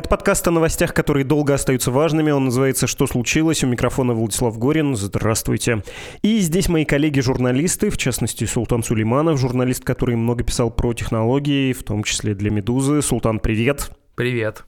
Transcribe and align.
Это 0.00 0.08
подкаст 0.08 0.48
о 0.48 0.50
новостях, 0.50 0.94
которые 0.94 1.26
долго 1.26 1.52
остаются 1.52 1.90
важными. 1.90 2.30
Он 2.30 2.46
называется 2.46 2.86
«Что 2.86 3.06
случилось?». 3.06 3.62
У 3.62 3.66
микрофона 3.66 4.14
Владислав 4.14 4.56
Горин. 4.56 4.96
Здравствуйте. 4.96 5.82
И 6.22 6.38
здесь 6.38 6.70
мои 6.70 6.86
коллеги-журналисты, 6.86 7.90
в 7.90 7.98
частности, 7.98 8.46
Султан 8.46 8.82
Сулейманов, 8.82 9.38
журналист, 9.38 9.84
который 9.84 10.16
много 10.16 10.42
писал 10.42 10.70
про 10.70 10.94
технологии, 10.94 11.74
в 11.74 11.82
том 11.82 12.02
числе 12.02 12.34
для 12.34 12.50
«Медузы». 12.50 13.02
Султан, 13.02 13.40
привет. 13.40 13.90
Привет. 14.14 14.64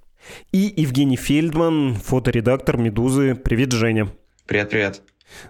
И 0.52 0.70
Евгений 0.76 1.16
Фельдман, 1.16 1.94
фоторедактор 1.94 2.76
«Медузы». 2.76 3.34
Привет, 3.34 3.72
Женя. 3.72 4.08
Привет-привет. 4.46 5.00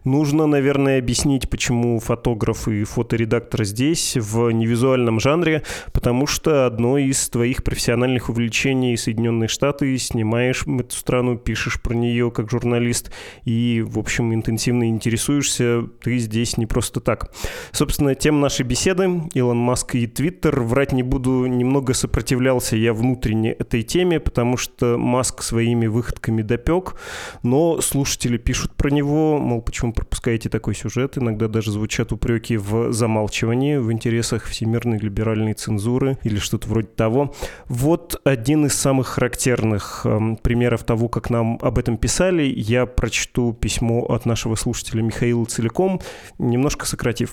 Нужно, 0.04 0.46
наверное, 0.46 0.98
объяснить, 0.98 1.48
почему 1.48 1.98
фотограф 2.00 2.68
и 2.68 2.84
фоторедактор 2.84 3.64
здесь, 3.64 4.16
в 4.16 4.50
невизуальном 4.50 5.20
жанре, 5.20 5.62
потому 5.92 6.26
что 6.26 6.66
одно 6.66 6.98
из 6.98 7.28
твоих 7.28 7.64
профессиональных 7.64 8.28
увлечений 8.28 8.96
Соединенные 8.96 9.48
Штаты, 9.48 9.96
снимаешь 9.98 10.64
эту 10.66 10.94
страну, 10.94 11.36
пишешь 11.36 11.80
про 11.80 11.94
нее 11.94 12.30
как 12.30 12.50
журналист 12.50 13.12
и, 13.44 13.84
в 13.86 13.98
общем, 13.98 14.34
интенсивно 14.34 14.88
интересуешься, 14.88 15.82
ты 16.02 16.18
здесь 16.18 16.56
не 16.56 16.66
просто 16.66 17.00
так. 17.00 17.32
Собственно, 17.72 18.14
тема 18.14 18.40
нашей 18.40 18.64
беседы 18.64 19.22
Илон 19.34 19.58
Маск 19.58 19.94
и 19.94 20.06
Твиттер. 20.06 20.60
Врать 20.60 20.92
не 20.92 21.02
буду, 21.02 21.46
немного 21.46 21.94
сопротивлялся 21.94 22.76
я 22.76 22.92
внутренне 22.92 23.52
этой 23.52 23.82
теме, 23.82 24.20
потому 24.20 24.56
что 24.56 24.96
Маск 24.98 25.42
своими 25.42 25.86
выходками 25.86 26.42
допек, 26.42 26.94
но 27.42 27.80
слушатели 27.80 28.36
пишут 28.36 28.74
про 28.74 28.90
него, 28.90 29.38
мол, 29.38 29.62
почему 29.72 29.94
пропускаете 29.94 30.50
такой 30.50 30.74
сюжет. 30.74 31.16
Иногда 31.16 31.48
даже 31.48 31.70
звучат 31.70 32.12
упреки 32.12 32.58
в 32.58 32.92
замалчивании 32.92 33.78
в 33.78 33.90
интересах 33.90 34.44
всемирной 34.44 34.98
либеральной 34.98 35.54
цензуры 35.54 36.18
или 36.24 36.36
что-то 36.36 36.68
вроде 36.68 36.88
того. 36.88 37.34
Вот 37.68 38.20
один 38.22 38.66
из 38.66 38.74
самых 38.74 39.06
характерных 39.06 40.02
э, 40.04 40.36
примеров 40.42 40.84
того, 40.84 41.08
как 41.08 41.30
нам 41.30 41.58
об 41.62 41.78
этом 41.78 41.96
писали. 41.96 42.42
Я 42.54 42.84
прочту 42.84 43.54
письмо 43.54 44.04
от 44.04 44.26
нашего 44.26 44.56
слушателя 44.56 45.00
Михаила 45.00 45.46
целиком, 45.46 46.02
немножко 46.38 46.84
сократив. 46.84 47.32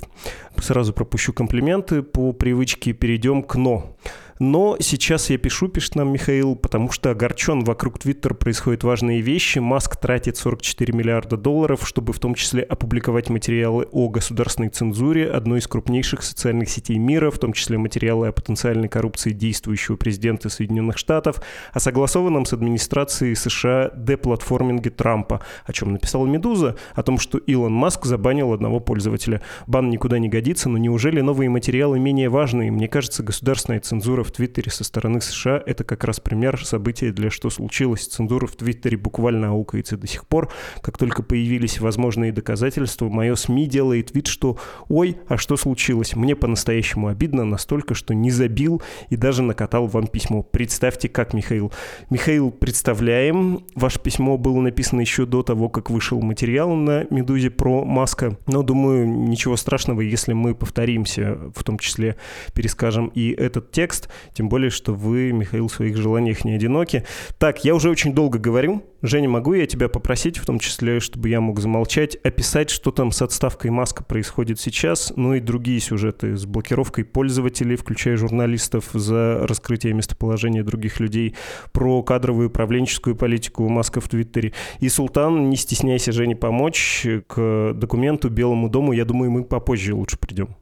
Сразу 0.62 0.94
пропущу 0.94 1.34
комплименты. 1.34 2.04
По 2.04 2.32
привычке 2.32 2.94
перейдем 2.94 3.44
к 3.44 3.56
«но». 3.56 3.98
Но 4.40 4.78
сейчас 4.80 5.30
я 5.30 5.38
пишу, 5.38 5.68
пишет 5.68 5.96
нам 5.96 6.14
Михаил, 6.14 6.56
потому 6.56 6.92
что 6.92 7.12
огорчен. 7.12 7.66
Вокруг 7.66 8.00
Твиттера 8.00 8.34
происходят 8.34 8.86
важные 8.86 9.20
вещи. 9.20 9.60
Маск 9.60 9.98
тратит 9.98 10.38
44 10.38 10.98
миллиарда 10.98 11.36
долларов, 11.36 11.86
чтобы 11.86 12.14
в 12.14 12.20
том 12.20 12.36
числе 12.36 12.64
опубликовать 12.64 13.30
материалы 13.30 13.86
о 13.92 14.08
государственной 14.08 14.70
цензуре 14.70 15.30
одной 15.30 15.60
из 15.60 15.68
крупнейших 15.68 16.24
социальных 16.24 16.70
сетей 16.70 16.98
мира, 16.98 17.32
в 17.32 17.38
том 17.38 17.52
числе 17.52 17.78
материалы 17.78 18.30
о 18.30 18.32
потенциальной 18.32 18.88
коррупции 18.88 19.32
действующего 19.32 19.98
президента 19.98 20.48
Соединенных 20.48 20.98
Штатов, 20.98 21.42
о 21.74 21.82
согласованном 21.82 22.46
с 22.46 22.54
администрацией 22.54 23.36
США 23.36 23.92
деплатформинге 23.94 24.90
Трампа, 24.90 25.42
о 25.66 25.74
чем 25.74 25.92
написала 25.92 26.26
«Медуза», 26.26 26.78
о 26.96 27.04
том, 27.04 27.18
что 27.18 27.40
Илон 27.40 27.74
Маск 27.74 28.06
забанил 28.06 28.54
одного 28.54 28.80
пользователя. 28.80 29.42
Бан 29.68 29.90
никуда 29.90 30.18
не 30.18 30.30
годится, 30.30 30.70
но 30.70 30.78
неужели 30.78 31.20
новые 31.20 31.50
материалы 31.50 32.00
менее 32.00 32.30
важные? 32.30 32.72
Мне 32.72 32.88
кажется, 32.88 33.22
государственная 33.22 33.82
цензура 33.82 34.29
в 34.30 34.32
Твиттере 34.32 34.72
со 34.72 34.84
стороны 34.84 35.22
США— 35.22 35.62
это 35.66 35.84
как 35.84 36.04
раз 36.04 36.20
пример 36.20 36.64
события 36.64 37.12
для 37.12 37.32
«Что 37.32 37.50
случилось?». 37.50 38.08
Цензура 38.08 38.46
в 38.46 38.56
Твиттере 38.56 38.96
буквально 38.96 39.50
аукается 39.50 39.98
до 39.98 40.06
сих 40.06 40.28
пор. 40.28 40.52
Как 40.82 40.98
только 40.98 41.24
появились 41.24 41.80
возможные 41.80 42.32
доказательства, 42.32 43.10
мое 43.10 43.34
СМИ 43.34 43.68
делает 43.68 44.14
вид, 44.14 44.28
что 44.28 44.58
«Ой, 44.88 45.18
а 45.28 45.38
что 45.38 45.58
случилось?». 45.58 46.16
Мне 46.16 46.36
по-настоящему 46.36 47.08
обидно 47.08 47.44
настолько, 47.44 47.96
что 47.96 48.14
не 48.14 48.30
забил 48.30 48.82
и 49.10 49.16
даже 49.16 49.42
накатал 49.42 49.88
вам 49.88 50.06
письмо. 50.08 50.44
Представьте, 50.44 51.10
как, 51.10 51.34
Михаил. 51.34 51.72
Михаил, 52.12 52.52
представляем. 52.52 53.66
Ваше 53.74 54.00
письмо 54.00 54.38
было 54.38 54.62
написано 54.62 55.02
еще 55.02 55.26
до 55.26 55.42
того, 55.42 55.70
как 55.70 55.90
вышел 55.90 56.22
материал 56.22 56.76
на 56.76 57.08
«Медузе» 57.10 57.50
про 57.50 57.84
Маска. 57.84 58.38
Но, 58.46 58.62
думаю, 58.62 59.08
ничего 59.08 59.58
страшного, 59.58 60.02
если 60.02 60.34
мы 60.34 60.54
повторимся, 60.54 61.40
в 61.56 61.64
том 61.64 61.80
числе 61.80 62.16
перескажем 62.54 63.08
и 63.08 63.32
этот 63.32 63.72
текст. 63.72 64.10
Тем 64.34 64.50
более, 64.50 64.70
что 64.70 64.94
вы, 64.94 65.32
Михаил, 65.32 65.68
в 65.68 65.74
своих 65.74 65.98
желаниях 65.98 66.46
не 66.46 66.54
одиноки. 66.54 67.06
Так, 67.38 67.64
я 67.66 67.76
уже 67.76 67.90
очень 67.90 68.14
долго 68.14 68.40
говорю. 68.40 68.84
Женя, 69.02 69.30
могу 69.30 69.54
я 69.54 69.66
тебя 69.66 69.88
попросить, 69.88 70.38
в 70.38 70.46
том 70.46 70.60
числе, 70.60 71.00
чтобы 71.00 71.30
я 71.30 71.40
мог 71.40 71.60
замолчать, 71.60 72.18
описать, 72.18 72.70
что 72.70 72.92
там 72.92 73.12
с 73.12 73.22
отставкой 73.22 73.72
Маска 73.72 74.04
происходит 74.04 74.60
сейчас, 74.60 75.14
ну 75.16 75.36
и 75.36 75.40
другие 75.40 75.80
сюжеты 75.80 76.36
с 76.36 76.46
блокировкой 76.46 77.06
пользователей, 77.06 77.78
включая 77.78 78.18
журналистов 78.18 78.90
за 78.92 79.48
раскрытие 79.48 79.94
местоположения 79.94 80.64
других 80.64 81.00
людей, 81.00 81.36
про 81.72 82.04
кадровую 82.04 82.50
управленческую 82.50 83.16
политику 83.16 83.70
Маска 83.70 84.02
в 84.02 84.10
Твиттере. 84.10 84.52
И, 84.82 84.90
Султан, 84.90 85.50
не 85.50 85.56
стесняйся, 85.56 86.12
Жене, 86.12 86.36
помочь 86.36 87.08
к 87.28 87.74
документу 87.74 88.30
Белому 88.30 88.70
дому. 88.70 88.92
Я 88.92 89.06
думаю, 89.06 89.32
мы 89.32 89.46
попозже 89.46 89.94
лучше 89.94 90.18
придем. 90.18 90.58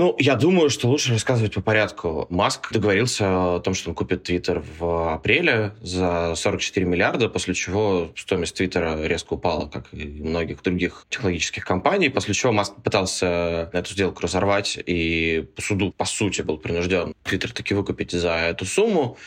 Ну, 0.00 0.16
я 0.18 0.34
думаю, 0.34 0.70
что 0.70 0.88
лучше 0.88 1.12
рассказывать 1.12 1.52
по 1.52 1.60
порядку. 1.60 2.26
Маск 2.30 2.72
договорился 2.72 3.56
о 3.56 3.60
том, 3.60 3.74
что 3.74 3.90
он 3.90 3.94
купит 3.94 4.22
Твиттер 4.22 4.64
в 4.78 5.12
апреле 5.12 5.74
за 5.82 6.34
44 6.36 6.86
миллиарда, 6.86 7.28
после 7.28 7.52
чего 7.52 8.10
стоимость 8.16 8.56
Твиттера 8.56 9.06
резко 9.06 9.34
упала, 9.34 9.66
как 9.66 9.92
и 9.92 10.06
многих 10.06 10.62
других 10.62 11.04
технологических 11.10 11.66
компаний, 11.66 12.08
после 12.08 12.32
чего 12.32 12.50
Маск 12.50 12.76
пытался 12.82 13.68
эту 13.74 13.92
сделку 13.92 14.22
разорвать 14.22 14.78
и 14.86 15.46
по 15.54 15.60
суду, 15.60 15.92
по 15.92 16.06
сути, 16.06 16.40
был 16.40 16.56
принужден 16.56 17.12
Твиттер 17.24 17.52
таки 17.52 17.74
выкупить 17.74 18.12
за 18.12 18.36
эту 18.36 18.64
сумму. 18.64 19.18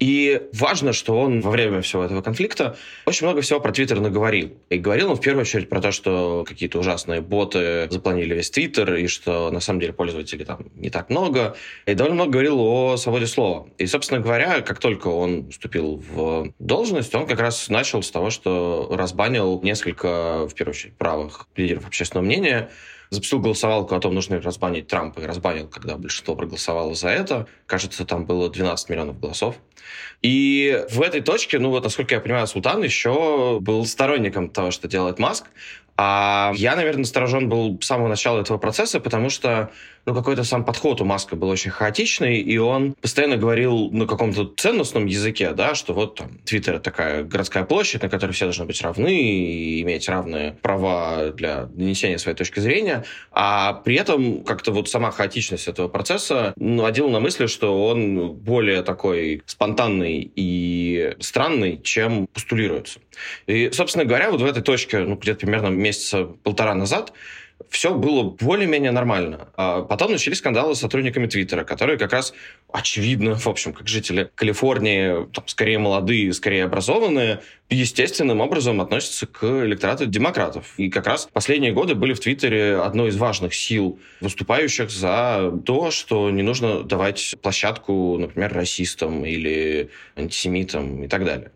И 0.00 0.42
важно, 0.52 0.92
что 0.92 1.18
он 1.18 1.40
во 1.40 1.50
время 1.50 1.80
всего 1.80 2.04
этого 2.04 2.20
конфликта 2.20 2.76
очень 3.06 3.26
много 3.26 3.42
всего 3.42 3.60
про 3.60 3.72
Твиттер 3.72 4.00
наговорил. 4.00 4.52
И 4.68 4.78
говорил 4.78 5.10
он 5.10 5.16
в 5.16 5.20
первую 5.20 5.42
очередь 5.42 5.68
про 5.68 5.80
то, 5.80 5.92
что 5.92 6.44
какие-то 6.46 6.78
ужасные 6.78 7.20
боты 7.20 7.88
запланили 7.90 8.34
весь 8.34 8.50
Твиттер, 8.50 8.94
и 8.94 9.06
что 9.06 9.50
на 9.50 9.60
самом 9.60 9.80
деле 9.80 9.92
пользователей 9.92 10.44
там 10.44 10.66
не 10.74 10.90
так 10.90 11.10
много. 11.10 11.56
И 11.86 11.94
довольно 11.94 12.16
много 12.16 12.32
говорил 12.32 12.60
о 12.60 12.96
свободе 12.96 13.26
слова. 13.26 13.68
И, 13.78 13.86
собственно 13.86 14.20
говоря, 14.20 14.60
как 14.62 14.80
только 14.80 15.08
он 15.08 15.50
вступил 15.50 16.02
в 16.08 16.52
должность, 16.58 17.14
он 17.14 17.26
как 17.26 17.38
раз 17.38 17.68
начал 17.68 18.02
с 18.02 18.10
того, 18.10 18.30
что 18.30 18.88
разбанил 18.90 19.60
несколько, 19.62 20.46
в 20.48 20.54
первую 20.54 20.74
очередь, 20.74 20.96
правых 20.96 21.46
лидеров 21.56 21.86
общественного 21.86 22.24
мнения, 22.26 22.70
запустил 23.14 23.40
голосовалку 23.40 23.94
о 23.94 24.00
том, 24.00 24.14
нужно 24.14 24.34
ли 24.34 24.40
разбанить 24.40 24.88
Трампа, 24.88 25.20
и 25.20 25.26
разбанил, 25.26 25.68
когда 25.68 25.96
большинство 25.96 26.34
проголосовало 26.34 26.94
за 26.94 27.08
это. 27.08 27.46
Кажется, 27.66 28.04
там 28.04 28.26
было 28.26 28.50
12 28.50 28.88
миллионов 28.90 29.18
голосов. 29.18 29.56
И 30.22 30.84
в 30.90 31.02
этой 31.02 31.20
точке, 31.20 31.58
ну 31.58 31.70
вот, 31.70 31.84
насколько 31.84 32.14
я 32.14 32.20
понимаю, 32.20 32.46
Султан 32.46 32.82
еще 32.82 33.58
был 33.60 33.84
сторонником 33.86 34.50
того, 34.50 34.70
что 34.70 34.88
делает 34.88 35.18
Маск. 35.18 35.46
А 35.96 36.52
я, 36.56 36.74
наверное, 36.74 37.00
насторожен 37.00 37.48
был 37.48 37.78
с 37.80 37.86
самого 37.86 38.08
начала 38.08 38.40
этого 38.40 38.58
процесса, 38.58 38.98
потому 38.98 39.30
что 39.30 39.70
ну, 40.06 40.14
какой-то 40.14 40.44
сам 40.44 40.64
подход 40.64 41.00
у 41.00 41.04
Маска 41.04 41.36
был 41.36 41.48
очень 41.48 41.70
хаотичный, 41.70 42.38
и 42.38 42.58
он 42.58 42.94
постоянно 42.94 43.36
говорил 43.36 43.90
на 43.90 44.06
каком-то 44.06 44.44
ценностном 44.56 45.06
языке, 45.06 45.52
да, 45.52 45.74
что 45.74 45.94
вот 45.94 46.16
там 46.16 46.38
Твиттер— 46.44 46.78
такая 46.80 47.24
городская 47.24 47.64
площадь, 47.64 48.02
на 48.02 48.08
которой 48.08 48.32
все 48.32 48.44
должны 48.44 48.66
быть 48.66 48.80
равны 48.82 49.14
и 49.14 49.82
иметь 49.82 50.08
равные 50.08 50.52
права 50.52 51.30
для 51.30 51.64
донесения 51.64 52.18
своей 52.18 52.36
точки 52.36 52.60
зрения, 52.60 53.04
а 53.30 53.72
при 53.72 53.96
этом 53.96 54.44
как-то 54.44 54.72
вот 54.72 54.88
сама 54.88 55.10
хаотичность 55.10 55.68
этого 55.68 55.88
процесса 55.88 56.52
наводила 56.56 57.08
на 57.08 57.20
мысли, 57.20 57.46
что 57.46 57.86
он 57.86 58.32
более 58.32 58.82
такой 58.82 59.42
спонтанный 59.46 60.30
и 60.34 61.14
странный, 61.20 61.80
чем 61.82 62.26
постулируется. 62.26 63.00
И, 63.46 63.70
собственно 63.72 64.04
говоря, 64.04 64.30
вот 64.30 64.40
в 64.40 64.44
этой 64.44 64.62
точке, 64.62 64.98
ну, 64.98 65.16
где-то 65.16 65.40
примерно 65.40 65.68
месяца 65.68 66.24
полтора 66.24 66.74
назад, 66.74 67.12
все 67.70 67.94
было 67.94 68.22
более-менее 68.22 68.92
нормально. 68.92 69.48
А 69.56 69.82
потом 69.82 70.12
начались 70.12 70.38
скандалы 70.38 70.74
с 70.74 70.80
сотрудниками 70.80 71.26
Твиттера, 71.26 71.64
которые 71.64 71.98
как 71.98 72.12
раз 72.12 72.32
очевидно, 72.72 73.36
в 73.36 73.46
общем, 73.46 73.72
как 73.72 73.88
жители 73.88 74.30
Калифорнии, 74.34 75.26
там, 75.32 75.46
скорее 75.48 75.78
молодые, 75.78 76.32
скорее 76.32 76.64
образованные, 76.64 77.40
естественным 77.70 78.40
образом 78.40 78.80
относятся 78.80 79.26
к 79.26 79.44
электорату 79.64 80.06
демократов. 80.06 80.74
И 80.76 80.90
как 80.90 81.06
раз 81.06 81.28
последние 81.32 81.72
годы 81.72 81.94
были 81.94 82.12
в 82.12 82.20
Твиттере 82.20 82.76
одной 82.76 83.08
из 83.08 83.16
важных 83.16 83.54
сил, 83.54 83.98
выступающих 84.20 84.90
за 84.90 85.52
то, 85.64 85.90
что 85.90 86.30
не 86.30 86.42
нужно 86.42 86.82
давать 86.82 87.34
площадку, 87.42 88.18
например, 88.18 88.52
расистам 88.52 89.24
или 89.24 89.90
антисемитам 90.16 91.04
и 91.04 91.08
так 91.08 91.24
далее. 91.24 91.50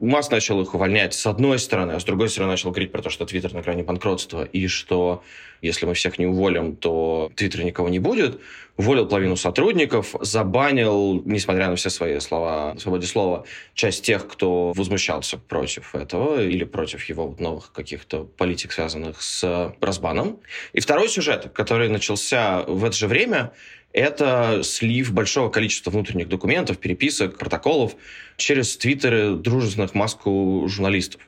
Маск 0.00 0.30
начал 0.30 0.60
их 0.60 0.74
увольнять 0.74 1.14
с 1.14 1.26
одной 1.26 1.58
стороны, 1.58 1.92
а 1.92 2.00
с 2.00 2.04
другой 2.04 2.28
стороны 2.28 2.52
начал 2.52 2.70
говорить 2.70 2.92
про 2.92 3.02
то, 3.02 3.10
что 3.10 3.26
Твиттер 3.26 3.52
на 3.54 3.62
грани 3.62 3.82
банкротства 3.82 4.44
и 4.44 4.66
что 4.66 5.22
если 5.62 5.86
мы 5.86 5.94
всех 5.94 6.18
не 6.18 6.26
уволим, 6.26 6.74
то 6.74 7.30
Твиттер 7.36 7.62
никого 7.62 7.88
не 7.88 8.00
будет. 8.00 8.40
Уволил 8.76 9.06
половину 9.06 9.36
сотрудников, 9.36 10.16
забанил, 10.20 11.22
несмотря 11.24 11.68
на 11.68 11.76
все 11.76 11.88
свои 11.88 12.18
слова 12.18 12.74
свободе 12.78 13.06
слова, 13.06 13.44
часть 13.74 14.04
тех, 14.04 14.26
кто 14.26 14.72
возмущался 14.72 15.38
против 15.38 15.94
этого 15.94 16.42
или 16.42 16.64
против 16.64 17.04
его 17.04 17.36
новых 17.38 17.70
каких-то 17.72 18.24
политик, 18.24 18.72
связанных 18.72 19.22
с 19.22 19.72
разбаном. 19.80 20.40
И 20.72 20.80
второй 20.80 21.08
сюжет, 21.08 21.52
который 21.54 21.88
начался 21.88 22.62
в 22.62 22.84
это 22.84 22.96
же 22.96 23.06
время, 23.06 23.52
это 23.92 24.62
слив 24.62 25.12
большого 25.12 25.48
количества 25.48 25.90
внутренних 25.90 26.28
документов, 26.28 26.78
переписок, 26.78 27.38
протоколов 27.38 27.94
через 28.36 28.76
твиттеры 28.76 29.34
дружественных 29.34 29.94
маску 29.94 30.66
журналистов. 30.68 31.20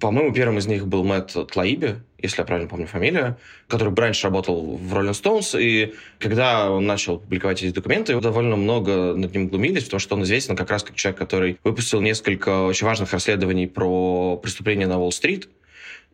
По-моему, 0.00 0.32
первым 0.32 0.58
из 0.58 0.66
них 0.66 0.86
был 0.86 1.02
Мэтт 1.02 1.50
Тлаиби, 1.50 1.96
если 2.18 2.40
я 2.40 2.44
правильно 2.44 2.68
помню 2.68 2.86
фамилию, 2.86 3.36
который 3.66 3.92
раньше 3.94 4.24
работал 4.24 4.76
в 4.76 4.94
Rolling 4.94 5.10
Stones, 5.10 5.60
и 5.60 5.94
когда 6.20 6.70
он 6.70 6.86
начал 6.86 7.18
публиковать 7.18 7.62
эти 7.62 7.72
документы, 7.72 8.18
довольно 8.20 8.56
много 8.56 9.14
над 9.14 9.34
ним 9.34 9.48
глумились, 9.48 9.84
потому 9.84 10.00
что 10.00 10.14
он 10.14 10.22
известен 10.22 10.54
как 10.54 10.70
раз 10.70 10.84
как 10.84 10.94
человек, 10.94 11.18
который 11.18 11.58
выпустил 11.64 12.00
несколько 12.00 12.62
очень 12.62 12.86
важных 12.86 13.12
расследований 13.12 13.66
про 13.66 14.36
преступления 14.36 14.86
на 14.86 14.98
Уолл-стрит, 14.98 15.48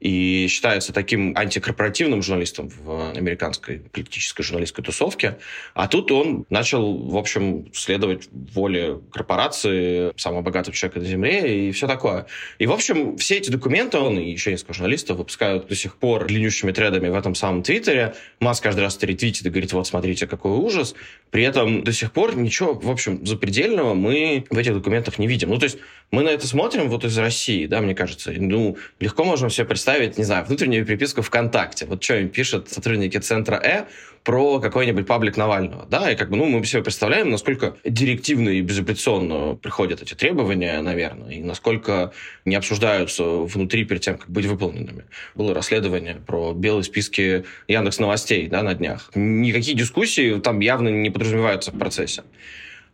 и 0.01 0.49
считается 0.49 0.93
таким 0.93 1.35
антикорпоративным 1.37 2.23
журналистом 2.23 2.69
в 2.69 3.13
американской 3.17 3.81
политической 3.93 4.43
журналистской 4.43 4.85
тусовке. 4.85 5.39
А 5.73 5.89
тут 5.89 6.13
он 6.13 6.45
начал, 6.51 6.97
в 6.97 7.17
общем, 7.17 7.73
следовать 7.73 8.29
воле 8.33 9.01
корпорации, 9.13 10.13
самого 10.21 10.43
богатого 10.43 10.77
человека 10.77 11.01
на 11.01 11.07
Земле 11.07 11.69
и 11.69 11.73
все 11.73 11.87
такое. 11.87 12.27
И, 12.59 12.67
в 12.67 12.73
общем, 12.73 13.17
все 13.17 13.37
эти 13.37 13.51
документы 13.51 13.99
он 13.99 14.19
и 14.19 14.31
еще 14.31 14.51
несколько 14.51 14.75
журналистов 14.75 15.17
выпускают 15.17 15.69
до 15.69 15.75
сих 15.75 15.97
пор 15.97 16.27
длиннющими 16.27 16.73
тредами 16.73 17.09
в 17.09 17.15
этом 17.15 17.35
самом 17.35 17.63
Твиттере. 17.63 18.15
Маск 18.41 18.63
каждый 18.63 18.81
раз 18.81 18.97
это 18.97 19.07
ретвитит 19.07 19.47
и 19.47 19.49
говорит, 19.49 19.73
вот, 19.73 19.87
смотрите, 19.87 20.27
какой 20.27 20.53
ужас. 20.53 20.95
При 21.31 21.45
этом 21.45 21.83
до 21.83 21.93
сих 21.93 22.13
пор 22.13 22.37
ничего, 22.37 22.75
в 22.75 22.91
общем, 22.91 23.25
запредельного 23.25 23.95
мы 23.95 24.45
в 24.51 24.59
этих 24.59 24.75
документах 24.75 25.19
не 25.19 25.27
видим. 25.27 25.49
Ну, 25.49 25.59
то 25.59 25.65
есть 25.65 25.79
мы 26.11 26.23
на 26.23 26.29
это 26.29 26.47
смотрим 26.47 26.89
вот 26.89 27.05
из 27.05 27.17
России, 27.19 27.67
да, 27.67 27.81
мне 27.81 27.95
кажется. 27.95 28.33
Ну, 28.37 28.77
легко 29.01 29.25
можем 29.25 29.51
себе 29.51 29.67
представить, 29.67 29.84
не 29.87 30.25
знаю, 30.25 30.45
внутреннюю 30.45 30.87
переписку 30.87 31.23
ВКонтакте. 31.23 31.87
Вот 31.87 32.03
что 32.03 32.19
им 32.19 32.29
пишут 32.29 32.71
сотрудники 32.71 33.19
Центра 33.19 33.57
Э 33.57 33.85
про 34.25 34.59
какой-нибудь 34.59 35.07
паблик 35.07 35.37
Навального, 35.37 35.87
да, 35.91 36.11
и 36.11 36.17
как 36.17 36.31
бы, 36.31 36.37
ну, 36.37 36.47
мы 36.47 36.65
себе 36.65 36.83
представляем, 36.83 37.31
насколько 37.31 37.77
директивно 37.85 38.49
и 38.49 38.63
безапелляционно 38.63 39.55
приходят 39.57 40.01
эти 40.01 40.15
требования, 40.15 40.81
наверное, 40.81 41.31
и 41.33 41.43
насколько 41.43 42.13
не 42.47 42.57
обсуждаются 42.57 43.23
внутри 43.23 43.85
перед 43.85 44.01
тем, 44.01 44.17
как 44.17 44.31
быть 44.31 44.47
выполненными. 44.47 45.05
Было 45.35 45.53
расследование 45.53 46.17
про 46.27 46.55
белые 46.55 46.85
списки 46.85 47.45
Яндекс 47.69 47.99
Новостей, 47.99 48.49
да, 48.49 48.63
на 48.63 48.75
днях. 48.75 49.11
Никакие 49.15 49.77
дискуссии 49.77 50.41
там 50.41 50.61
явно 50.61 50.89
не 50.89 51.11
подразумеваются 51.11 51.71
в 51.71 51.79
процессе. 51.79 52.23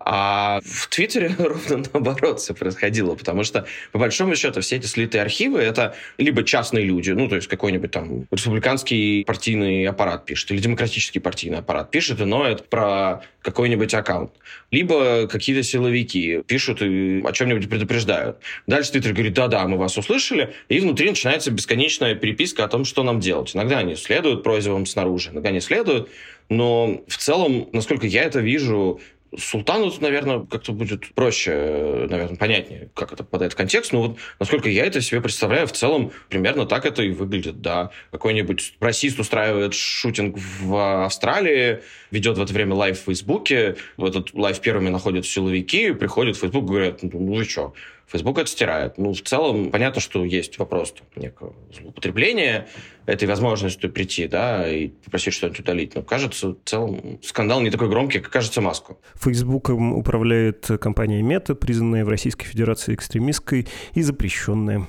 А 0.03 0.61
в 0.65 0.89
Твиттере 0.89 1.35
ровно 1.39 1.85
наоборот 1.93 2.41
все 2.41 2.55
происходило, 2.55 3.15
потому 3.15 3.45
что, 3.45 3.67
по 3.93 3.99
большому 3.99 4.35
счету, 4.35 4.63
все 4.63 4.77
эти 4.77 4.87
слитые 4.87 5.21
архивы— 5.21 5.59
это 5.61 5.95
либо 6.17 6.43
частные 6.43 6.85
люди, 6.85 7.11
ну, 7.11 7.29
то 7.29 7.37
есть 7.37 7.49
какой-нибудь 7.49 7.91
там 7.91 8.27
республиканский 8.31 9.25
партийный 9.25 9.87
аппарат 9.87 10.25
пишет, 10.25 10.51
или 10.53 10.59
демократический 10.59 11.19
партийный 11.19 11.59
аппарат 11.59 11.91
пишет 11.91 12.21
и 12.21 12.25
ноет 12.25 12.69
про 12.71 13.23
какой-нибудь 13.43 13.93
аккаунт. 13.93 14.33
Либо 14.71 15.27
какие-то 15.27 15.63
силовики 15.63 16.43
пишут 16.47 16.81
и 16.81 17.23
о 17.23 17.33
чем-нибудь 17.33 17.69
предупреждают. 17.69 18.39
Дальше 18.67 18.93
Твиттер 18.93 19.13
говорит, 19.13 19.35
да-да, 19.35 19.67
мы 19.67 19.77
вас 19.77 19.99
услышали, 19.99 20.55
и 20.71 20.81
внутри 20.81 21.11
начинается 21.11 21.51
бесконечная 21.51 22.15
переписка 22.15 22.65
о 22.65 22.69
том, 22.69 22.87
что 22.87 23.03
нам 23.03 23.21
делать. 23.21 23.55
Иногда 23.55 23.79
они 23.79 23.97
следуют 23.97 24.43
просьбам 24.43 24.87
снаружи, 24.87 25.31
иногда 25.31 25.51
не 25.51 25.61
следуют, 25.61 26.09
но 26.49 27.03
в 27.07 27.17
целом, 27.17 27.69
насколько 27.73 28.07
я 28.07 28.25
это 28.25 28.41
вижу, 28.41 29.01
Султану, 29.39 29.93
наверное, 30.01 30.47
как-то 30.47 30.73
будет 30.73 31.15
проще, 31.15 32.07
наверное, 32.09 32.37
понятнее, 32.37 32.91
как 32.95 33.13
это 33.13 33.23
попадает 33.23 33.53
в 33.53 33.57
контекст. 33.57 33.93
Но 33.93 34.03
вот, 34.03 34.19
насколько 34.39 34.69
я 34.69 34.85
это 34.87 35.01
себе 35.01 35.21
представляю, 35.21 35.67
в 35.67 35.73
целом 35.73 36.13
примерно 36.29 36.67
так 36.67 36.85
это 36.85 37.03
и 37.03 37.11
выглядит, 37.11 37.61
да. 37.61 37.91
Какой-нибудь 38.11 38.75
расист 38.81 39.19
устраивает 39.19 39.75
шутинг 39.75 40.37
в 40.39 41.05
Австралии, 41.05 41.81
ведет 42.11 42.39
в 42.39 42.43
это 42.43 42.53
время 42.53 42.75
live 42.75 42.99
в 42.99 43.05
Фейсбуке, 43.05 43.77
в 43.97 44.05
этот 44.05 44.35
live 44.35 44.61
первыми 44.61 44.89
находят 44.89 45.27
силовики, 45.27 45.93
приходят 45.93 46.37
в 46.37 46.41
Фейсбук 46.41 46.65
и 46.65 46.67
говорят, 46.69 47.03
ну, 47.03 47.11
ну 47.13 47.45
что, 47.45 47.75
Facebook 48.11 48.39
это 48.39 48.51
стирает. 48.51 48.99
Ну, 48.99 49.13
в 49.13 49.23
целом, 49.23 49.71
понятно, 49.71 50.01
что 50.01 50.25
есть 50.25 50.59
вопрос 50.59 50.95
некого 51.15 51.55
злоупотребления 51.73 52.69
этой 53.07 53.29
возможностью 53.29 53.91
прийти, 53.91 54.27
да, 54.27 54.69
и 54.69 54.89
попросить 54.89 55.35
что-нибудь 55.35 55.61
удалить. 55.61 55.95
Но, 55.95 56.03
кажется, 56.03 56.51
в 56.51 56.57
целом 56.65 57.21
скандал 57.23 57.61
не 57.61 57.71
такой 57.71 57.89
громкий, 57.89 58.19
как 58.19 58.33
кажется 58.33 58.61
Маску. 58.61 58.99
Фейсбуком 59.15 59.93
управляет 59.93 60.69
компания 60.81 61.23
Мета, 61.23 61.55
признанная 61.55 62.05
в 62.05 62.09
Российской 62.09 62.47
Федерации 62.47 62.95
экстремистской 62.95 63.69
и 63.95 64.03
запрещенная. 64.03 64.87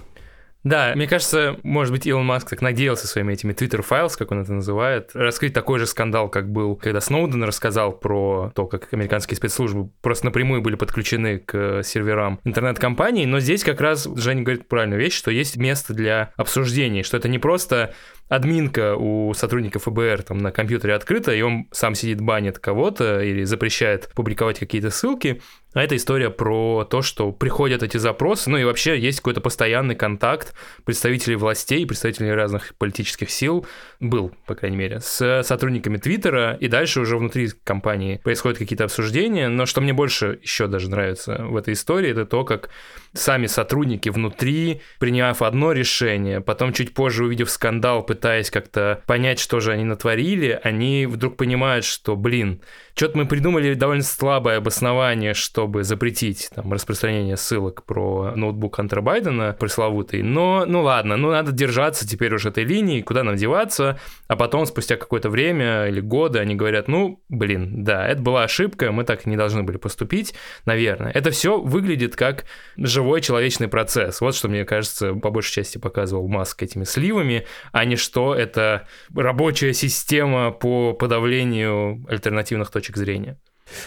Да, 0.64 0.94
мне 0.96 1.08
кажется, 1.08 1.58
может 1.64 1.92
быть, 1.92 2.06
Илон 2.06 2.26
Маск 2.26 2.50
так 2.50 2.62
надеялся 2.62 3.08
своими 3.08 3.34
этими 3.34 3.54
Twitter 3.54 3.84
Files, 3.88 4.14
как 4.18 4.32
он 4.32 4.42
это 4.42 4.54
называет, 4.54 5.12
раскрыть 5.16 5.54
такой 5.54 5.80
же 5.80 5.88
скандал, 5.88 6.30
как 6.30 6.52
был, 6.52 6.76
когда 6.76 7.02
Сноуден 7.02 7.44
рассказал 7.44 7.92
про 7.92 8.52
то, 8.56 8.68
как 8.68 8.94
американские 8.94 9.38
спецслужбы 9.38 9.90
просто 10.02 10.26
напрямую 10.26 10.62
были 10.62 10.76
подключены 10.76 11.40
к 11.40 11.82
серверам 11.84 12.40
интернет-компаний, 12.44 13.26
но 13.26 13.40
здесь 13.40 13.64
как 13.64 13.82
раз 13.82 14.08
Женя 14.16 14.44
говорит 14.44 14.68
правильную 14.68 15.02
вещь, 15.02 15.14
что 15.14 15.32
есть 15.32 15.58
место 15.58 15.94
для 15.94 16.32
обсуждений, 16.38 17.04
что 17.04 17.18
это 17.18 17.28
не 17.28 17.40
просто 17.40 17.94
админка 18.30 18.96
у 18.96 19.34
сотрудников 19.34 19.84
ФБР 19.84 20.24
там 20.24 20.38
на 20.38 20.52
компьютере 20.52 20.94
открыта, 20.94 21.34
и 21.34 21.42
он 21.42 21.68
сам 21.72 21.96
сидит, 21.96 22.22
банит 22.22 22.60
кого-то 22.60 23.22
или 23.22 23.44
запрещает 23.44 24.10
публиковать 24.16 24.60
какие-то 24.60 24.90
ссылки, 24.90 25.42
а 25.74 25.84
это 25.84 25.96
история 25.96 26.30
про 26.30 26.86
то, 26.90 27.02
что 27.02 27.32
приходят 27.32 27.84
эти 27.84 27.98
запросы, 27.98 28.50
ну 28.50 28.58
и 28.58 28.64
вообще 28.64 29.00
есть 29.00 29.20
какой-то 29.20 29.42
постоянный 29.42 29.96
контакт 29.96 30.54
представителей 30.86 31.36
властей, 31.36 31.86
представителей 31.86 32.32
разных 32.32 32.76
политических 32.76 33.30
сил, 33.30 33.66
был, 34.00 34.34
по 34.46 34.56
крайней 34.56 34.78
мере, 34.78 35.00
с 35.00 35.44
сотрудниками 35.44 35.98
Твиттера, 35.98 36.58
и 36.60 36.68
дальше 36.68 37.00
уже 37.00 37.18
внутри 37.18 37.50
компании 37.64 38.20
происходят 38.24 38.58
какие-то 38.58 38.84
обсуждения, 38.84 39.48
но 39.48 39.66
что 39.66 39.82
мне 39.82 39.94
больше 39.94 40.40
еще 40.42 40.68
даже 40.68 40.90
нравится 40.90 41.44
в 41.46 41.56
этой 41.56 41.74
истории, 41.74 42.12
это 42.12 42.26
то, 42.26 42.44
как 42.44 42.70
сами 43.14 43.46
сотрудники 43.46 44.10
внутри, 44.10 44.82
приняв 45.00 45.42
одно 45.42 45.72
решение, 45.72 46.42
потом 46.42 46.74
чуть 46.74 46.94
позже 46.94 47.26
увидев 47.26 47.50
скандал, 47.50 48.04
пытаясь 48.04 48.52
как-то 48.52 49.02
понять, 49.06 49.40
что 49.40 49.60
же 49.60 49.72
они 49.72 49.84
натворили, 49.84 50.60
они 50.64 51.06
вдруг 51.06 51.38
понимают, 51.38 51.86
что, 51.86 52.16
блин, 52.16 52.62
что-то 52.96 53.18
мы 53.18 53.26
придумали 53.26 53.74
довольно 53.74 54.04
слабое 54.04 54.58
обоснование, 54.58 55.34
чтобы 55.62 55.84
запретить 55.84 56.50
там, 56.56 56.74
распространение 56.74 57.38
ссылок 57.38 57.84
про 57.86 58.32
ноутбук 58.36 58.78
Хантера 58.78 59.02
Байдена 59.02 59.56
пресловутый. 59.60 60.24
Но, 60.24 60.66
ну 60.66 60.82
ладно, 60.82 61.18
ну 61.18 61.30
надо 61.30 61.52
держаться 61.52 62.08
теперь 62.08 62.34
уже 62.34 62.50
этой 62.50 62.64
линии, 62.64 63.02
куда 63.02 63.22
нам 63.22 63.36
деваться. 63.36 64.00
А 64.28 64.36
потом, 64.36 64.66
спустя 64.66 64.96
какое-то 64.96 65.30
время 65.30 65.86
или 65.86 66.02
годы, 66.02 66.40
они 66.40 66.56
говорят, 66.56 66.88
ну, 66.88 67.24
блин, 67.30 67.84
да, 67.84 68.08
это 68.08 68.24
была 68.24 68.44
ошибка, 68.44 68.92
мы 68.92 69.04
так 69.04 69.28
не 69.28 69.38
должны 69.38 69.62
были 69.62 69.78
поступить, 69.78 70.34
наверное. 70.66 71.12
Это 71.12 71.30
все 71.30 71.62
выглядит 71.62 72.16
как 72.16 72.46
живой 72.76 73.22
человечный 73.22 73.68
процесс. 73.68 74.20
Вот 74.20 74.34
что, 74.34 74.50
мне 74.50 74.66
кажется, 74.66 75.14
по 75.14 75.30
большей 75.30 75.54
части 75.54 75.78
показывал 75.78 76.28
Маск 76.28 76.64
этими 76.64 76.86
сливами, 76.86 77.46
а 77.72 77.86
не 77.86 77.98
что 77.98 78.34
это 78.34 78.88
рабочая 79.16 79.74
система 79.74 80.50
по 80.50 80.94
подавлению 80.94 82.04
альтернативных 82.10 82.72
точек 82.72 82.98
зрения. 82.98 83.38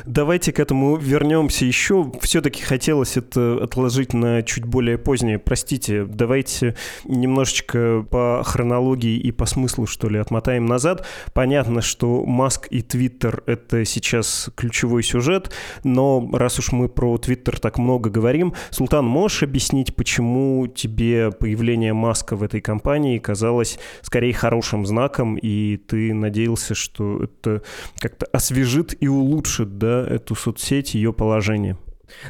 Давайте 0.04 0.52
к 0.52 0.60
этому 0.60 0.96
вернемся 0.96 1.64
еще. 1.64 2.12
Все-таки 2.20 2.62
хотелось 2.62 3.16
это 3.16 3.58
отложить 3.62 4.12
на 4.14 4.42
чуть 4.42 4.64
более 4.64 4.98
позднее. 4.98 5.38
Простите, 5.38 6.04
давайте 6.04 6.74
немножечко 7.04 8.06
по 8.10 8.42
хронологии 8.44 9.18
и 9.18 9.32
по 9.32 9.46
смыслу, 9.46 9.86
что 9.86 10.08
ли, 10.08 10.18
отмотаем 10.18 10.66
назад. 10.66 11.06
Понятно, 11.32 11.80
что 11.80 12.24
Маск 12.24 12.68
и 12.70 12.82
Твиттер— 12.82 13.42
это 13.46 13.84
сейчас 13.84 14.50
ключевой 14.56 15.02
сюжет, 15.02 15.52
но 15.82 16.28
раз 16.32 16.58
уж 16.58 16.72
мы 16.72 16.88
про 16.88 17.16
Твиттер 17.18 17.58
так 17.58 17.78
много 17.78 18.10
говорим, 18.10 18.54
Султан, 18.70 19.04
можешь 19.04 19.42
объяснить, 19.42 19.94
почему 19.94 20.66
тебе 20.66 21.30
появление 21.30 21.92
Маска 21.92 22.36
в 22.36 22.42
этой 22.42 22.60
компании 22.60 23.18
казалось 23.18 23.78
скорее 24.02 24.32
хорошим 24.32 24.86
знаком, 24.86 25.36
и 25.36 25.76
ты 25.76 26.14
надеялся, 26.14 26.74
что 26.74 27.24
это 27.24 27.62
как-то 27.98 28.26
освежит 28.26 28.96
и 29.00 29.08
улучшит 29.08 29.68
да, 29.78 30.06
эту 30.06 30.34
соцсеть, 30.34 30.94
ее 30.94 31.12
положение? 31.12 31.76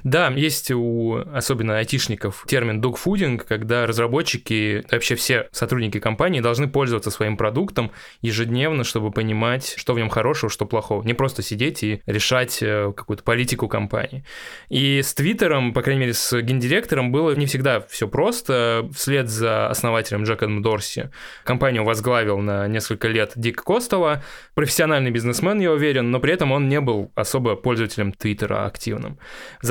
Да, 0.02 0.28
есть 0.28 0.70
у 0.70 1.22
особенно 1.32 1.78
айтишников 1.78 2.44
термин 2.46 2.80
dogfooding, 2.80 3.38
когда 3.38 3.86
разработчики, 3.86 4.84
вообще 4.90 5.14
все 5.14 5.48
сотрудники 5.52 6.00
компании 6.00 6.40
должны 6.40 6.68
пользоваться 6.68 7.10
своим 7.10 7.36
продуктом 7.36 7.90
ежедневно, 8.20 8.84
чтобы 8.84 9.10
понимать, 9.10 9.74
что 9.76 9.94
в 9.94 9.98
нем 9.98 10.08
хорошего, 10.08 10.50
что 10.50 10.66
плохого. 10.66 11.02
Не 11.02 11.14
просто 11.14 11.42
сидеть 11.42 11.82
и 11.82 12.02
решать 12.06 12.58
э, 12.62 12.92
какую-то 12.96 13.22
политику 13.22 13.68
компании. 13.68 14.24
И 14.68 15.00
с 15.02 15.14
Твиттером, 15.14 15.72
по 15.72 15.82
крайней 15.82 16.00
мере, 16.00 16.14
с 16.14 16.40
гендиректором 16.40 17.12
было 17.12 17.34
не 17.34 17.46
всегда 17.46 17.80
все 17.80 18.08
просто. 18.08 18.88
Вслед 18.94 19.28
за 19.28 19.68
основателем 19.68 20.24
Джеком 20.24 20.62
Дорси 20.62 21.10
компанию 21.44 21.84
возглавил 21.84 22.38
на 22.38 22.66
несколько 22.68 23.08
лет 23.08 23.32
Дик 23.36 23.62
Костова, 23.62 24.22
профессиональный 24.54 25.10
бизнесмен, 25.10 25.60
я 25.60 25.72
уверен, 25.72 26.10
но 26.10 26.20
при 26.20 26.32
этом 26.32 26.52
он 26.52 26.68
не 26.68 26.80
был 26.80 27.10
особо 27.14 27.56
пользователем 27.56 28.12
Твиттера 28.12 28.66
активным. 28.66 29.18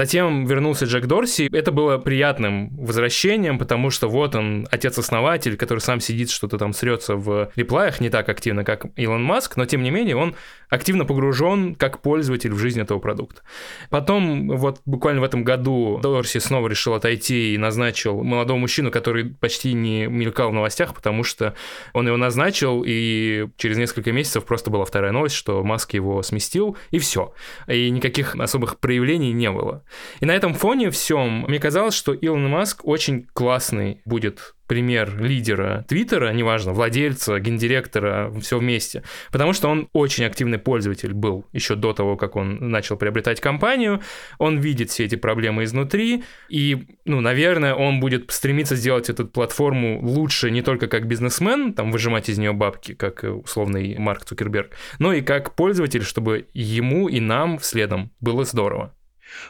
Затем 0.04 0.46
вернулся 0.46 0.84
Джек 0.84 1.06
Дорси. 1.06 1.48
Это 1.54 1.72
было 1.72 1.98
приятным 1.98 2.76
возвращением, 2.76 3.58
потому 3.58 3.90
что 3.90 4.10
вот 4.10 4.36
он, 4.36 4.68
отец-основатель, 4.70 5.56
который 5.56 5.80
сам 5.80 6.02
сидит, 6.02 6.30
что-то 6.30 6.58
там 6.58 6.74
срется 6.74 7.16
в 7.16 7.50
реплаях 7.56 8.02
не 8.02 8.10
так 8.10 8.28
активно, 8.28 8.66
как 8.66 8.88
Илон 8.98 9.24
Маск, 9.24 9.56
но 9.56 9.66
тем 9.66 9.82
не 9.82 9.92
менее 9.92 10.18
он 10.18 10.36
активно 10.68 11.06
погружен 11.06 11.76
как 11.76 12.02
пользователь 12.02 12.52
в 12.52 12.58
жизнь 12.58 12.82
этого 12.82 13.00
продукта. 13.00 13.44
Потом 13.90 14.50
вот 14.50 14.82
буквально 14.86 15.22
в 15.22 15.24
этом 15.24 15.46
году 15.46 16.00
Дорси 16.04 16.40
снова 16.40 16.68
решил 16.68 16.96
отойти 16.96 17.54
и 17.54 17.58
назначил 17.58 18.24
молодого 18.24 18.58
мужчину, 18.58 18.92
который 18.92 19.24
почти 19.24 19.72
не 19.72 20.08
мелькал 20.08 20.50
в 20.50 20.54
новостях, 20.54 20.94
потому 20.94 21.24
что 21.24 21.54
он 21.94 22.08
его 22.08 22.18
назначил, 22.18 22.84
и 22.86 23.48
через 23.56 23.78
несколько 23.78 24.12
месяцев 24.12 24.44
просто 24.44 24.70
была 24.70 24.84
вторая 24.84 25.14
новость, 25.14 25.36
что 25.36 25.64
Маск 25.64 25.94
его 25.94 26.24
сместил, 26.24 26.76
и 26.92 27.00
все. 27.00 27.34
И 27.68 27.90
никаких 27.90 28.36
особых 28.36 28.80
проявлений 28.80 29.32
не 29.32 29.50
было. 29.50 29.83
И 30.20 30.26
на 30.26 30.32
этом 30.32 30.54
фоне 30.54 30.90
всем 30.90 31.46
мне 31.48 31.60
казалось, 31.60 31.96
что 31.96 32.14
Илон 32.14 32.50
Маск 32.50 32.86
очень 32.86 33.28
классный 33.34 34.02
будет 34.06 34.56
пример 34.68 35.22
лидера 35.22 35.86
Твиттера, 35.88 36.32
неважно, 36.32 36.74
владельца, 36.74 37.40
гендиректора, 37.40 38.34
все 38.42 38.58
вместе, 38.58 39.04
потому 39.32 39.54
что 39.54 39.68
он 39.68 39.90
очень 39.94 40.26
активный 40.26 40.58
пользователь 40.58 41.14
был 41.14 41.46
еще 41.54 41.76
до 41.76 41.94
того, 41.94 42.16
как 42.18 42.36
он 42.36 42.72
начал 42.72 42.98
приобретать 42.98 43.42
компанию, 43.42 44.02
он 44.38 44.58
видит 44.60 44.90
все 44.90 45.06
эти 45.06 45.16
проблемы 45.16 45.66
изнутри, 45.66 46.24
и, 46.50 46.88
ну, 47.06 47.22
наверное, 47.22 47.76
он 47.76 48.00
будет 48.00 48.32
стремиться 48.32 48.76
сделать 48.76 49.10
эту 49.10 49.28
платформу 49.28 50.00
лучше 50.02 50.50
не 50.50 50.62
только 50.62 50.88
как 50.88 51.08
бизнесмен, 51.08 51.74
там, 51.74 51.92
выжимать 51.92 52.30
из 52.30 52.38
нее 52.38 52.54
бабки, 52.54 52.94
как 52.94 53.24
условный 53.24 53.98
Марк 53.98 54.26
Цукерберг, 54.26 54.72
но 54.98 55.14
и 55.14 55.22
как 55.22 55.56
пользователь, 55.56 56.04
чтобы 56.04 56.48
ему 56.54 57.10
и 57.10 57.20
нам 57.20 57.60
следом 57.62 58.12
было 58.20 58.44
здорово. 58.44 58.94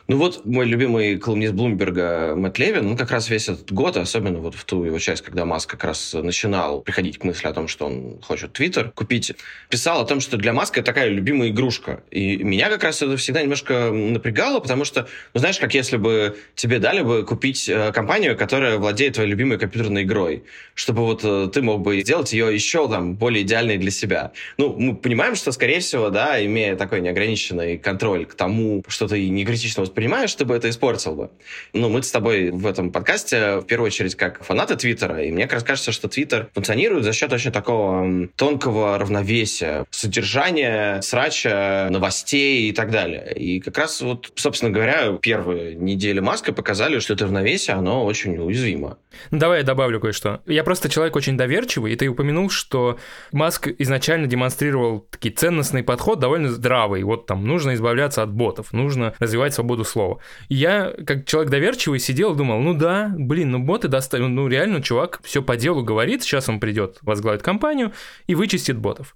Ну 0.08 0.18
вот 0.18 0.46
мой 0.46 0.66
любимый 0.66 1.18
колумнист 1.18 1.54
Блумберга 1.54 2.36
Мэтт 2.36 2.60
Левин, 2.60 2.88
он 2.88 2.98
как 2.98 3.12
раз 3.12 3.30
весь 3.30 3.50
этот 3.50 3.72
год, 3.72 3.98
особенно 3.98 4.40
вот 4.40 4.56
в 4.56 4.64
ту 4.66 4.84
его 4.84 5.00
часть, 5.00 5.24
когда 5.24 5.46
Маск 5.46 5.70
как 5.70 5.84
раз 5.84 6.14
начинал 6.14 6.82
приходить 6.82 7.18
к 7.18 7.24
мысли 7.24 7.48
о 7.48 7.54
том, 7.54 7.68
что 7.68 7.86
он 7.86 8.20
хочет 8.22 8.54
Твиттер 8.54 8.92
купить, 8.92 9.34
писал 9.70 10.02
о 10.02 10.06
том, 10.06 10.20
что 10.20 10.38
для 10.38 10.54
Маска 10.54 10.80
это 10.80 10.88
такая 10.88 11.10
любимая 11.10 11.50
игрушка. 11.50 12.04
И 12.12 12.38
меня 12.38 12.70
как 12.70 12.84
раз 12.84 13.02
это 13.02 13.18
всегда 13.18 13.42
немножко 13.42 13.92
напрягало, 13.92 14.60
потому 14.60 14.86
что, 14.86 15.08
ну 15.34 15.40
знаешь, 15.40 15.60
как 15.60 15.74
если 15.74 15.98
бы 15.98 16.38
тебе 16.56 16.80
дали 16.80 17.02
бы 17.02 17.26
купить 17.26 17.68
э, 17.68 17.92
компанию, 17.92 18.38
которая 18.38 18.78
владеет 18.78 19.16
твоей 19.16 19.30
любимой 19.30 19.58
компьютерной 19.58 20.04
игрой, 20.04 20.44
чтобы 20.76 21.02
вот 21.02 21.22
э, 21.24 21.50
ты 21.54 21.62
мог 21.62 21.82
бы 21.82 22.00
сделать 22.02 22.32
ее 22.34 22.54
еще 22.54 22.88
там 22.88 23.16
более 23.16 23.44
идеальной 23.44 23.78
для 23.78 23.92
себя. 23.92 24.32
Ну, 24.58 24.76
мы 24.78 24.96
понимаем, 24.96 25.36
что, 25.36 25.52
скорее 25.52 25.80
всего, 25.80 26.10
да, 26.10 26.44
имея 26.44 26.76
такой 26.76 27.02
неограниченный 27.02 27.78
контроль 27.78 28.26
к 28.26 28.34
тому, 28.36 28.84
что 28.88 29.08
ты 29.08 29.30
не 29.30 29.46
критически 29.46 29.73
лично 29.74 29.82
воспринимаешь, 29.82 30.30
чтобы 30.30 30.56
это 30.56 30.70
испортил 30.70 31.16
бы. 31.16 31.30
Ну, 31.74 31.90
мы 31.90 32.04
с 32.04 32.12
тобой 32.12 32.52
в 32.52 32.68
этом 32.68 32.92
подкасте, 32.92 33.58
в 33.58 33.64
первую 33.64 33.88
очередь, 33.88 34.16
как 34.16 34.44
фанаты 34.44 34.76
Твиттера, 34.76 35.24
и 35.24 35.32
мне 35.32 35.44
как 35.44 35.54
раз 35.54 35.64
кажется, 35.64 35.92
что 35.92 36.08
Твиттер 36.08 36.50
функционирует 36.54 37.04
за 37.04 37.14
счет 37.14 37.34
очень 37.34 37.52
такого 37.52 38.28
тонкого 38.36 39.00
равновесия, 39.00 39.86
содержания, 39.90 41.02
срача, 41.02 41.88
новостей 41.90 42.70
и 42.70 42.72
так 42.72 42.92
далее. 42.92 43.34
И 43.34 43.60
как 43.60 43.78
раз 43.80 44.02
вот, 44.02 44.32
собственно 44.36 44.72
говоря, 44.72 45.18
первые 45.22 45.76
недели 45.76 46.20
Маска 46.20 46.54
показали, 46.54 47.00
что 47.00 47.14
это 47.14 47.26
равновесие, 47.26 47.76
оно 47.76 48.06
очень 48.06 48.38
уязвимо. 48.38 48.98
Ну, 49.32 49.40
давай 49.40 49.60
я 49.60 49.64
добавлю 49.64 50.00
кое-что. 50.00 50.42
Я 50.46 50.64
просто 50.64 50.90
человек 50.90 51.16
очень 51.16 51.38
доверчивый, 51.38 51.94
и 51.94 51.96
ты 51.96 52.08
упомянул, 52.08 52.50
что 52.50 52.98
Маск 53.32 53.70
изначально 53.80 54.28
демонстрировал 54.28 55.02
такой 55.10 55.32
ценностный 55.32 55.84
подход, 55.84 56.20
довольно 56.20 56.50
здравый. 56.50 57.04
Вот 57.04 57.26
там 57.26 57.46
нужно 57.46 57.74
избавляться 57.74 58.22
от 58.24 58.32
ботов, 58.32 58.74
нужно 58.74 59.14
развивать 59.20 59.54
свободу 59.64 59.86
слова. 59.86 60.20
И 60.50 60.56
я, 60.56 60.94
как 61.06 61.26
человек 61.26 61.50
доверчивый, 61.50 62.00
сидел 62.00 62.34
и 62.34 62.38
думал, 62.38 62.60
ну 62.60 62.74
да, 62.74 63.14
блин, 63.18 63.52
ну 63.52 63.60
боты 63.60 63.88
доставили, 63.88 64.28
ну 64.28 64.48
реально 64.48 64.82
чувак 64.82 65.20
все 65.24 65.42
по 65.42 65.56
делу 65.56 65.84
говорит, 65.84 66.24
сейчас 66.24 66.50
он 66.50 66.60
придет, 66.60 66.98
возглавит 67.02 67.42
компанию 67.42 67.94
и 68.28 68.36
вычистит 68.36 68.78
ботов. 68.78 69.16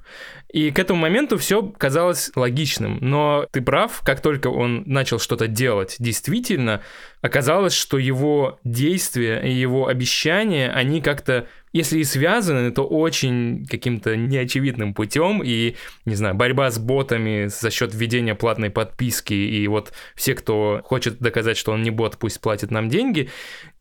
И 0.49 0.71
к 0.71 0.79
этому 0.79 1.01
моменту 1.01 1.37
все 1.37 1.61
казалось 1.61 2.31
логичным, 2.35 2.97
но 3.01 3.45
ты 3.51 3.61
прав, 3.61 4.01
как 4.05 4.21
только 4.21 4.47
он 4.47 4.83
начал 4.85 5.19
что-то 5.19 5.47
делать 5.47 5.97
действительно, 5.99 6.81
оказалось, 7.21 7.73
что 7.73 7.97
его 7.97 8.59
действия 8.63 9.41
и 9.43 9.51
его 9.51 9.87
обещания, 9.87 10.71
они 10.71 11.01
как-то 11.01 11.47
если 11.77 11.99
и 11.99 12.03
связаны, 12.03 12.71
то 12.71 12.83
очень 12.83 13.65
каким-то 13.69 14.15
неочевидным 14.17 14.93
путем, 14.93 15.41
и, 15.43 15.75
не 16.05 16.15
знаю, 16.15 16.35
борьба 16.35 16.71
с 16.71 16.79
ботами 16.79 17.47
за 17.47 17.69
счет 17.69 17.93
введения 17.93 18.35
платной 18.35 18.69
подписки, 18.69 19.33
и 19.33 19.67
вот 19.67 19.93
все, 20.15 20.33
кто 20.33 20.81
хочет 20.83 21.19
доказать, 21.19 21.57
что 21.57 21.71
он 21.71 21.83
не 21.83 21.91
бот, 21.91 22.17
пусть 22.17 22.41
платит 22.41 22.71
нам 22.71 22.89
деньги, 22.89 23.29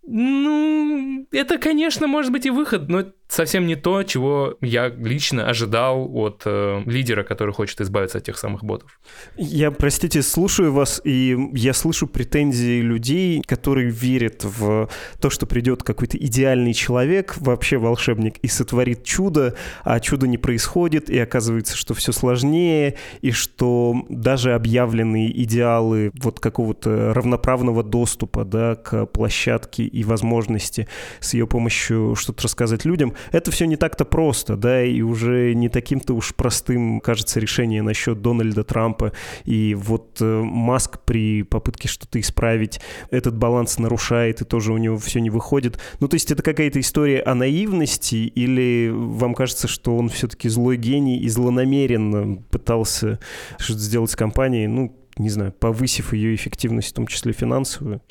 ну, 0.08 1.26
это, 1.32 1.58
конечно, 1.58 2.06
может 2.06 2.30
быть 2.30 2.46
и 2.46 2.50
выход, 2.50 2.88
но 2.88 3.06
совсем 3.28 3.66
не 3.66 3.76
то, 3.76 4.02
чего 4.02 4.56
я 4.60 4.88
лично 4.88 5.48
ожидал 5.48 6.08
от 6.16 6.42
э, 6.44 6.82
лидера, 6.86 7.22
который 7.24 7.52
хочет 7.52 7.80
избавиться 7.80 8.18
от 8.18 8.24
тех 8.24 8.38
самых 8.38 8.64
ботов. 8.64 9.00
Я, 9.36 9.70
простите, 9.70 10.22
слушаю 10.22 10.72
вас, 10.72 11.00
и 11.04 11.36
я 11.52 11.72
слышу 11.72 12.06
претензии 12.06 12.80
людей, 12.80 13.42
которые 13.42 13.90
верят 13.90 14.44
в 14.44 14.88
то, 15.20 15.30
что 15.30 15.46
придет 15.46 15.82
какой-то 15.82 16.16
идеальный 16.16 16.72
человек, 16.72 17.36
вообще 17.38 17.78
волшебник, 17.78 18.38
и 18.38 18.48
сотворит 18.48 19.04
чудо, 19.04 19.56
а 19.82 20.00
чудо 20.00 20.26
не 20.26 20.38
происходит, 20.38 21.10
и 21.10 21.18
оказывается, 21.18 21.76
что 21.76 21.94
все 21.94 22.12
сложнее, 22.12 22.96
и 23.22 23.32
что 23.32 23.94
даже 24.08 24.54
объявленные 24.54 25.42
идеалы 25.42 26.12
вот 26.22 26.40
какого-то 26.40 27.12
равноправного 27.12 27.82
доступа 27.82 28.44
да, 28.44 28.76
к 28.76 29.06
площадке 29.06 29.84
и 29.84 30.04
возможности 30.04 30.88
с 31.20 31.34
ее 31.34 31.46
помощью 31.46 32.14
что-то 32.14 32.44
рассказать 32.44 32.84
людям, 32.84 33.14
это 33.32 33.50
все 33.50 33.66
не 33.66 33.76
так-то 33.76 34.04
просто, 34.04 34.56
да, 34.56 34.82
и 34.82 35.00
уже 35.02 35.54
не 35.54 35.68
таким-то 35.68 36.14
уж 36.14 36.34
простым 36.34 37.00
кажется 37.00 37.40
решение 37.40 37.82
насчет 37.82 38.22
Дональда 38.22 38.64
Трампа. 38.64 39.12
И 39.44 39.74
вот 39.74 40.18
э, 40.20 40.42
Маск 40.42 41.00
при 41.04 41.42
попытке 41.42 41.88
что-то 41.88 42.20
исправить 42.20 42.80
этот 43.10 43.36
баланс 43.36 43.78
нарушает, 43.78 44.40
и 44.40 44.44
тоже 44.44 44.72
у 44.72 44.78
него 44.78 44.98
все 44.98 45.20
не 45.20 45.30
выходит. 45.30 45.78
Ну, 46.00 46.08
то 46.08 46.14
есть 46.14 46.30
это 46.30 46.42
какая-то 46.42 46.80
история 46.80 47.20
о 47.20 47.34
наивности, 47.34 48.16
или 48.16 48.90
вам 48.92 49.34
кажется, 49.34 49.68
что 49.68 49.96
он 49.96 50.08
все-таки 50.08 50.48
злой 50.48 50.76
гений 50.76 51.18
и 51.18 51.28
злонамеренно 51.28 52.42
пытался 52.50 53.18
что-то 53.58 53.80
сделать 53.80 54.10
с 54.10 54.16
компанией, 54.16 54.66
ну, 54.66 54.96
не 55.18 55.30
знаю, 55.30 55.52
повысив 55.52 56.12
ее 56.12 56.34
эффективность, 56.34 56.90
в 56.90 56.94
том 56.94 57.06
числе 57.06 57.32
финансовую? 57.32 58.02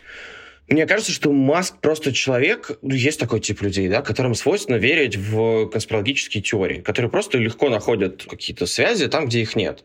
Мне 0.68 0.88
кажется, 0.88 1.12
что 1.12 1.32
Маск 1.32 1.78
просто 1.80 2.12
человек, 2.12 2.72
ну, 2.82 2.96
есть 2.96 3.20
такой 3.20 3.40
тип 3.40 3.62
людей, 3.62 3.88
да, 3.88 4.02
которым 4.02 4.34
свойственно 4.34 4.78
верить 4.78 5.16
в 5.16 5.68
конспирологические 5.68 6.42
теории, 6.42 6.82
которые 6.82 7.12
просто 7.12 7.38
легко 7.38 7.70
находят 7.70 8.26
какие-то 8.28 8.66
связи 8.66 9.08
там, 9.08 9.28
где 9.28 9.42
их 9.42 9.56
нет. 9.56 9.84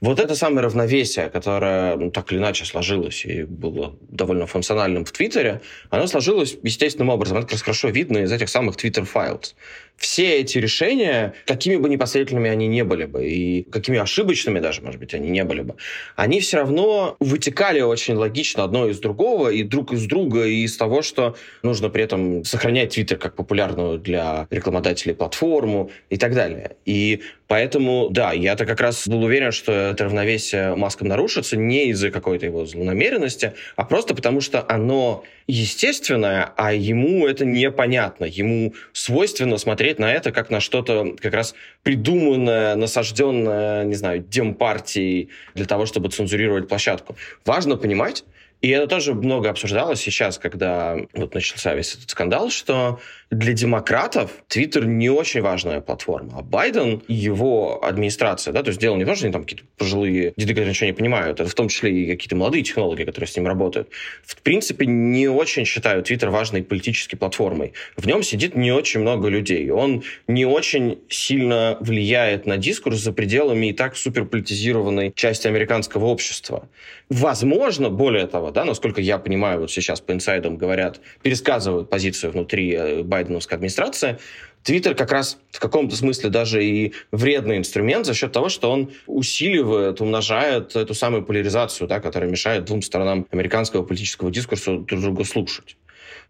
Вот 0.00 0.18
это 0.18 0.34
самое 0.34 0.62
равновесие, 0.64 1.28
которое 1.28 1.96
ну, 1.96 2.10
так 2.10 2.32
или 2.32 2.38
иначе 2.38 2.64
сложилось 2.64 3.26
и 3.26 3.42
было 3.42 3.96
довольно 4.00 4.46
функциональным 4.46 5.04
в 5.04 5.12
Твиттере, 5.12 5.60
оно 5.90 6.06
сложилось 6.06 6.56
естественным 6.62 7.10
образом. 7.10 7.36
Это 7.36 7.46
как 7.46 7.52
раз 7.52 7.62
хорошо 7.62 7.88
видно 7.88 8.18
из 8.18 8.32
этих 8.32 8.48
самых 8.48 8.76
Twitter-файлов 8.76 9.54
все 9.96 10.40
эти 10.40 10.58
решения, 10.58 11.34
какими 11.46 11.76
бы 11.76 11.88
непоследовательными 11.88 12.50
они 12.50 12.66
не 12.66 12.84
были 12.84 13.04
бы, 13.04 13.26
и 13.26 13.62
какими 13.62 13.98
ошибочными 13.98 14.60
даже, 14.60 14.82
может 14.82 15.00
быть, 15.00 15.14
они 15.14 15.30
не 15.30 15.44
были 15.44 15.62
бы, 15.62 15.76
они 16.16 16.40
все 16.40 16.58
равно 16.58 17.16
вытекали 17.20 17.80
очень 17.80 18.14
логично 18.14 18.64
одно 18.64 18.88
из 18.88 18.98
другого, 18.98 19.48
и 19.48 19.62
друг 19.62 19.92
из 19.92 20.06
друга, 20.06 20.44
и 20.44 20.64
из 20.64 20.76
того, 20.76 21.02
что 21.02 21.36
нужно 21.62 21.88
при 21.88 22.04
этом 22.04 22.44
сохранять 22.44 22.94
Твиттер 22.94 23.18
как 23.18 23.34
популярную 23.36 23.98
для 23.98 24.46
рекламодателей 24.50 25.14
платформу 25.14 25.90
и 26.10 26.16
так 26.16 26.34
далее. 26.34 26.76
И 26.84 27.22
Поэтому, 27.54 28.08
да, 28.10 28.32
я-то 28.32 28.66
как 28.66 28.80
раз 28.80 29.06
был 29.06 29.22
уверен, 29.22 29.52
что 29.52 29.70
это 29.70 30.06
равновесие 30.06 30.74
Маском 30.74 31.06
нарушится 31.06 31.56
не 31.56 31.90
из-за 31.90 32.10
какой-то 32.10 32.46
его 32.46 32.66
злонамеренности, 32.66 33.52
а 33.76 33.84
просто 33.84 34.12
потому, 34.16 34.40
что 34.40 34.64
оно 34.68 35.22
естественное, 35.46 36.50
а 36.56 36.72
ему 36.72 37.28
это 37.28 37.44
непонятно. 37.44 38.24
Ему 38.24 38.74
свойственно 38.92 39.56
смотреть 39.56 40.00
на 40.00 40.12
это 40.12 40.32
как 40.32 40.50
на 40.50 40.58
что-то 40.58 41.14
как 41.16 41.32
раз 41.32 41.54
придуманное, 41.84 42.74
насажденное, 42.74 43.84
не 43.84 43.94
знаю, 43.94 44.18
демпартией 44.28 45.28
для 45.54 45.66
того, 45.66 45.86
чтобы 45.86 46.08
цензурировать 46.08 46.66
площадку. 46.66 47.14
Важно 47.44 47.76
понимать, 47.76 48.24
И 48.64 48.70
это 48.70 48.86
тоже 48.86 49.12
много 49.12 49.50
обсуждалось 49.50 50.00
сейчас, 50.00 50.38
когда 50.38 50.96
вот 51.12 51.34
начался 51.34 51.74
весь 51.74 51.96
этот 51.96 52.08
скандал, 52.08 52.48
что 52.48 52.98
для 53.30 53.52
демократов 53.52 54.30
Твиттер 54.48 54.86
не 54.86 55.10
очень 55.10 55.42
важная 55.42 55.82
платформа, 55.82 56.38
а 56.38 56.42
Байден 56.42 57.02
его 57.06 57.84
администрация, 57.84 58.54
да, 58.54 58.62
то 58.62 58.68
есть 58.68 58.80
дело 58.80 58.96
не 58.96 59.04
то, 59.04 59.14
что 59.14 59.26
они 59.26 59.34
там 59.34 59.42
какие-то 59.42 59.66
пожилые 59.76 60.32
деды, 60.38 60.54
которые 60.54 60.70
ничего 60.70 60.86
не 60.86 60.94
понимают, 60.94 61.40
это 61.40 61.50
в 61.50 61.54
том 61.54 61.68
числе 61.68 61.92
и 61.92 62.10
какие-то 62.10 62.36
молодые 62.36 62.62
технологии, 62.62 63.04
которые 63.04 63.28
с 63.28 63.36
ним 63.36 63.46
работают, 63.46 63.90
в 64.24 64.40
принципе, 64.40 64.86
не 64.86 65.28
очень 65.28 65.66
считают 65.66 66.06
Твиттер 66.06 66.30
важной 66.30 66.62
политической 66.62 67.16
платформой. 67.16 67.74
В 67.98 68.06
нем 68.06 68.22
сидит 68.22 68.56
не 68.56 68.72
очень 68.72 69.00
много 69.00 69.28
людей. 69.28 69.68
Он 69.68 70.04
не 70.26 70.46
очень 70.46 71.00
сильно 71.10 71.76
влияет 71.80 72.46
на 72.46 72.56
дискурс 72.56 72.96
за 72.96 73.12
пределами 73.12 73.66
и 73.66 73.72
так 73.74 73.94
суперполитизированной 73.94 75.12
части 75.14 75.48
американского 75.48 76.06
общества. 76.06 76.66
Возможно, 77.14 77.90
более 77.90 78.26
того, 78.26 78.50
да, 78.50 78.64
насколько 78.64 79.00
я 79.00 79.18
понимаю, 79.18 79.60
вот 79.60 79.70
сейчас 79.70 80.00
по 80.00 80.10
инсайдам 80.10 80.56
говорят, 80.56 81.00
пересказывают 81.22 81.88
позицию 81.88 82.32
внутри 82.32 82.74
э, 82.74 83.02
байденовской 83.04 83.56
администрации, 83.56 84.18
Твиттер 84.64 84.96
как 84.96 85.12
раз 85.12 85.38
в 85.52 85.60
каком-то 85.60 85.94
смысле 85.94 86.30
даже 86.30 86.64
и 86.64 86.92
вредный 87.12 87.58
инструмент 87.58 88.04
за 88.06 88.14
счет 88.14 88.32
того, 88.32 88.48
что 88.48 88.68
он 88.68 88.90
усиливает, 89.06 90.00
умножает 90.00 90.74
эту 90.74 90.94
самую 90.94 91.22
поляризацию, 91.22 91.86
да, 91.86 92.00
которая 92.00 92.28
мешает 92.28 92.64
двум 92.64 92.82
сторонам 92.82 93.28
американского 93.30 93.84
политического 93.84 94.32
дискурса 94.32 94.78
друг 94.78 95.00
друга 95.00 95.22
слушать. 95.24 95.76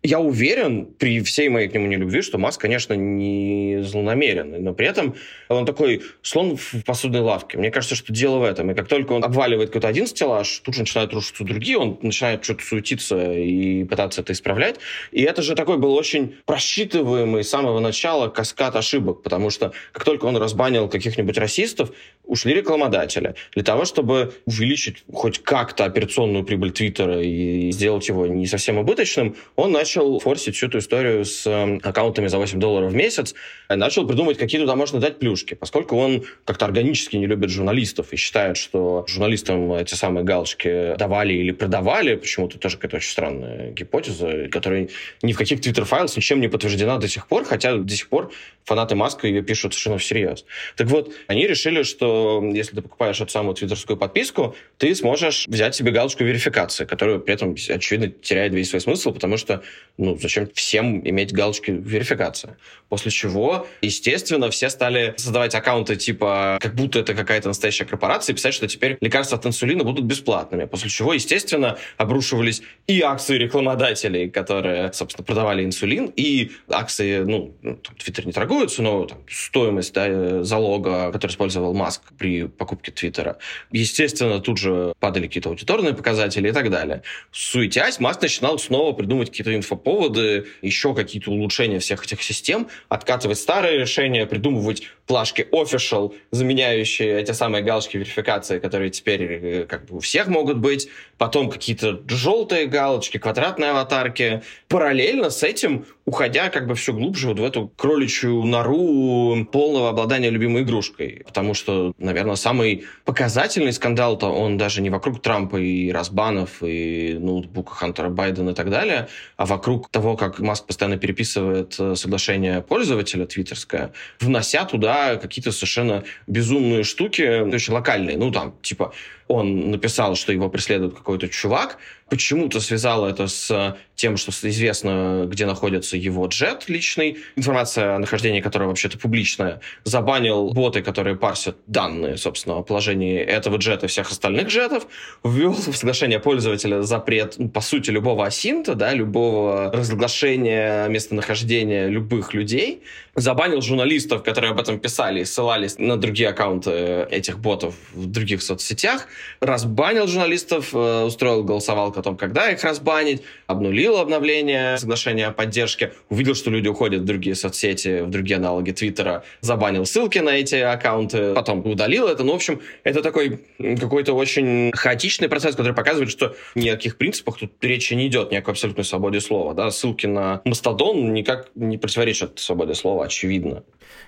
Я 0.06 0.20
уверен, 0.20 0.84
при 0.84 1.22
всей 1.22 1.48
моей 1.48 1.66
к 1.66 1.72
нему 1.72 1.86
нелюбви, 1.86 2.20
что 2.20 2.36
Маск, 2.36 2.60
конечно, 2.60 2.92
не 2.92 3.78
злонамеренный, 3.80 4.58
но 4.60 4.74
при 4.74 4.86
этом 4.86 5.14
он 5.48 5.64
такой 5.64 6.02
слон 6.20 6.58
в 6.58 6.84
посудной 6.84 7.20
лавке. 7.20 7.56
Мне 7.56 7.70
кажется, 7.70 7.94
что 7.96 8.12
дело 8.12 8.36
в 8.36 8.42
этом. 8.42 8.70
И 8.70 8.74
как 8.74 8.86
только 8.86 9.14
он 9.14 9.24
обваливает 9.24 9.70
какой-то 9.70 9.88
один 9.88 10.06
стеллаж, 10.06 10.58
тут 10.58 10.74
же 10.74 10.80
начинают 10.80 11.14
рушиться 11.14 11.42
другие, 11.42 11.78
он 11.78 11.98
начинает 12.02 12.44
что-то 12.44 12.62
суетиться 12.62 13.32
и 13.32 13.84
пытаться 13.84 14.20
это 14.20 14.34
исправлять. 14.34 14.76
И 15.10 15.22
это 15.22 15.40
же 15.40 15.54
такой 15.54 15.78
был 15.78 15.94
очень 15.94 16.34
просчитываемый 16.44 17.42
с 17.42 17.48
самого 17.48 17.80
начала 17.80 18.28
каскад 18.28 18.76
ошибок, 18.76 19.22
потому 19.22 19.48
что 19.48 19.72
как 19.92 20.04
только 20.04 20.26
он 20.26 20.36
разбанил 20.36 20.86
каких-нибудь 20.86 21.38
расистов, 21.38 21.92
ушли 22.24 22.52
рекламодатели. 22.52 23.36
Для 23.54 23.62
того, 23.62 23.86
чтобы 23.86 24.34
увеличить 24.44 25.02
хоть 25.10 25.42
как-то 25.42 25.86
операционную 25.86 26.44
прибыль 26.44 26.72
Твиттера 26.72 27.22
и 27.22 27.70
сделать 27.70 28.06
его 28.06 28.26
не 28.26 28.46
совсем 28.46 28.76
убыточным, 28.76 29.34
он 29.56 29.72
начал 29.72 29.93
начал 29.94 30.18
форсить 30.18 30.56
всю 30.56 30.66
эту 30.66 30.78
историю 30.78 31.24
с 31.24 31.46
э, 31.46 31.78
аккаунтами 31.82 32.26
за 32.26 32.38
8 32.38 32.58
долларов 32.58 32.92
в 32.92 32.94
месяц, 32.94 33.34
начал 33.68 34.06
придумывать, 34.06 34.38
какие 34.38 34.60
туда 34.60 34.74
можно 34.74 34.98
дать 34.98 35.18
плюшки, 35.18 35.54
поскольку 35.54 35.96
он 35.96 36.24
как-то 36.44 36.64
органически 36.64 37.16
не 37.16 37.26
любит 37.26 37.50
журналистов 37.50 38.12
и 38.12 38.16
считает, 38.16 38.56
что 38.56 39.04
журналистам 39.08 39.72
эти 39.72 39.94
самые 39.94 40.24
галочки 40.24 40.96
давали 40.96 41.34
или 41.34 41.52
продавали, 41.52 42.16
почему-то 42.16 42.58
тоже 42.58 42.76
какая-то 42.76 42.96
очень 42.96 43.10
странная 43.10 43.70
гипотеза, 43.70 44.48
которая 44.50 44.88
ни 45.22 45.32
в 45.32 45.38
каких 45.38 45.60
твиттер-файлах 45.60 46.16
ничем 46.16 46.40
не 46.40 46.48
подтверждена 46.48 46.98
до 46.98 47.08
сих 47.08 47.28
пор, 47.28 47.44
хотя 47.44 47.76
до 47.76 47.94
сих 47.94 48.08
пор 48.08 48.32
фанаты 48.64 48.94
Маска 48.94 49.26
ее 49.28 49.42
пишут 49.42 49.74
совершенно 49.74 49.98
всерьез. 49.98 50.44
Так 50.76 50.88
вот, 50.88 51.12
они 51.28 51.46
решили, 51.46 51.82
что 51.82 52.42
если 52.52 52.76
ты 52.76 52.82
покупаешь 52.82 53.20
эту 53.20 53.30
самую 53.30 53.54
твиттерскую 53.54 53.96
подписку, 53.96 54.56
ты 54.78 54.94
сможешь 54.94 55.46
взять 55.46 55.74
себе 55.74 55.92
галочку 55.92 56.24
верификации, 56.24 56.84
которая 56.84 57.18
при 57.18 57.34
этом, 57.34 57.52
очевидно, 57.52 58.08
теряет 58.08 58.52
весь 58.54 58.70
свой 58.70 58.80
смысл, 58.80 59.12
потому 59.12 59.36
что 59.36 59.62
ну, 59.96 60.18
зачем 60.20 60.48
всем 60.54 61.06
иметь 61.08 61.32
галочки 61.32 61.70
верификация? 61.70 62.56
После 62.88 63.10
чего, 63.10 63.66
естественно, 63.80 64.50
все 64.50 64.68
стали 64.68 65.14
создавать 65.16 65.54
аккаунты 65.54 65.96
типа, 65.96 66.58
как 66.60 66.74
будто 66.74 66.98
это 66.98 67.14
какая-то 67.14 67.48
настоящая 67.48 67.84
корпорация, 67.84 68.32
и 68.32 68.36
писать, 68.36 68.54
что 68.54 68.66
теперь 68.66 68.96
лекарства 69.00 69.38
от 69.38 69.46
инсулина 69.46 69.84
будут 69.84 70.04
бесплатными. 70.04 70.64
После 70.64 70.90
чего, 70.90 71.14
естественно, 71.14 71.78
обрушивались 71.96 72.62
и 72.86 73.00
акции 73.02 73.36
рекламодателей, 73.36 74.30
которые, 74.30 74.92
собственно, 74.92 75.24
продавали 75.24 75.64
инсулин, 75.64 76.12
и 76.16 76.50
акции, 76.68 77.18
ну, 77.18 77.54
там, 77.62 77.78
Твиттер 77.96 78.26
не 78.26 78.32
торгуется, 78.32 78.82
но 78.82 79.04
там, 79.06 79.18
стоимость 79.28 79.94
да, 79.94 80.42
залога, 80.42 81.12
который 81.12 81.32
использовал 81.32 81.72
Маск 81.72 82.02
при 82.18 82.46
покупке 82.46 82.90
Твиттера. 82.90 83.38
Естественно, 83.70 84.40
тут 84.40 84.58
же 84.58 84.92
падали 84.98 85.26
какие-то 85.26 85.50
аудиторные 85.50 85.94
показатели 85.94 86.48
и 86.48 86.52
так 86.52 86.70
далее. 86.70 87.02
Суетясь, 87.32 88.00
Маск 88.00 88.22
начинал 88.22 88.58
снова 88.58 88.92
придумывать 88.92 89.30
какие-то 89.30 89.54
инфоповоды, 89.64 90.46
еще 90.62 90.94
какие-то 90.94 91.30
улучшения 91.30 91.78
всех 91.78 92.04
этих 92.04 92.22
систем, 92.22 92.68
откатывать 92.88 93.38
старые 93.38 93.78
решения, 93.78 94.26
придумывать 94.26 94.82
плашки 95.06 95.46
official, 95.52 96.14
заменяющие 96.30 97.20
эти 97.20 97.32
самые 97.32 97.62
галочки 97.62 97.96
верификации, 97.96 98.58
которые 98.58 98.90
теперь 98.90 99.22
э, 99.22 99.66
как 99.66 99.86
бы 99.86 99.96
у 99.96 100.00
всех 100.00 100.28
могут 100.28 100.58
быть, 100.58 100.88
потом 101.18 101.50
какие-то 101.50 102.00
желтые 102.08 102.66
галочки, 102.66 103.18
квадратные 103.18 103.70
аватарки. 103.70 104.42
Параллельно 104.68 105.30
с 105.30 105.42
этим 105.42 105.86
уходя 106.06 106.50
как 106.50 106.66
бы 106.66 106.74
все 106.74 106.92
глубже 106.92 107.28
вот 107.28 107.38
в 107.38 107.44
эту 107.44 107.68
кроличью 107.68 108.42
нору 108.44 109.44
полного 109.46 109.88
обладания 109.88 110.30
любимой 110.30 110.62
игрушкой. 110.62 111.22
Потому 111.24 111.54
что, 111.54 111.94
наверное, 111.98 112.36
самый 112.36 112.84
показательный 113.04 113.72
скандал-то 113.72 114.26
он 114.26 114.58
даже 114.58 114.82
не 114.82 114.90
вокруг 114.90 115.22
Трампа 115.22 115.56
и 115.56 115.90
Разбанов, 115.90 116.62
и 116.62 117.16
ноутбука 117.18 117.74
Хантера 117.74 118.10
Байдена 118.10 118.50
и 118.50 118.54
так 118.54 118.70
далее, 118.70 119.08
а 119.36 119.46
вокруг 119.54 119.88
того, 119.88 120.16
как 120.16 120.40
Маск 120.40 120.66
постоянно 120.66 120.96
переписывает 120.96 121.76
э, 121.78 121.94
соглашение 121.94 122.60
пользователя 122.60 123.24
твиттерское, 123.24 123.92
внося 124.20 124.64
туда 124.64 125.16
какие-то 125.16 125.52
совершенно 125.52 126.02
безумные 126.26 126.82
штуки, 126.82 127.40
очень 127.54 127.72
локальные. 127.72 128.16
Ну, 128.16 128.32
там, 128.32 128.54
типа, 128.62 128.92
он 129.28 129.70
написал, 129.70 130.16
что 130.16 130.32
его 130.32 130.48
преследует 130.48 130.94
какой-то 130.94 131.28
чувак, 131.28 131.78
почему-то 132.08 132.60
связал 132.60 133.06
это 133.06 133.26
с 133.26 133.76
тем, 133.94 134.16
что 134.16 134.30
известно, 134.30 135.24
где 135.26 135.46
находится 135.46 135.96
его 135.96 136.26
джет 136.26 136.68
личный, 136.68 137.18
информация 137.36 137.96
о 137.96 137.98
нахождении 137.98 138.40
которого 138.40 138.68
вообще-то 138.68 138.98
публичная, 138.98 139.60
забанил 139.84 140.50
боты, 140.50 140.82
которые 140.82 141.16
парсят 141.16 141.56
данные, 141.66 142.16
собственно, 142.16 142.58
о 142.58 142.62
положении 142.62 143.18
этого 143.18 143.56
джета 143.56 143.86
и 143.86 143.88
всех 143.88 144.10
остальных 144.10 144.48
джетов, 144.48 144.86
ввел 145.24 145.52
в 145.52 145.76
соглашение 145.76 146.20
пользователя 146.20 146.82
запрет, 146.82 147.34
ну, 147.38 147.48
по 147.48 147.60
сути, 147.60 147.90
любого 147.90 148.26
асинта, 148.26 148.74
да, 148.74 148.92
любого 148.92 149.70
разглашения 149.72 150.86
местонахождения 150.88 151.88
любых 151.88 152.34
людей, 152.34 152.82
забанил 153.14 153.60
журналистов, 153.60 154.22
которые 154.22 154.50
об 154.52 154.60
этом 154.60 154.78
писали 154.78 155.20
и 155.20 155.24
ссылались 155.24 155.78
на 155.78 155.96
другие 155.96 156.28
аккаунты 156.30 157.06
этих 157.10 157.38
ботов 157.38 157.74
в 157.92 158.06
других 158.06 158.42
соцсетях, 158.42 159.06
разбанил 159.40 160.06
журналистов, 160.06 160.70
э, 160.72 161.04
устроил 161.04 161.44
голосовалку 161.44 162.00
о 162.00 162.02
том, 162.02 162.16
когда 162.16 162.50
их 162.50 162.62
разбанить, 162.64 163.22
обнулил 163.46 163.98
обновление 163.98 164.78
соглашения 164.78 165.26
о 165.26 165.32
поддержке, 165.32 165.92
увидел, 166.08 166.34
что 166.34 166.50
люди 166.50 166.68
уходят 166.68 167.02
в 167.02 167.04
другие 167.04 167.34
соцсети, 167.34 168.00
в 168.00 168.10
другие 168.10 168.36
аналоги 168.36 168.72
Твиттера, 168.72 169.24
забанил 169.40 169.86
ссылки 169.86 170.18
на 170.18 170.30
эти 170.30 170.56
аккаунты, 170.56 171.34
потом 171.34 171.64
удалил 171.66 172.08
это. 172.08 172.24
Ну, 172.24 172.32
в 172.32 172.36
общем, 172.36 172.60
это 172.82 173.02
такой 173.02 173.40
какой-то 173.58 174.12
очень 174.14 174.72
хаотичный 174.72 175.28
процесс, 175.28 175.54
который 175.54 175.74
показывает, 175.74 176.10
что 176.10 176.34
ни 176.54 176.68
о 176.68 176.74
каких 176.74 176.96
принципах 176.96 177.38
тут 177.38 177.52
речи 177.62 177.94
не 177.94 178.06
идет, 178.06 178.30
ни 178.30 178.36
о 178.36 178.40
какой 178.40 178.52
абсолютной 178.52 178.84
свободе 178.84 179.20
слова. 179.20 179.54
Да? 179.54 179.70
Ссылки 179.70 180.06
на 180.06 180.42
Мастодон 180.44 181.12
никак 181.12 181.50
не 181.54 181.78
противоречат 181.78 182.38
свободе 182.38 182.74
слова, 182.74 183.03
очевидно. 183.04 183.62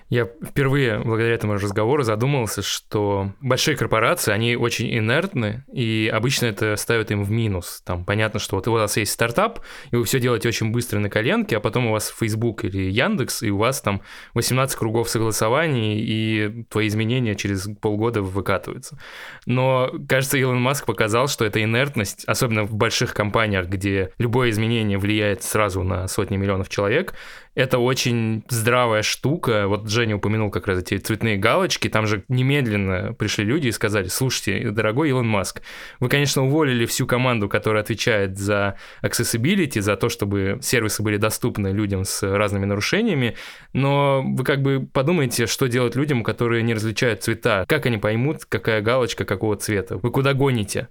Я 0.09 0.25
впервые 0.25 0.99
благодаря 0.99 1.35
этому 1.35 1.55
разговору 1.55 2.03
задумался, 2.03 2.61
что 2.61 3.33
большие 3.41 3.75
корпорации, 3.75 4.31
они 4.31 4.55
очень 4.55 4.97
инертны, 4.97 5.65
и 5.71 6.09
обычно 6.13 6.45
это 6.45 6.77
ставит 6.77 7.11
им 7.11 7.23
в 7.23 7.31
минус. 7.31 7.81
Там 7.85 8.05
понятно, 8.05 8.39
что 8.39 8.55
вот 8.55 8.67
у 8.69 8.71
вас 8.71 8.95
есть 8.95 9.11
стартап, 9.11 9.59
и 9.91 9.97
вы 9.97 10.05
все 10.05 10.21
делаете 10.21 10.47
очень 10.47 10.71
быстро 10.71 10.99
на 10.99 11.09
коленке, 11.09 11.57
а 11.57 11.59
потом 11.59 11.87
у 11.87 11.91
вас 11.91 12.13
Facebook 12.17 12.63
или 12.63 12.89
Яндекс, 12.89 13.43
и 13.43 13.51
у 13.51 13.57
вас 13.57 13.81
там 13.81 14.01
18 14.33 14.77
кругов 14.77 15.09
согласований, 15.09 15.99
и 15.99 16.63
твои 16.69 16.87
изменения 16.87 17.35
через 17.35 17.67
полгода 17.81 18.21
выкатываются. 18.21 18.97
Но, 19.45 19.91
кажется, 20.07 20.37
Илон 20.37 20.61
Маск 20.61 20.85
показал, 20.85 21.27
что 21.27 21.43
эта 21.43 21.61
инертность, 21.61 22.23
особенно 22.25 22.63
в 22.63 22.73
больших 22.73 23.13
компаниях, 23.13 23.67
где 23.67 24.11
любое 24.19 24.51
изменение 24.51 24.97
влияет 24.97 25.43
сразу 25.43 25.83
на 25.83 26.07
сотни 26.07 26.37
миллионов 26.37 26.69
человек, 26.69 27.13
это 27.57 27.79
очень 27.79 28.43
здравая 28.49 29.01
штука. 29.01 29.67
Вот 29.67 29.89
Женя 29.89 30.17
упомянул 30.17 30.51
как 30.51 30.67
раз 30.67 30.77
эти 30.77 30.99
цветные 30.99 31.37
галочки. 31.37 31.89
Там 31.89 32.05
же 32.05 32.23
немедленно 32.27 33.13
пришли 33.13 33.43
люди 33.43 33.69
и 33.69 33.71
сказали, 33.71 34.09
слушайте, 34.09 34.69
дорогой 34.69 35.09
Илон 35.09 35.27
Маск, 35.27 35.63
вы, 35.99 36.07
конечно, 36.07 36.45
уволили 36.45 36.85
всю 36.85 37.07
команду, 37.07 37.49
которая 37.49 37.81
отвечает 37.81 38.37
за 38.37 38.77
accessibility, 39.01 39.81
за 39.81 39.95
то, 39.95 40.07
чтобы 40.07 40.59
сервисы 40.61 41.01
были 41.01 41.17
доступны 41.17 41.69
людям 41.69 42.05
с 42.05 42.21
разными 42.21 42.65
нарушениями, 42.65 43.35
но 43.73 44.23
вы 44.23 44.43
как 44.43 44.61
бы 44.61 44.87
подумайте, 44.93 45.47
что 45.47 45.67
делать 45.67 45.95
людям, 45.95 46.23
которые 46.23 46.61
не 46.61 46.75
различают 46.75 47.23
цвета. 47.23 47.65
Как 47.67 47.87
они 47.87 47.97
поймут, 47.97 48.45
какая 48.45 48.81
галочка 48.83 49.25
какого 49.25 49.55
цвета? 49.55 49.97
Вы 49.97 50.11
куда 50.11 50.35
гоните? 50.35 50.89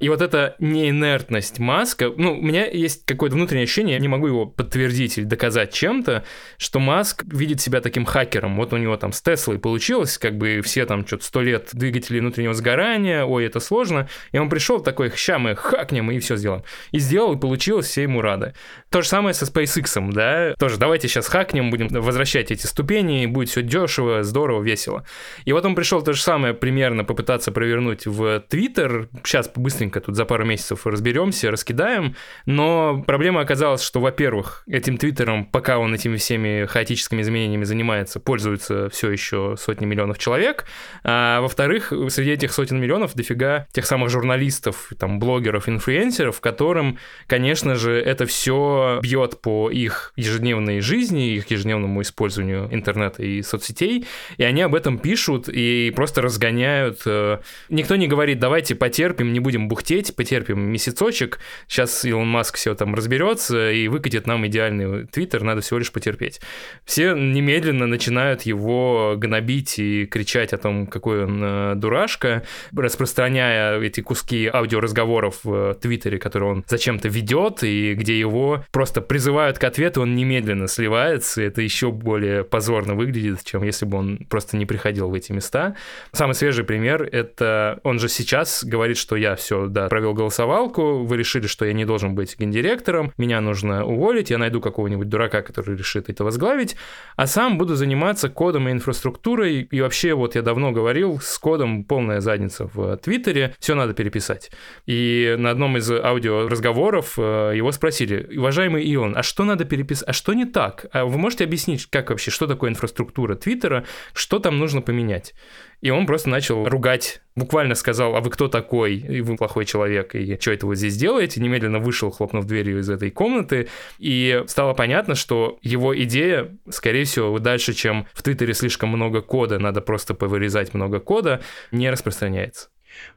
И 0.00 0.08
вот 0.08 0.20
эта 0.20 0.56
неинертность 0.58 1.60
Маска, 1.60 2.12
ну, 2.16 2.36
у 2.36 2.42
меня 2.42 2.66
есть 2.66 3.06
какое-то 3.06 3.36
внутреннее 3.36 3.64
ощущение, 3.64 4.00
не 4.00 4.08
могу 4.08 4.26
его 4.26 4.46
подтвердить 4.46 5.18
или 5.18 5.24
доказать 5.24 5.72
чем-то, 5.72 6.07
что, 6.08 6.24
что 6.56 6.80
Маск 6.80 7.24
видит 7.26 7.60
себя 7.60 7.80
таким 7.80 8.04
хакером. 8.04 8.56
Вот 8.56 8.72
у 8.72 8.76
него 8.76 8.96
там 8.96 9.12
с 9.12 9.20
Теслой 9.20 9.58
получилось, 9.58 10.18
как 10.18 10.36
бы 10.36 10.60
все 10.62 10.86
там 10.86 11.06
что-то 11.06 11.24
сто 11.24 11.42
лет 11.42 11.70
двигателей 11.72 12.20
внутреннего 12.20 12.54
сгорания, 12.54 13.24
ой, 13.24 13.44
это 13.44 13.60
сложно. 13.60 14.08
И 14.32 14.38
он 14.38 14.48
пришел 14.48 14.80
такой, 14.80 15.12
ща 15.14 15.38
мы 15.38 15.54
хакнем, 15.54 16.10
и 16.10 16.18
все 16.18 16.36
сделаем. 16.36 16.62
И 16.92 16.98
сделал, 16.98 17.34
и 17.34 17.38
получилось, 17.38 17.86
все 17.86 18.02
ему 18.02 18.22
рады. 18.22 18.54
То 18.90 19.02
же 19.02 19.08
самое 19.08 19.34
со 19.34 19.44
SpaceX, 19.44 20.12
да, 20.12 20.54
тоже 20.58 20.78
давайте 20.78 21.08
сейчас 21.08 21.28
хакнем, 21.28 21.70
будем 21.70 21.88
возвращать 21.88 22.50
эти 22.50 22.66
ступени, 22.66 23.24
и 23.24 23.26
будет 23.26 23.50
все 23.50 23.62
дешево, 23.62 24.22
здорово, 24.22 24.62
весело. 24.62 25.04
И 25.44 25.52
вот 25.52 25.64
он 25.64 25.74
пришел 25.74 26.02
то 26.02 26.12
же 26.12 26.22
самое 26.22 26.54
примерно 26.54 27.04
попытаться 27.04 27.52
провернуть 27.52 28.06
в 28.06 28.44
Twitter. 28.50 29.08
Сейчас 29.24 29.50
быстренько 29.54 30.00
тут 30.00 30.16
за 30.16 30.24
пару 30.24 30.44
месяцев 30.44 30.86
разберемся, 30.86 31.50
раскидаем. 31.50 32.16
Но 32.46 33.02
проблема 33.06 33.40
оказалась, 33.40 33.82
что, 33.82 34.00
во-первых, 34.00 34.64
этим 34.66 34.96
Твиттером, 34.96 35.44
пока 35.44 35.78
он 35.78 35.97
этими 35.98 36.16
всеми 36.16 36.64
хаотическими 36.66 37.22
изменениями 37.22 37.64
занимается, 37.64 38.20
пользуются 38.20 38.88
все 38.88 39.10
еще 39.10 39.56
сотни 39.58 39.84
миллионов 39.84 40.18
человек. 40.18 40.64
А 41.04 41.40
во-вторых, 41.40 41.92
среди 42.08 42.30
этих 42.30 42.52
сотен 42.52 42.80
миллионов 42.80 43.14
дофига 43.14 43.66
тех 43.72 43.86
самых 43.86 44.10
журналистов, 44.10 44.90
там, 44.98 45.18
блогеров, 45.18 45.68
инфлюенсеров, 45.68 46.40
которым, 46.40 46.98
конечно 47.26 47.74
же, 47.74 47.92
это 48.00 48.26
все 48.26 49.00
бьет 49.02 49.40
по 49.40 49.70
их 49.70 50.12
ежедневной 50.16 50.80
жизни, 50.80 51.34
их 51.34 51.50
ежедневному 51.50 52.02
использованию 52.02 52.68
интернета 52.70 53.22
и 53.22 53.42
соцсетей, 53.42 54.06
и 54.36 54.44
они 54.44 54.62
об 54.62 54.74
этом 54.74 54.98
пишут 54.98 55.48
и 55.48 55.92
просто 55.94 56.22
разгоняют. 56.22 57.02
Э, 57.06 57.38
никто 57.68 57.96
не 57.96 58.06
говорит, 58.06 58.38
давайте 58.38 58.74
потерпим, 58.74 59.32
не 59.32 59.40
будем 59.40 59.68
бухтеть, 59.68 60.14
потерпим 60.14 60.60
месяцочек, 60.60 61.38
сейчас 61.66 62.04
Илон 62.04 62.28
Маск 62.28 62.56
все 62.56 62.74
там 62.74 62.94
разберется 62.94 63.70
и 63.72 63.88
выкатит 63.88 64.26
нам 64.26 64.46
идеальный 64.46 65.06
твиттер, 65.06 65.42
надо 65.42 65.60
всего 65.60 65.77
лишь 65.78 65.92
потерпеть. 65.92 66.40
Все 66.84 67.14
немедленно 67.14 67.86
начинают 67.86 68.42
его 68.42 69.14
гнобить 69.16 69.78
и 69.78 70.06
кричать 70.06 70.52
о 70.52 70.58
том, 70.58 70.86
какой 70.86 71.24
он 71.24 71.40
э, 71.42 71.74
дурашка, 71.76 72.42
распространяя 72.76 73.80
эти 73.80 74.00
куски 74.00 74.48
аудиоразговоров 74.52 75.40
в 75.44 75.74
Твиттере, 75.74 76.18
которые 76.18 76.50
он 76.50 76.64
зачем-то 76.66 77.08
ведет, 77.08 77.62
и 77.62 77.94
где 77.94 78.18
его 78.18 78.64
просто 78.70 79.00
призывают 79.00 79.58
к 79.58 79.64
ответу, 79.64 80.02
он 80.02 80.14
немедленно 80.14 80.68
сливается. 80.68 81.42
Это 81.42 81.62
еще 81.62 81.90
более 81.90 82.44
позорно 82.44 82.94
выглядит, 82.94 83.44
чем 83.44 83.62
если 83.62 83.86
бы 83.86 83.98
он 83.98 84.18
просто 84.28 84.56
не 84.56 84.66
приходил 84.66 85.08
в 85.08 85.14
эти 85.14 85.32
места. 85.32 85.76
Самый 86.12 86.34
свежий 86.34 86.64
пример— 86.64 87.02
это 87.12 87.80
он 87.82 87.98
же 87.98 88.08
сейчас 88.08 88.64
говорит, 88.64 88.96
что 88.96 89.16
я 89.16 89.36
все, 89.36 89.66
да, 89.66 89.88
провел 89.88 90.14
голосовалку, 90.14 91.04
вы 91.04 91.16
решили, 91.16 91.46
что 91.46 91.64
я 91.64 91.72
не 91.72 91.84
должен 91.84 92.14
быть 92.14 92.38
гендиректором, 92.38 93.12
меня 93.16 93.40
нужно 93.40 93.84
уволить, 93.84 94.30
я 94.30 94.38
найду 94.38 94.60
какого-нибудь 94.60 95.08
дурака, 95.08 95.42
который 95.42 95.67
решит 95.76 96.08
это 96.08 96.24
возглавить, 96.24 96.76
а 97.16 97.26
сам 97.26 97.58
буду 97.58 97.74
заниматься 97.74 98.28
кодом 98.28 98.68
и 98.68 98.72
инфраструктурой, 98.72 99.62
и 99.62 99.80
вообще 99.80 100.14
вот 100.14 100.34
я 100.34 100.42
давно 100.42 100.72
говорил, 100.72 101.20
с 101.20 101.38
кодом 101.38 101.84
полная 101.84 102.20
задница 102.20 102.70
в 102.72 102.96
Твиттере, 102.98 103.54
все 103.58 103.74
надо 103.74 103.94
переписать. 103.94 104.50
И 104.86 105.34
на 105.38 105.50
одном 105.50 105.76
из 105.76 105.90
аудиоразговоров 105.90 107.14
э, 107.18 107.52
его 107.56 107.72
спросили, 107.72 108.36
уважаемый 108.36 108.84
Илон, 108.84 109.16
а 109.16 109.22
что 109.22 109.44
надо 109.44 109.64
переписать, 109.64 110.08
а 110.08 110.12
что 110.12 110.34
не 110.34 110.44
так? 110.44 110.86
А 110.92 111.04
вы 111.04 111.18
можете 111.18 111.44
объяснить, 111.44 111.86
как 111.86 112.10
вообще, 112.10 112.30
что 112.30 112.46
такое 112.46 112.70
инфраструктура 112.70 113.34
Твиттера, 113.34 113.84
что 114.12 114.38
там 114.38 114.58
нужно 114.58 114.80
поменять? 114.80 115.34
И 115.80 115.90
он 115.90 116.06
просто 116.06 116.28
начал 116.28 116.64
ругать, 116.64 117.22
буквально 117.36 117.74
сказал, 117.74 118.16
а 118.16 118.20
вы 118.20 118.30
кто 118.30 118.48
такой? 118.48 118.96
И 118.96 119.20
вы 119.20 119.36
плохой 119.36 119.64
человек, 119.64 120.14
и 120.14 120.36
что 120.40 120.50
это 120.50 120.66
вы 120.66 120.74
здесь 120.74 120.96
делаете? 120.96 121.40
Немедленно 121.40 121.78
вышел, 121.78 122.10
хлопнув 122.10 122.46
дверью 122.46 122.80
из 122.80 122.90
этой 122.90 123.10
комнаты, 123.10 123.68
и 123.98 124.42
стало 124.46 124.74
понятно, 124.74 125.14
что 125.14 125.58
его 125.62 125.96
идея, 126.02 126.56
скорее 126.68 127.04
всего, 127.04 127.38
дальше, 127.38 127.74
чем 127.74 128.06
в 128.12 128.22
Твиттере 128.22 128.54
слишком 128.54 128.88
много 128.88 129.22
кода, 129.22 129.58
надо 129.58 129.80
просто 129.80 130.14
повырезать 130.14 130.74
много 130.74 130.98
кода, 130.98 131.40
не 131.70 131.90
распространяется. 131.90 132.70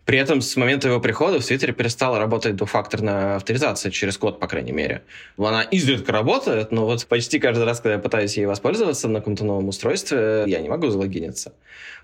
При 0.05 0.17
этом 0.17 0.41
с 0.41 0.55
момента 0.55 0.87
его 0.87 0.99
прихода 0.99 1.39
в 1.39 1.45
Твиттере 1.45 1.73
перестала 1.73 2.19
работать 2.19 2.55
двухфакторная 2.55 3.35
авторизация 3.35 3.91
через 3.91 4.17
код, 4.17 4.39
по 4.39 4.47
крайней 4.47 4.71
мере. 4.71 5.03
Она 5.37 5.61
изредка 5.61 6.11
работает, 6.11 6.71
но 6.71 6.85
вот 6.85 7.05
почти 7.05 7.39
каждый 7.39 7.65
раз, 7.65 7.79
когда 7.79 7.93
я 7.93 7.99
пытаюсь 7.99 8.35
ей 8.35 8.45
воспользоваться 8.45 9.07
на 9.07 9.19
каком-то 9.19 9.45
новом 9.45 9.67
устройстве, 9.67 10.43
я 10.47 10.59
не 10.59 10.69
могу 10.69 10.89
залогиниться. 10.89 11.53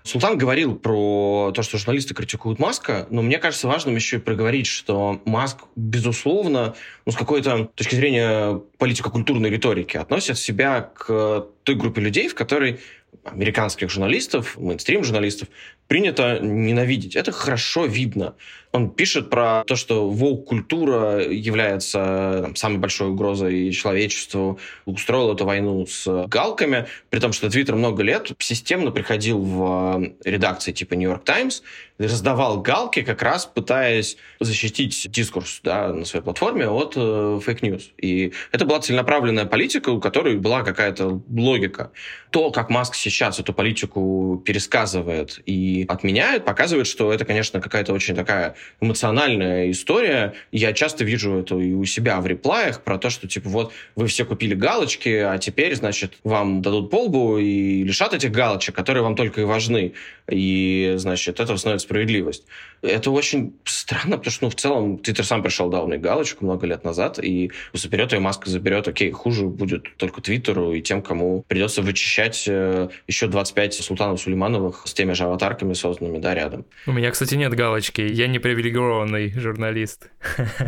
Султан 0.04 0.38
говорил 0.38 0.76
про 0.76 1.52
то, 1.54 1.62
что 1.62 1.76
журналисты 1.76 2.14
критикуют 2.14 2.58
Маска, 2.58 3.06
но 3.10 3.20
мне 3.20 3.38
кажется 3.38 3.66
важным 3.66 3.96
еще 3.96 4.16
и 4.16 4.20
проговорить, 4.20 4.66
что 4.66 5.20
Маск, 5.24 5.58
безусловно, 5.76 6.74
ну, 7.04 7.12
с 7.12 7.16
какой-то 7.16 7.68
точки 7.74 7.94
зрения 7.96 8.60
политико-культурной 8.78 9.50
риторики 9.50 9.96
относит 9.96 10.38
себя 10.38 10.90
к 10.94 11.46
той 11.64 11.74
группе 11.74 12.00
людей, 12.00 12.28
в 12.28 12.34
которой 12.34 12.80
американских 13.24 13.90
журналистов, 13.90 14.56
мейнстрим-журналистов, 14.56 15.48
принято 15.88 16.38
ненавидеть. 16.40 17.16
Это 17.16 17.32
хорошо 17.32 17.86
видно. 17.86 18.34
Он 18.72 18.90
пишет 18.90 19.30
про 19.30 19.64
то, 19.66 19.76
что 19.76 20.08
волк-культура 20.08 21.20
является 21.20 22.40
там, 22.42 22.56
самой 22.56 22.78
большой 22.78 23.08
угрозой 23.08 23.72
человечеству, 23.72 24.58
устроил 24.84 25.32
эту 25.32 25.46
войну 25.46 25.86
с 25.86 26.26
галками, 26.26 26.86
при 27.08 27.18
том, 27.18 27.32
что 27.32 27.48
Твиттер 27.48 27.76
много 27.76 28.02
лет 28.02 28.30
системно 28.38 28.90
приходил 28.90 29.40
в 29.40 30.12
редакции 30.22 30.72
типа 30.72 30.94
Нью-Йорк 30.94 31.24
Таймс, 31.24 31.62
раздавал 31.98 32.60
галки, 32.60 33.02
как 33.02 33.22
раз 33.22 33.46
пытаясь 33.46 34.18
защитить 34.38 35.10
дискурс 35.10 35.60
да, 35.64 35.92
на 35.92 36.04
своей 36.04 36.22
платформе 36.22 36.68
от 36.68 36.92
э, 36.96 37.40
fake 37.42 37.63
news. 37.63 37.90
И 37.96 38.32
это 38.52 38.66
была 38.66 38.80
целенаправленная 38.80 39.46
политика, 39.46 39.88
у 39.90 40.00
которой 40.00 40.36
была 40.36 40.62
какая-то 40.62 41.22
логика. 41.30 41.90
То, 42.30 42.50
как 42.50 42.68
Маск 42.68 42.94
сейчас 42.94 43.40
эту 43.40 43.54
политику 43.54 44.42
пересказывает 44.44 45.40
и 45.46 45.77
отменяет, 45.84 46.44
показывает, 46.44 46.86
что 46.86 47.12
это, 47.12 47.24
конечно, 47.24 47.60
какая-то 47.60 47.92
очень 47.92 48.14
такая 48.14 48.54
эмоциональная 48.80 49.70
история. 49.70 50.34
Я 50.52 50.72
часто 50.72 51.04
вижу 51.04 51.38
это 51.38 51.56
и 51.56 51.72
у 51.72 51.84
себя 51.84 52.20
в 52.20 52.26
реплаях 52.26 52.82
про 52.82 52.98
то, 52.98 53.10
что, 53.10 53.28
типа, 53.28 53.48
вот 53.48 53.72
вы 53.96 54.06
все 54.06 54.24
купили 54.24 54.54
галочки, 54.54 55.08
а 55.08 55.38
теперь, 55.38 55.74
значит, 55.74 56.14
вам 56.24 56.62
дадут 56.62 56.90
по 56.90 57.09
лбу 57.09 57.38
и 57.38 57.82
лишат 57.82 58.14
этих 58.14 58.32
галочек, 58.32 58.74
которые 58.74 59.02
вам 59.02 59.16
только 59.16 59.40
и 59.40 59.44
важны. 59.44 59.94
И, 60.30 60.94
значит, 60.96 61.40
это 61.40 61.56
становится 61.56 61.86
справедливость. 61.86 62.44
Это 62.82 63.10
очень 63.10 63.54
странно, 63.64 64.18
потому 64.18 64.32
что, 64.32 64.44
ну, 64.44 64.50
в 64.50 64.54
целом, 64.54 64.98
Твиттер 64.98 65.24
сам 65.24 65.42
пришел, 65.42 65.68
дал 65.68 65.86
мне 65.86 65.98
галочку 65.98 66.44
много 66.44 66.66
лет 66.66 66.84
назад, 66.84 67.18
и 67.18 67.50
заберет 67.72 68.12
ее, 68.12 68.20
Маска 68.20 68.50
заберет, 68.50 68.86
окей, 68.88 69.10
хуже 69.10 69.46
будет 69.46 69.96
только 69.96 70.20
Твиттеру 70.20 70.72
и 70.72 70.82
тем, 70.82 71.02
кому 71.02 71.44
придется 71.48 71.82
вычищать 71.82 72.44
э, 72.46 72.88
еще 73.06 73.26
25 73.26 73.74
Султанов 73.74 74.20
Сулеймановых 74.20 74.82
с 74.84 74.94
теми 74.94 75.12
же 75.12 75.24
аватарками 75.24 75.67
созданными, 75.74 76.18
да, 76.18 76.34
рядом. 76.34 76.66
У 76.86 76.92
меня, 76.92 77.10
кстати, 77.10 77.34
нет 77.34 77.54
галочки, 77.54 78.00
я 78.00 78.26
не 78.26 78.38
привилегированный 78.38 79.32
журналист. 79.38 80.10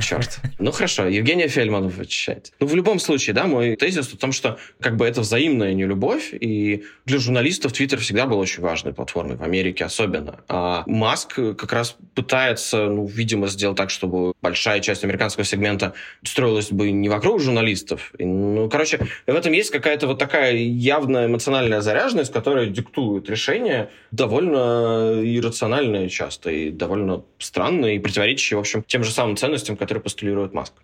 Черт. 0.00 0.40
Ну, 0.58 0.70
хорошо, 0.72 1.06
Евгения 1.06 1.48
Фельманов 1.48 1.96
вычищает. 1.96 2.52
Ну, 2.60 2.66
в 2.66 2.74
любом 2.74 2.98
случае, 2.98 3.34
да, 3.34 3.46
мой 3.46 3.76
тезис 3.76 4.08
в 4.08 4.18
том, 4.18 4.32
что 4.32 4.58
как 4.80 4.96
бы 4.96 5.06
это 5.06 5.20
взаимная 5.20 5.74
нелюбовь, 5.74 6.32
и 6.32 6.84
для 7.04 7.18
журналистов 7.18 7.72
Твиттер 7.72 7.98
всегда 7.98 8.26
был 8.26 8.38
очень 8.38 8.62
важной 8.62 8.92
платформой, 8.92 9.36
в 9.36 9.42
Америке 9.42 9.84
особенно. 9.84 10.40
А 10.48 10.84
Маск 10.86 11.34
как 11.34 11.72
раз 11.72 11.96
пытается, 12.14 12.86
ну, 12.86 13.06
видимо, 13.06 13.48
сделать 13.48 13.76
так, 13.76 13.90
чтобы 13.90 14.32
большая 14.42 14.80
часть 14.80 15.04
американского 15.04 15.44
сегмента 15.44 15.94
строилась 16.22 16.70
бы 16.70 16.90
не 16.90 17.08
вокруг 17.08 17.40
журналистов. 17.40 18.12
И, 18.18 18.24
ну, 18.24 18.68
короче, 18.68 19.06
в 19.26 19.34
этом 19.34 19.52
есть 19.52 19.70
какая-то 19.70 20.06
вот 20.06 20.18
такая 20.18 20.54
явная 20.54 21.26
эмоциональная 21.26 21.80
заряженность, 21.80 22.32
которая 22.32 22.66
диктует 22.66 23.28
решение 23.30 23.90
довольно 24.10 24.89
иррациональное 25.22 26.08
часто 26.08 26.50
и 26.50 26.70
довольно 26.70 27.24
странное 27.38 27.94
и 27.94 27.98
противоречащее, 27.98 28.56
в 28.56 28.60
общем, 28.60 28.82
тем 28.82 29.04
же 29.04 29.10
самым 29.10 29.36
ценностям, 29.36 29.76
которые 29.76 30.02
постулирует 30.02 30.52
Маск. 30.52 30.74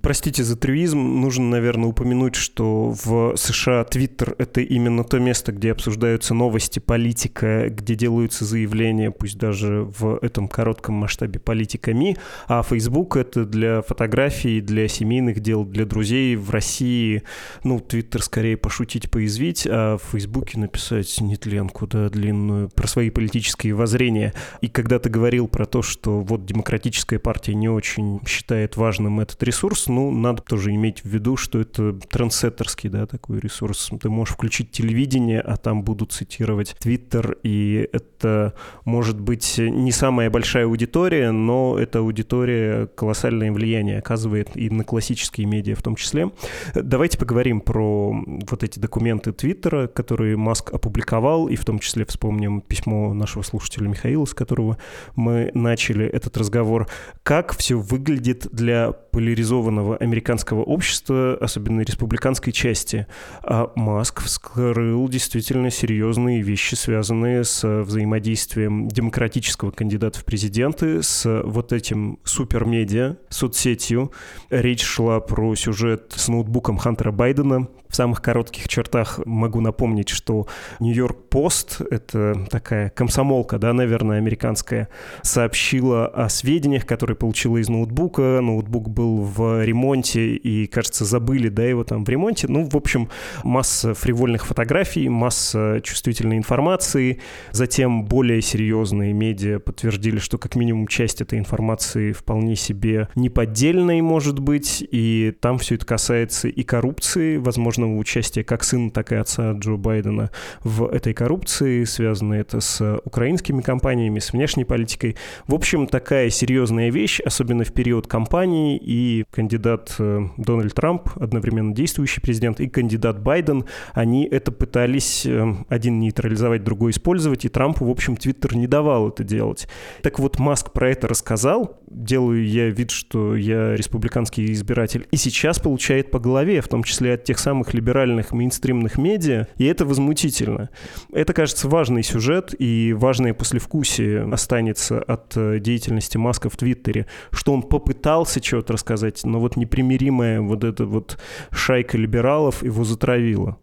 Простите 0.00 0.44
за 0.44 0.56
трюизм, 0.56 0.98
нужно, 0.98 1.50
наверное, 1.50 1.88
упомянуть, 1.88 2.34
что 2.34 2.90
в 2.90 3.36
США 3.36 3.84
Твиттер— 3.84 4.34
это 4.38 4.60
именно 4.60 5.04
то 5.04 5.18
место, 5.18 5.52
где 5.52 5.72
обсуждаются 5.72 6.34
новости, 6.34 6.78
политика, 6.78 7.68
где 7.68 7.94
делаются 7.94 8.44
заявления, 8.44 9.10
пусть 9.10 9.38
даже 9.38 9.86
в 9.98 10.18
этом 10.22 10.48
коротком 10.48 10.96
масштабе 10.96 11.40
политиками, 11.40 12.16
а 12.46 12.62
Facebook— 12.62 13.16
это 13.18 13.44
для 13.44 13.82
фотографий, 13.82 14.60
для 14.60 14.88
семейных 14.88 15.40
дел, 15.40 15.64
для 15.64 15.84
друзей 15.84 16.36
в 16.36 16.50
России. 16.50 17.22
Ну, 17.64 17.80
Твиттер 17.80 18.22
скорее 18.22 18.56
пошутить, 18.56 19.10
поязвить, 19.10 19.66
а 19.70 19.96
в 19.96 20.02
Фейсбуке 20.12 20.58
написать 20.58 21.20
нетленку, 21.20 21.86
да, 21.86 22.08
длинную, 22.08 22.68
про 22.70 22.86
свои 22.86 23.10
политические 23.10 23.74
воззрения. 23.74 24.34
И 24.60 24.68
когда 24.68 24.98
ты 24.98 25.08
говорил 25.08 25.48
про 25.48 25.66
то, 25.66 25.82
что 25.82 26.20
вот 26.20 26.44
демократическая 26.44 27.18
партия 27.18 27.54
не 27.54 27.68
очень 27.68 28.20
считает 28.26 28.76
важным 28.76 29.20
этот 29.20 29.42
ресурс, 29.42 29.67
ресурс, 29.68 29.88
ну, 29.88 30.10
надо 30.10 30.42
тоже 30.42 30.74
иметь 30.74 31.04
в 31.04 31.08
виду, 31.08 31.36
что 31.36 31.60
это 31.60 31.92
трансеттерский, 31.92 32.88
да, 32.88 33.06
такой 33.06 33.38
ресурс. 33.38 33.90
Ты 34.00 34.08
можешь 34.08 34.34
включить 34.34 34.70
телевидение, 34.70 35.40
а 35.40 35.56
там 35.56 35.82
будут 35.82 36.12
цитировать 36.12 36.74
Твиттер, 36.78 37.36
и 37.42 37.88
это 37.92 38.54
может 38.84 39.20
быть 39.20 39.58
не 39.58 39.92
самая 39.92 40.30
большая 40.30 40.64
аудитория, 40.64 41.32
но 41.32 41.78
эта 41.78 41.98
аудитория 41.98 42.86
колоссальное 42.86 43.52
влияние 43.52 43.98
оказывает 43.98 44.56
и 44.56 44.70
на 44.70 44.84
классические 44.84 45.46
медиа 45.46 45.74
в 45.74 45.82
том 45.82 45.96
числе. 45.96 46.30
Давайте 46.74 47.18
поговорим 47.18 47.60
про 47.60 48.12
вот 48.50 48.62
эти 48.62 48.78
документы 48.78 49.32
Твиттера, 49.32 49.86
которые 49.86 50.36
Маск 50.36 50.72
опубликовал, 50.72 51.48
и 51.48 51.56
в 51.56 51.64
том 51.64 51.78
числе 51.78 52.06
вспомним 52.06 52.62
письмо 52.62 53.12
нашего 53.12 53.42
слушателя 53.42 53.88
Михаила, 53.88 54.24
с 54.24 54.32
которого 54.32 54.78
мы 55.14 55.50
начали 55.52 56.06
этот 56.06 56.38
разговор. 56.38 56.88
Как 57.22 57.54
все 57.54 57.74
выглядит 57.74 58.46
для 58.50 58.92
поляризованного 59.18 59.96
американского 59.96 60.62
общества, 60.62 61.36
особенно 61.40 61.80
республиканской 61.80 62.52
части? 62.52 63.08
А 63.42 63.72
Маск 63.74 64.20
вскрыл 64.22 65.08
действительно 65.08 65.70
серьезные 65.72 66.40
вещи, 66.40 66.76
связанные 66.76 67.42
с 67.42 67.66
взаимодействием 67.82 68.86
демократического 68.86 69.72
кандидата 69.72 70.20
в 70.20 70.24
президенты 70.24 71.02
с 71.02 71.42
вот 71.42 71.72
этим 71.72 72.20
супермедиа, 72.22 73.16
соцсетью. 73.28 74.12
Речь 74.50 74.84
шла 74.84 75.18
про 75.18 75.56
сюжет 75.56 76.12
с 76.14 76.28
ноутбуком 76.28 76.78
Хантера 76.78 77.10
Байдена, 77.10 77.66
в 77.88 77.96
самых 77.96 78.20
коротких 78.20 78.68
чертах 78.68 79.18
могу 79.24 79.60
напомнить, 79.60 80.10
что 80.10 80.46
Нью-Йорк 80.78 81.28
Пост, 81.30 81.80
это 81.90 82.46
такая 82.50 82.90
комсомолка, 82.90 83.58
да, 83.58 83.72
наверное, 83.72 84.18
американская, 84.18 84.88
сообщила 85.22 86.06
о 86.06 86.28
сведениях, 86.28 86.84
которые 86.86 87.16
получила 87.16 87.56
из 87.56 87.68
ноутбука. 87.68 88.40
Ноутбук 88.42 88.90
был 88.90 89.07
в 89.16 89.64
ремонте 89.64 90.34
и, 90.34 90.66
кажется, 90.66 91.04
забыли, 91.04 91.48
да, 91.48 91.64
его 91.64 91.84
там 91.84 92.04
в 92.04 92.08
ремонте. 92.08 92.48
Ну, 92.48 92.68
в 92.68 92.76
общем, 92.76 93.08
масса 93.44 93.94
фривольных 93.94 94.46
фотографий, 94.46 95.08
масса 95.08 95.80
чувствительной 95.82 96.36
информации. 96.36 97.20
Затем 97.52 98.04
более 98.04 98.42
серьезные 98.42 99.12
медиа 99.12 99.58
подтвердили, 99.60 100.18
что 100.18 100.38
как 100.38 100.56
минимум 100.56 100.86
часть 100.86 101.20
этой 101.20 101.38
информации 101.38 102.12
вполне 102.12 102.56
себе 102.56 103.08
неподдельной 103.14 104.00
может 104.00 104.38
быть, 104.38 104.86
и 104.90 105.34
там 105.40 105.58
все 105.58 105.76
это 105.76 105.86
касается 105.86 106.48
и 106.48 106.62
коррупции, 106.62 107.36
возможно, 107.36 107.68
возможного 107.68 107.98
участия 107.98 108.44
как 108.44 108.64
сына, 108.64 108.90
так 108.90 109.12
и 109.12 109.16
отца 109.16 109.52
Джо 109.52 109.76
Байдена 109.76 110.30
в 110.62 110.86
этой 110.86 111.12
коррупции, 111.12 111.84
связано 111.84 112.34
это 112.34 112.60
с 112.60 113.00
украинскими 113.04 113.60
компаниями, 113.60 114.20
с 114.20 114.32
внешней 114.32 114.64
политикой. 114.64 115.16
В 115.46 115.54
общем, 115.54 115.86
такая 115.86 116.30
серьезная 116.30 116.90
вещь, 116.90 117.20
особенно 117.20 117.64
в 117.64 117.72
период 117.72 118.06
кампании, 118.06 118.78
и 118.88 119.24
кандидат 119.30 119.96
э, 119.98 120.28
Дональд 120.38 120.72
Трамп, 120.72 121.10
одновременно 121.16 121.74
действующий 121.74 122.22
президент, 122.22 122.58
и 122.58 122.68
кандидат 122.68 123.20
Байден, 123.20 123.66
они 123.92 124.24
это 124.24 124.50
пытались 124.50 125.26
э, 125.26 125.46
один 125.68 126.00
нейтрализовать, 126.00 126.64
другой 126.64 126.92
использовать, 126.92 127.44
и 127.44 127.50
Трампу, 127.50 127.84
в 127.84 127.90
общем, 127.90 128.16
Твиттер 128.16 128.56
не 128.56 128.66
давал 128.66 129.10
это 129.10 129.24
делать. 129.24 129.68
Так 130.02 130.18
вот, 130.18 130.38
Маск 130.38 130.72
про 130.72 130.88
это 130.88 131.06
рассказал, 131.06 131.78
делаю 131.86 132.48
я 132.48 132.70
вид, 132.70 132.90
что 132.90 133.36
я 133.36 133.76
республиканский 133.76 134.50
избиратель, 134.54 135.06
и 135.10 135.18
сейчас 135.18 135.58
получает 135.58 136.10
по 136.10 136.18
голове, 136.18 136.62
в 136.62 136.68
том 136.68 136.82
числе 136.82 137.12
от 137.12 137.24
тех 137.24 137.38
самых 137.38 137.74
либеральных 137.74 138.32
мейнстримных 138.32 138.96
медиа, 138.96 139.48
и 139.58 139.66
это 139.66 139.84
возмутительно. 139.84 140.70
Это, 141.12 141.34
кажется, 141.34 141.68
важный 141.68 142.02
сюжет, 142.02 142.54
и 142.58 142.94
важное 142.96 143.34
послевкусие 143.34 144.22
останется 144.32 144.98
от 144.98 145.36
э, 145.36 145.58
деятельности 145.58 146.16
Маска 146.16 146.48
в 146.48 146.56
Твиттере, 146.56 147.04
что 147.30 147.52
он 147.52 147.60
попытался 147.60 148.42
что-то 148.42 148.77
рассказать, 148.78 149.24
но 149.24 149.40
вот 149.40 149.56
непримиримая 149.56 150.40
вот 150.40 150.64
эта 150.64 150.86
вот 150.86 151.18
шайка 151.50 151.98
либералов 151.98 152.62
его 152.62 152.84
затравила. 152.84 153.58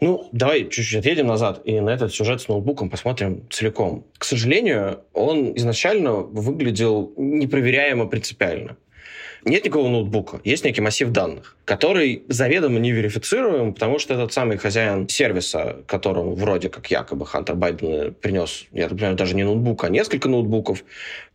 Ну, 0.00 0.28
давай 0.32 0.68
чуть-чуть 0.68 1.00
отъедем 1.00 1.26
назад 1.26 1.60
и 1.64 1.80
на 1.80 1.90
этот 1.90 2.14
сюжет 2.14 2.40
с 2.40 2.48
ноутбуком 2.48 2.88
посмотрим 2.88 3.42
целиком. 3.50 4.04
К 4.16 4.24
сожалению, 4.24 5.00
он 5.12 5.56
изначально 5.56 6.12
выглядел 6.12 7.12
непроверяемо 7.16 8.06
принципиально. 8.06 8.76
Нет 9.48 9.64
никакого 9.64 9.88
ноутбука, 9.88 10.40
есть 10.44 10.64
некий 10.64 10.82
массив 10.82 11.08
данных, 11.08 11.56
который 11.64 12.22
заведомо 12.28 12.78
не 12.78 12.92
верифицируем, 12.92 13.72
потому 13.72 13.98
что 13.98 14.12
этот 14.12 14.30
самый 14.30 14.58
хозяин 14.58 15.08
сервиса, 15.08 15.78
которому 15.86 16.34
вроде 16.34 16.68
как 16.68 16.90
якобы 16.90 17.24
Хантер 17.24 17.54
Байден 17.54 18.12
принес, 18.12 18.66
я 18.72 18.88
так 18.88 18.98
понимаю, 18.98 19.16
даже 19.16 19.34
не 19.34 19.44
ноутбук, 19.44 19.84
а 19.84 19.88
несколько 19.88 20.28
ноутбуков, 20.28 20.84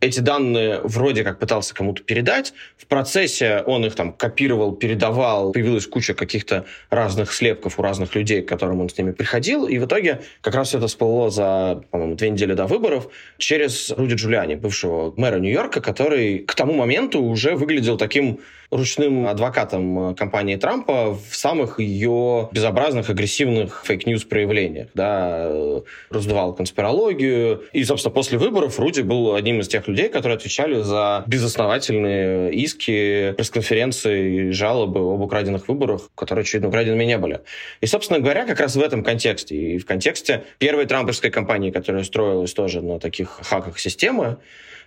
эти 0.00 0.20
данные 0.20 0.80
вроде 0.84 1.24
как 1.24 1.40
пытался 1.40 1.74
кому-то 1.74 2.04
передать. 2.04 2.52
В 2.76 2.86
процессе 2.86 3.64
он 3.66 3.84
их 3.84 3.96
там 3.96 4.12
копировал, 4.12 4.76
передавал, 4.76 5.50
появилась 5.50 5.86
куча 5.86 6.14
каких-то 6.14 6.66
разных 6.90 7.32
слепков 7.32 7.80
у 7.80 7.82
разных 7.82 8.14
людей, 8.14 8.42
к 8.42 8.48
которым 8.48 8.80
он 8.80 8.90
с 8.90 8.96
ними 8.96 9.10
приходил, 9.10 9.66
и 9.66 9.78
в 9.78 9.86
итоге 9.86 10.20
как 10.40 10.54
раз 10.54 10.72
это 10.72 10.86
всплыло 10.86 11.30
за, 11.30 11.82
по-моему, 11.90 12.14
две 12.14 12.30
недели 12.30 12.54
до 12.54 12.66
выборов 12.66 13.08
через 13.38 13.90
Руди 13.90 14.14
Джулиани, 14.14 14.54
бывшего 14.54 15.12
мэра 15.16 15.40
Нью-Йорка, 15.40 15.80
который 15.80 16.38
к 16.38 16.54
тому 16.54 16.74
моменту 16.74 17.20
уже 17.20 17.56
выглядел 17.56 17.98
таким 18.04 18.40
ручным 18.70 19.26
адвокатом 19.26 20.10
э, 20.10 20.14
кампании 20.14 20.56
Трампа 20.56 21.14
в 21.14 21.34
самых 21.34 21.80
ее 21.80 22.48
безобразных, 22.52 23.08
агрессивных 23.08 23.84
fake 23.86 24.05
news 24.05 24.24
проявлениях. 24.24 24.88
Да, 24.94 25.46
э, 25.48 25.80
раздувал 26.10 26.54
конспирологию. 26.54 27.62
И, 27.72 27.84
собственно, 27.84 28.12
после 28.12 28.36
выборов 28.36 28.78
Руди 28.78 29.00
был 29.00 29.34
одним 29.34 29.60
из 29.60 29.68
тех 29.68 29.88
людей, 29.88 30.08
которые 30.08 30.36
отвечали 30.36 30.82
за 30.82 31.24
безосновательные 31.26 32.52
иски, 32.52 33.32
пресс-конференции 33.36 34.48
и 34.48 34.50
жалобы 34.50 35.00
об 35.00 35.20
украденных 35.20 35.68
выборах, 35.68 36.10
которые, 36.14 36.42
очевидно, 36.42 36.68
украденными 36.68 37.04
не 37.04 37.16
были. 37.16 37.40
И, 37.80 37.86
собственно 37.86 38.18
говоря, 38.18 38.44
как 38.44 38.60
раз 38.60 38.76
в 38.76 38.82
этом 38.82 39.02
контексте, 39.02 39.54
и 39.56 39.78
в 39.78 39.86
контексте 39.86 40.44
первой 40.58 40.86
трамповской 40.86 41.30
кампании, 41.30 41.70
которая 41.70 42.04
строилась 42.04 42.52
тоже 42.52 42.82
на 42.82 42.98
таких 42.98 43.40
хаках 43.42 43.78
системы, 43.78 44.38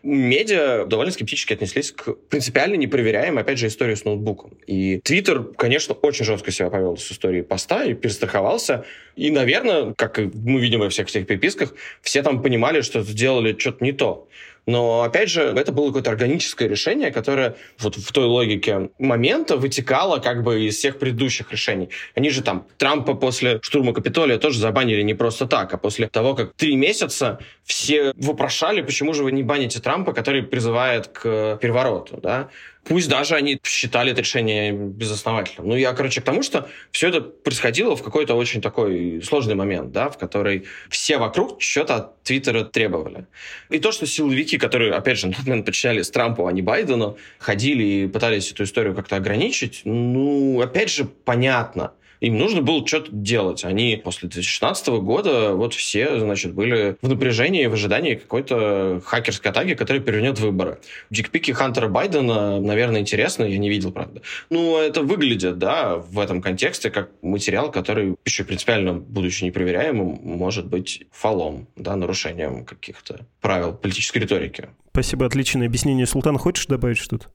медиа 0.08 0.86
довольно 0.86 1.12
скептически 1.12 1.54
отнеслись 1.54 1.92
к 1.92 2.14
принципиально 2.30 2.76
непроверяемой, 2.76 3.44
опять 3.44 3.60
же, 3.60 3.68
истории 3.68 3.96
с 3.96 4.06
ноутбуком. 4.06 4.52
И 4.66 5.00
Твиттер, 5.04 5.44
конечно, 5.44 5.94
очень 5.96 6.26
жестко 6.26 6.52
себя 6.52 6.70
повел 6.70 6.98
с 6.98 7.12
историей 7.12 7.44
поста 7.44 7.84
и 7.84 7.94
перестраховался. 7.94 8.86
И, 9.16 9.30
наверное, 9.30 9.94
как 9.98 10.18
мы 10.18 10.62
видим 10.62 10.80
во 10.80 10.90
всех 10.90 11.10
этих 11.10 11.28
переписках, 11.28 11.74
все 12.02 12.24
там 12.24 12.42
понимали, 12.42 12.82
что 12.82 13.04
сделали 13.04 13.56
что-то 13.58 13.84
не 13.84 13.92
то. 13.92 14.28
Но, 14.68 15.04
опять 15.04 15.30
же, 15.30 15.42
это 15.44 15.72
было 15.72 15.88
какое-то 15.88 16.12
органическое 16.12 16.68
решение, 16.68 17.10
которое 17.10 17.56
вот 17.80 17.96
в 17.96 18.12
той 18.12 18.26
логике 18.26 18.90
момента 19.00 19.56
вытекало 19.56 20.20
как 20.20 20.44
бы 20.44 20.66
из 20.66 20.76
всех 20.76 21.00
предыдущих 21.00 21.52
решений. 21.54 21.90
Они 22.16 22.30
же 22.30 22.44
там 22.44 22.68
Трампа 22.78 23.14
после 23.14 23.60
штурма 23.62 23.94
Капитолия 23.94 24.38
тоже 24.38 24.60
забанили 24.60 25.02
не 25.02 25.14
просто 25.14 25.48
так, 25.48 25.74
а 25.74 25.78
после 25.78 26.10
того, 26.10 26.36
как 26.36 26.54
три 26.54 26.76
месяца 26.76 27.40
все 27.64 28.12
вопрошали, 28.18 28.82
почему 28.82 29.14
же 29.14 29.24
вы 29.24 29.32
не 29.32 29.42
баните 29.42 29.80
Трампа, 29.80 30.12
который 30.12 30.44
призывает 30.44 31.08
к 31.08 31.58
перевороту, 31.62 32.20
да? 32.22 32.50
Пусть 32.88 33.10
даже 33.10 33.36
они 33.36 33.60
считали 33.64 34.12
это 34.12 34.22
решение 34.22 34.72
безосновательным. 34.72 35.70
Ну, 35.70 35.76
я, 35.76 35.94
короче, 35.94 36.22
к 36.22 36.24
тому, 36.24 36.42
что 36.42 36.70
все 36.92 37.10
это 37.10 37.22
происходило 37.22 37.96
в 37.96 38.04
какой-то 38.04 38.36
очень 38.36 38.62
такой 38.62 39.22
сложный 39.24 39.56
момент, 39.56 39.92
да, 39.92 40.10
в 40.10 40.18
который 40.18 40.66
все 40.90 41.18
вокруг 41.18 41.62
что-то 41.62 41.96
от 41.96 42.24
Твиттера 42.24 42.64
требовали. 42.64 43.26
И 43.70 43.80
то, 43.80 43.92
что 43.92 44.06
силовики, 44.06 44.58
которые, 44.58 44.94
опять 44.94 45.18
же, 45.18 45.28
на 45.28 45.36
момент 45.46 45.66
подчинялись 45.66 46.10
Трампу, 46.10 46.48
а 46.48 46.52
не 46.54 46.62
Байдену, 46.62 47.18
ходили 47.40 47.84
и 47.84 48.08
пытались 48.08 48.52
эту 48.52 48.64
историю 48.64 48.96
как-то 48.96 49.18
ограничить, 49.18 49.82
ну, 49.84 50.62
опять 50.62 50.90
же, 50.90 51.06
понятно. 51.06 51.92
Им 52.20 52.38
нужно 52.38 52.62
было 52.62 52.86
что-то 52.86 53.10
делать. 53.12 53.64
Они 53.64 54.00
после 54.02 54.30
2016 54.30 54.88
года 54.88 55.54
вот 55.54 55.74
все, 55.74 56.20
значит, 56.20 56.54
были 56.54 56.98
в 57.02 57.10
напряжении, 57.10 57.66
в 57.68 57.74
ожидании 57.74 58.16
какой-то 58.16 59.02
хакерской 59.06 59.52
атаки, 59.52 59.76
которая 59.76 60.02
перевернет 60.02 60.40
выборы. 60.40 60.80
Дикпики 61.10 61.52
Хантера 61.52 61.88
Байдена, 61.88 62.60
наверное, 62.60 63.02
интересно, 63.02 63.44
я 63.44 63.58
не 63.58 63.70
видел, 63.70 63.92
правда. 63.92 64.22
Ну, 64.50 64.78
это 64.78 65.02
выглядит, 65.02 65.58
да, 65.58 65.98
в 65.98 66.20
этом 66.20 66.42
контексте 66.42 66.90
как 66.90 67.10
материал, 67.22 67.72
который 67.72 68.16
еще 68.26 68.44
принципиально, 68.44 68.94
будучи 68.94 69.44
непроверяемым, 69.44 70.20
может 70.24 70.68
быть 70.68 71.04
фалом, 71.12 71.68
да, 71.76 71.96
нарушением 71.96 72.66
каких-то 72.66 73.26
правил 73.42 73.74
политической 73.74 74.20
риторики. 74.20 74.70
Спасибо, 74.92 75.26
отличное 75.26 75.68
объяснение. 75.68 76.06
Султан, 76.08 76.38
хочешь 76.38 76.66
добавить 76.66 76.98
что-то? 76.98 77.28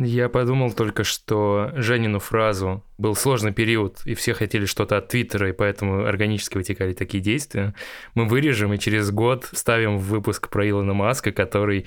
Я 0.00 0.28
подумал 0.28 0.72
только, 0.72 1.02
что 1.02 1.72
Женину 1.74 2.20
фразу 2.20 2.84
«был 2.98 3.16
сложный 3.16 3.52
период, 3.52 4.00
и 4.04 4.14
все 4.14 4.32
хотели 4.32 4.64
что-то 4.64 4.96
от 4.96 5.08
Твиттера, 5.08 5.48
и 5.48 5.52
поэтому 5.52 6.04
органически 6.04 6.56
вытекали 6.56 6.92
такие 6.92 7.20
действия», 7.20 7.74
мы 8.14 8.26
вырежем 8.26 8.72
и 8.72 8.78
через 8.78 9.10
год 9.10 9.48
ставим 9.52 9.98
в 9.98 10.04
выпуск 10.04 10.50
про 10.50 10.68
Илона 10.68 10.94
Маска, 10.94 11.32
который 11.32 11.86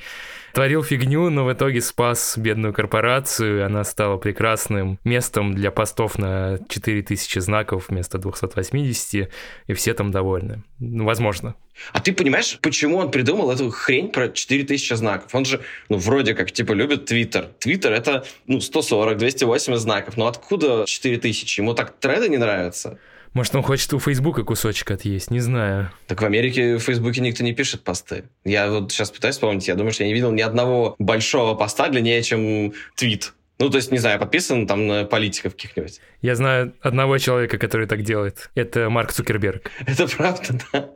творил 0.54 0.84
фигню, 0.84 1.30
но 1.30 1.46
в 1.46 1.54
итоге 1.54 1.80
спас 1.80 2.38
бедную 2.38 2.74
корпорацию, 2.74 3.60
и 3.60 3.62
она 3.62 3.86
стала 3.86 4.18
прекрасным 4.18 5.00
местом 5.06 5.54
для 5.54 5.72
постов 5.72 6.18
на 6.18 6.60
4000 6.68 7.40
знаков 7.40 7.88
вместо 7.88 8.18
280, 8.18 9.32
и 9.68 9.74
все 9.74 9.94
там 9.94 10.12
довольны. 10.12 10.64
Ну, 10.80 11.06
возможно. 11.06 11.56
А 11.94 12.00
ты 12.00 12.14
понимаешь, 12.14 12.58
почему 12.62 12.98
он 12.98 13.12
придумал 13.12 13.52
эту 13.52 13.70
хрень 13.70 14.10
про 14.10 14.30
4000 14.30 14.94
знаков? 14.94 15.34
Он 15.34 15.46
же, 15.46 15.62
ну, 15.90 15.98
вроде 15.98 16.34
как, 16.34 16.52
типа, 16.52 16.74
любит 16.74 17.06
Твиттер. 17.06 17.50
Твиттер— 17.60 17.92
это, 17.94 18.26
ну, 18.48 18.58
140-280 18.58 19.78
знаков. 19.78 20.18
Но 20.18 20.28
откуда 20.28 20.86
4000? 20.86 21.60
Ему 21.60 21.74
так 21.74 21.94
треды 22.00 22.30
не 22.30 22.38
нравятся? 22.38 22.98
Может, 23.34 23.56
он 23.56 23.64
хочет 23.64 23.94
у 23.94 24.00
Фейсбука 24.00 24.44
кусочек 24.44 24.92
отъесть, 24.92 25.32
не 25.32 25.40
знаю. 25.40 25.90
Так 26.08 26.22
в 26.22 26.26
Америке 26.26 26.76
в 26.76 26.80
Фейсбуке 26.80 27.22
никто 27.22 27.44
не 27.44 27.54
пишет 27.54 27.82
посты. 27.82 28.26
Я 28.44 28.70
вот 28.70 28.92
сейчас 28.92 29.10
пытаюсь 29.10 29.36
вспомнить, 29.36 29.68
я 29.70 29.76
думаю, 29.76 29.94
что 29.94 30.04
я 30.04 30.08
не 30.08 30.14
видел 30.14 30.32
ни 30.34 30.42
одного 30.42 30.96
большого 31.00 31.56
поста 31.56 31.88
длиннее, 31.88 32.22
чем 32.24 32.74
твит. 32.96 33.34
Ну, 33.62 33.70
то 33.70 33.78
есть, 33.78 33.92
не 33.92 34.00
знаю, 34.00 34.20
подписан 34.20 34.66
там 34.66 34.88
на 34.88 35.06
политиков 35.06 35.54
каких-нибудь. 35.54 36.02
Я 36.24 36.34
знаю 36.34 36.74
одного 36.82 37.20
человека, 37.20 37.60
который 37.60 37.86
так 37.86 38.02
делает. 38.02 38.50
Это 38.56 38.90
Марк 38.90 39.14
Цукерберг. 39.14 39.70
Это 39.86 40.08
правда, 40.08 40.60
да. 40.74 40.90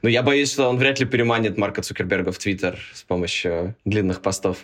Но 0.00 0.08
я 0.08 0.22
боюсь, 0.22 0.50
что 0.50 0.66
он 0.68 0.78
вряд 0.78 0.98
ли 0.98 1.04
переманит 1.04 1.58
Марка 1.58 1.82
Цукерберга 1.82 2.32
в 2.32 2.38
Твиттер 2.38 2.78
с 2.94 3.02
помощью 3.02 3.74
длинных 3.84 4.22
постов. 4.22 4.56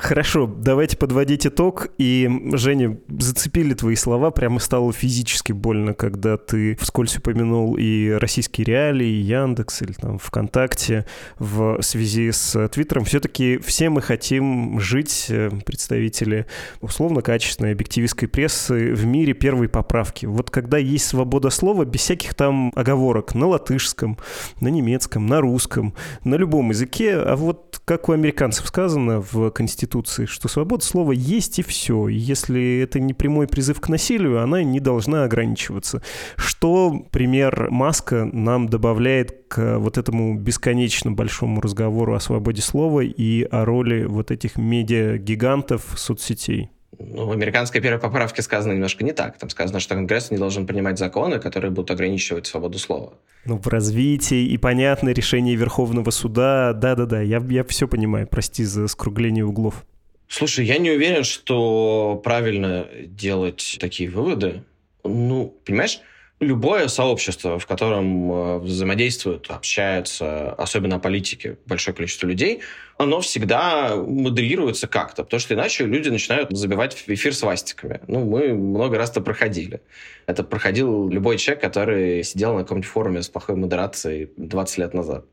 Хорошо, 0.00 0.46
давайте 0.46 0.96
подводить 0.96 1.46
итог. 1.46 1.88
И, 1.98 2.28
Женя, 2.54 2.96
зацепили 3.08 3.74
твои 3.74 3.94
слова, 3.96 4.30
прямо 4.30 4.58
стало 4.58 4.94
физически 4.94 5.52
больно, 5.52 5.92
когда 5.92 6.38
ты 6.38 6.74
вскользь 6.80 7.18
упомянул 7.18 7.76
и 7.76 8.08
российские 8.08 8.64
реалии, 8.64 9.06
и 9.06 9.20
Яндекс, 9.20 9.82
или 9.82 9.92
там 9.92 10.18
ВКонтакте 10.18 11.04
в 11.38 11.82
связи 11.82 12.32
с 12.32 12.68
Твиттером. 12.68 13.04
Все-таки 13.04 13.58
все 13.58 13.90
мы 13.90 14.00
хотим 14.00 14.80
жить, 14.80 15.26
э, 15.28 15.50
представители 15.66 16.46
условно-качественной 16.80 17.72
объективистской 17.72 18.26
прессы, 18.26 18.94
в 18.94 19.04
мире 19.04 19.34
первой 19.34 19.68
поправки. 19.68 20.24
Вот 20.24 20.50
когда 20.50 20.78
есть 20.78 21.08
свобода 21.08 21.50
слова, 21.50 21.84
без 21.84 22.00
всяких 22.00 22.34
там 22.34 22.72
оговорок 22.74 23.34
на 23.34 23.48
латышском, 23.48 24.16
на 24.60 24.68
немецком, 24.68 25.26
на 25.26 25.42
русском, 25.42 25.94
на 26.24 26.36
любом 26.36 26.70
языке, 26.70 27.16
а 27.16 27.36
вот 27.36 27.82
как 27.84 28.08
у 28.08 28.12
американцев 28.12 28.66
сказано 28.66 29.20
в 29.20 29.50
Конституции, 29.50 29.89
что 30.26 30.48
свобода 30.48 30.84
слова 30.84 31.12
есть 31.12 31.58
и 31.58 31.62
все. 31.62 32.08
И 32.08 32.14
если 32.14 32.80
это 32.80 33.00
не 33.00 33.14
прямой 33.14 33.46
призыв 33.46 33.80
к 33.80 33.88
насилию, 33.88 34.42
она 34.42 34.62
не 34.62 34.80
должна 34.80 35.24
ограничиваться. 35.24 36.02
Что 36.36 37.06
пример 37.10 37.68
Маска 37.70 38.24
нам 38.24 38.68
добавляет 38.68 39.46
к 39.48 39.78
вот 39.78 39.98
этому 39.98 40.38
бесконечно 40.38 41.12
большому 41.12 41.60
разговору 41.60 42.14
о 42.14 42.20
свободе 42.20 42.62
слова 42.62 43.00
и 43.00 43.42
о 43.42 43.64
роли 43.64 44.04
вот 44.04 44.30
этих 44.30 44.56
медиа-гигантов 44.56 45.94
соцсетей? 45.96 46.70
Ну, 47.00 47.26
в 47.26 47.32
американской 47.32 47.80
первой 47.80 47.98
поправке 47.98 48.42
сказано 48.42 48.72
немножко 48.72 49.04
не 49.04 49.12
так. 49.12 49.38
Там 49.38 49.48
сказано, 49.48 49.80
что 49.80 49.94
Конгресс 49.94 50.30
не 50.30 50.36
должен 50.36 50.66
принимать 50.66 50.98
законы, 50.98 51.38
которые 51.38 51.70
будут 51.70 51.90
ограничивать 51.90 52.46
свободу 52.46 52.78
слова. 52.78 53.14
Ну, 53.46 53.58
в 53.58 53.66
развитии 53.68 54.44
и 54.44 54.58
понятно 54.58 55.10
решение 55.10 55.56
Верховного 55.56 56.10
суда. 56.10 56.72
Да-да-да, 56.74 57.22
я, 57.22 57.42
я 57.48 57.64
все 57.64 57.88
понимаю. 57.88 58.26
Прости 58.26 58.64
за 58.64 58.86
скругление 58.88 59.44
углов. 59.44 59.84
Слушай, 60.28 60.66
я 60.66 60.78
не 60.78 60.90
уверен, 60.90 61.24
что 61.24 62.20
правильно 62.22 62.86
делать 63.04 63.78
такие 63.80 64.10
выводы. 64.10 64.62
Ну, 65.02 65.54
понимаешь, 65.64 66.00
любое 66.40 66.88
сообщество, 66.88 67.58
в 67.58 67.66
котором 67.66 68.32
э, 68.32 68.58
взаимодействуют, 68.58 69.50
общаются, 69.50 70.52
особенно 70.52 70.98
политики, 70.98 71.56
большое 71.66 71.94
количество 71.94 72.26
людей, 72.26 72.60
оно 73.00 73.22
всегда 73.22 73.96
модерируется 73.96 74.86
как-то, 74.86 75.24
потому 75.24 75.40
что 75.40 75.54
иначе 75.54 75.86
люди 75.86 76.10
начинают 76.10 76.50
забивать 76.50 76.94
в 76.94 77.08
эфир 77.08 77.34
свастиками. 77.34 78.00
Ну, 78.08 78.26
мы 78.26 78.52
много 78.52 78.98
раз 78.98 79.10
это 79.10 79.22
проходили. 79.22 79.80
Это 80.26 80.44
проходил 80.44 81.08
любой 81.08 81.38
человек, 81.38 81.62
который 81.62 82.22
сидел 82.22 82.52
на 82.52 82.60
каком-нибудь 82.60 82.90
форуме 82.90 83.22
с 83.22 83.30
плохой 83.30 83.56
модерацией 83.56 84.28
20 84.36 84.78
лет 84.78 84.92
назад. 84.92 85.24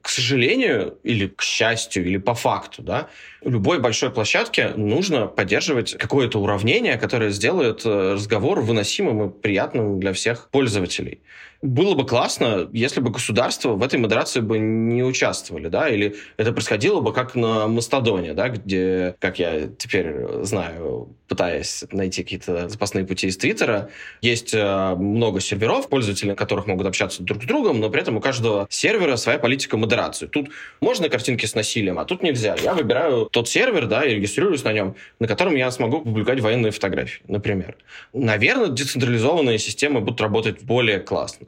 К 0.00 0.08
сожалению, 0.08 0.98
или 1.04 1.28
к 1.28 1.42
счастью, 1.42 2.04
или 2.04 2.18
по 2.18 2.34
факту, 2.34 2.82
да, 2.82 3.08
любой 3.44 3.78
большой 3.78 4.10
площадке 4.10 4.70
нужно 4.70 5.28
поддерживать 5.28 5.96
какое-то 5.96 6.40
уравнение, 6.40 6.98
которое 6.98 7.30
сделает 7.30 7.86
э, 7.86 8.14
разговор 8.14 8.62
выносимым 8.62 9.28
и 9.28 9.32
приятным 9.32 10.00
для 10.00 10.12
всех 10.12 10.48
пользователей 10.50 11.20
было 11.62 11.94
бы 11.94 12.04
классно, 12.04 12.68
если 12.72 13.00
бы 13.00 13.10
государство 13.10 13.70
в 13.74 13.82
этой 13.84 13.98
модерации 13.98 14.40
бы 14.40 14.58
не 14.58 15.04
участвовали, 15.04 15.68
да, 15.68 15.88
или 15.88 16.16
это 16.36 16.52
происходило 16.52 17.00
бы 17.00 17.12
как 17.12 17.36
на 17.36 17.68
Мастодоне, 17.68 18.34
да, 18.34 18.48
где, 18.48 19.14
как 19.20 19.38
я 19.38 19.68
теперь 19.78 20.42
знаю, 20.42 21.16
пытаясь 21.28 21.84
найти 21.92 22.24
какие-то 22.24 22.68
запасные 22.68 23.06
пути 23.06 23.28
из 23.28 23.36
Твиттера, 23.36 23.90
есть 24.20 24.52
э, 24.52 24.94
много 24.96 25.40
серверов, 25.40 25.88
пользователи 25.88 26.34
которых 26.34 26.66
могут 26.66 26.86
общаться 26.86 27.22
друг 27.22 27.44
с 27.44 27.46
другом, 27.46 27.78
но 27.78 27.90
при 27.90 28.02
этом 28.02 28.16
у 28.16 28.20
каждого 28.20 28.66
сервера 28.68 29.14
своя 29.14 29.38
политика 29.38 29.76
модерации. 29.76 30.26
Тут 30.26 30.50
можно 30.80 31.08
картинки 31.08 31.46
с 31.46 31.54
насилием, 31.54 31.98
а 32.00 32.04
тут 32.04 32.24
нельзя. 32.24 32.56
Я 32.60 32.74
выбираю 32.74 33.26
тот 33.26 33.48
сервер, 33.48 33.86
да, 33.86 34.04
и 34.04 34.16
регистрируюсь 34.16 34.64
на 34.64 34.72
нем, 34.72 34.96
на 35.20 35.28
котором 35.28 35.54
я 35.54 35.70
смогу 35.70 36.00
публиковать 36.00 36.40
военные 36.40 36.72
фотографии, 36.72 37.22
например. 37.28 37.76
Наверное, 38.12 38.68
децентрализованные 38.68 39.58
системы 39.58 40.00
будут 40.00 40.20
работать 40.20 40.62
более 40.62 40.98
классно. 40.98 41.46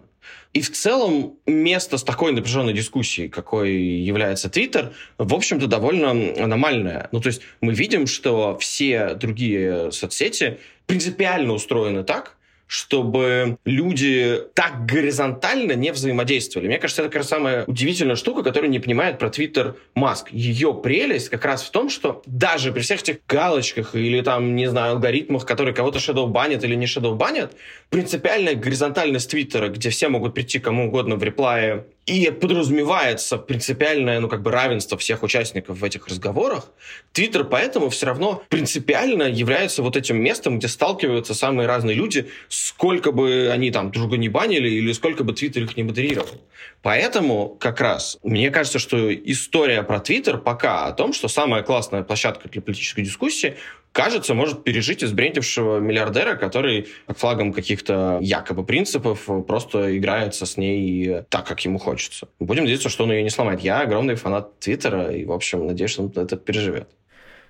И 0.52 0.60
в 0.60 0.70
целом 0.70 1.36
место 1.46 1.98
с 1.98 2.04
такой 2.04 2.32
напряженной 2.32 2.72
дискуссией, 2.72 3.28
какой 3.28 3.72
является 3.72 4.48
Твиттер, 4.48 4.92
в 5.18 5.34
общем-то, 5.34 5.66
довольно 5.66 6.10
аномальное. 6.10 7.08
Ну, 7.12 7.20
то 7.20 7.28
есть 7.28 7.42
мы 7.60 7.74
видим, 7.74 8.06
что 8.06 8.56
все 8.58 9.14
другие 9.14 9.90
соцсети 9.90 10.58
принципиально 10.86 11.52
устроены 11.52 12.04
так, 12.04 12.36
чтобы 12.66 13.58
люди 13.64 14.40
так 14.54 14.86
горизонтально 14.86 15.72
не 15.72 15.92
взаимодействовали. 15.92 16.68
Мне 16.68 16.78
кажется, 16.78 17.02
это 17.02 17.10
как 17.10 17.18
раз 17.18 17.28
самая 17.28 17.64
удивительная 17.66 18.16
штука, 18.16 18.42
которую 18.42 18.70
не 18.70 18.78
понимает 18.78 19.18
про 19.18 19.30
Твиттер 19.30 19.76
Маск. 19.94 20.30
Ее 20.32 20.74
прелесть 20.74 21.28
как 21.28 21.44
раз 21.44 21.62
в 21.62 21.70
том, 21.70 21.88
что 21.88 22.22
даже 22.26 22.72
при 22.72 22.80
всех 22.80 23.02
этих 23.02 23.18
галочках 23.28 23.94
или 23.94 24.20
там, 24.22 24.56
не 24.56 24.66
знаю, 24.66 24.92
алгоритмах, 24.92 25.46
которые 25.46 25.74
кого-то 25.74 25.98
shadow 25.98 26.26
банят 26.26 26.64
или 26.64 26.74
не 26.74 26.86
shadow 26.86 27.14
банят, 27.14 27.54
принципиальная 27.90 28.54
горизонтальность 28.54 29.30
Твиттера, 29.30 29.68
где 29.68 29.90
все 29.90 30.08
могут 30.08 30.34
прийти 30.34 30.58
кому 30.58 30.88
угодно 30.88 31.16
в 31.16 31.22
реплае 31.22 31.84
и 32.06 32.30
подразумевается 32.30 33.38
принципиальное, 33.38 34.20
ну, 34.20 34.28
как 34.28 34.42
бы 34.42 34.50
равенство 34.50 34.98
всех 34.98 35.22
участников 35.22 35.78
в 35.78 35.84
этих 35.84 36.06
разговорах, 36.06 36.70
Твиттер 37.12 37.44
поэтому 37.44 37.88
все 37.88 38.06
равно 38.06 38.42
принципиально 38.48 39.24
является 39.24 39.82
вот 39.82 39.96
этим 39.96 40.20
местом, 40.22 40.58
где 40.58 40.68
сталкиваются 40.68 41.34
самые 41.34 41.66
разные 41.66 41.94
люди, 41.94 42.28
сколько 42.48 43.12
бы 43.12 43.50
они 43.52 43.70
там 43.70 43.90
друга 43.90 44.16
не 44.16 44.28
банили 44.28 44.68
или 44.68 44.92
сколько 44.92 45.24
бы 45.24 45.32
Твиттер 45.32 45.64
их 45.64 45.76
не 45.76 45.82
модерировал. 45.82 46.40
Поэтому 46.84 47.56
как 47.58 47.80
раз 47.80 48.18
мне 48.22 48.50
кажется, 48.50 48.78
что 48.78 49.12
история 49.14 49.82
про 49.82 50.00
Твиттер 50.00 50.36
пока 50.36 50.84
о 50.84 50.92
том, 50.92 51.14
что 51.14 51.28
самая 51.28 51.62
классная 51.62 52.02
площадка 52.02 52.50
для 52.50 52.60
политической 52.60 53.02
дискуссии 53.02 53.56
кажется, 53.92 54.34
может 54.34 54.64
пережить 54.64 55.02
избрендившего 55.02 55.78
миллиардера, 55.78 56.34
который 56.34 56.88
под 57.06 57.18
флагом 57.18 57.54
каких-то 57.54 58.18
якобы 58.20 58.64
принципов 58.64 59.26
просто 59.46 59.96
играется 59.96 60.44
с 60.44 60.58
ней 60.58 61.22
так, 61.30 61.46
как 61.46 61.64
ему 61.64 61.78
хочется. 61.78 62.28
Будем 62.38 62.64
надеяться, 62.64 62.90
что 62.90 63.04
он 63.04 63.12
ее 63.12 63.22
не 63.22 63.30
сломает. 63.30 63.60
Я 63.60 63.80
огромный 63.80 64.16
фанат 64.16 64.58
Твиттера, 64.58 65.10
и, 65.10 65.24
в 65.24 65.32
общем, 65.32 65.66
надеюсь, 65.66 65.92
что 65.92 66.02
он 66.02 66.12
это 66.14 66.36
переживет. 66.36 66.90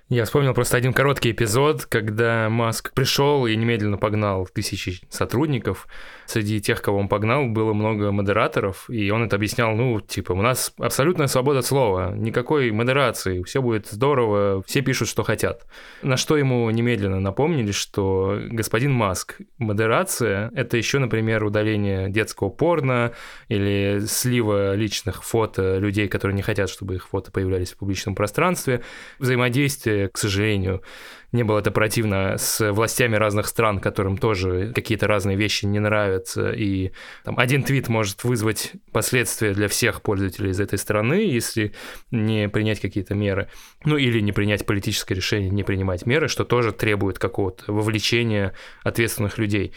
Я 0.07 0.25
вспомнил 0.25 0.53
просто 0.53 0.77
один 0.77 0.93
короткий 0.93 1.31
эпизод, 1.31 1.87
когда 1.87 2.47
Маск 2.47 2.93
пришел 2.93 3.47
и 3.47 3.55
немедленно 3.55 3.97
погнал 3.97 4.45
тысячи 4.45 4.99
сотрудников. 5.09 5.87
Среди 6.27 6.61
тех, 6.61 6.83
кого 6.83 6.99
он 6.99 7.07
погнал, 7.07 7.47
было 7.47 7.73
много 7.73 8.11
модераторов, 8.11 8.87
и 8.87 9.09
он 9.09 9.23
это 9.23 9.35
объяснял, 9.35 9.75
ну, 9.75 9.99
типа, 9.99 10.33
у 10.33 10.43
нас 10.43 10.73
абсолютная 10.77 11.25
свобода 11.25 11.63
слова, 11.63 12.13
никакой 12.15 12.69
модерации, 12.69 13.41
все 13.43 13.63
будет 13.63 13.87
здорово, 13.87 14.61
все 14.67 14.81
пишут, 14.81 15.07
что 15.07 15.23
хотят. 15.23 15.65
На 16.03 16.17
что 16.17 16.37
ему 16.37 16.69
немедленно 16.69 17.19
напомнили, 17.19 17.71
что 17.71 18.39
господин 18.51 18.91
Маск, 18.91 19.39
модерация— 19.57 20.51
это 20.55 20.77
еще, 20.77 20.99
например, 20.99 21.43
удаление 21.43 22.09
детского 22.09 22.49
порно 22.49 23.13
или 23.47 24.03
слива 24.05 24.75
личных 24.75 25.23
фото 25.23 25.79
людей, 25.79 26.07
которые 26.07 26.35
не 26.35 26.43
хотят, 26.43 26.69
чтобы 26.69 26.95
их 26.95 27.07
фото 27.07 27.31
появлялись 27.31 27.71
в 27.71 27.77
публичном 27.77 28.13
пространстве, 28.13 28.81
взаимодействие 29.17 29.94
к 30.11 30.17
сожалению, 30.17 30.81
не 31.35 31.43
было 31.43 31.59
это 31.59 31.69
противно 31.69 32.37
с 32.37 32.71
властями 32.71 33.15
разных 33.15 33.47
стран, 33.47 33.79
которым 33.79 34.17
тоже 34.17 34.71
какие-то 34.73 35.05
разные 35.05 35.35
вещи 35.35 35.65
не 35.65 35.79
нравятся. 35.79 36.51
И 36.51 36.91
там, 37.23 37.37
один 37.37 37.63
твит 37.63 37.89
может 37.89 38.23
вызвать 38.23 38.71
последствия 38.91 39.53
для 39.53 39.67
всех 39.67 40.01
пользователей 40.01 40.51
из 40.51 40.59
этой 40.59 40.79
страны, 40.79 41.15
если 41.15 41.73
не 42.09 42.47
принять 42.47 42.79
какие-то 42.79 43.15
меры. 43.15 43.49
Ну 43.83 43.97
или 43.97 44.21
не 44.21 44.31
принять 44.31 44.65
политическое 44.65 45.15
решение, 45.15 45.49
не 45.49 45.63
принимать 45.63 46.05
меры, 46.05 46.27
что 46.29 46.45
тоже 46.45 46.71
требует 46.71 47.19
какого-то 47.19 47.71
вовлечения 47.71 48.53
ответственных 48.83 49.37
людей. 49.37 49.73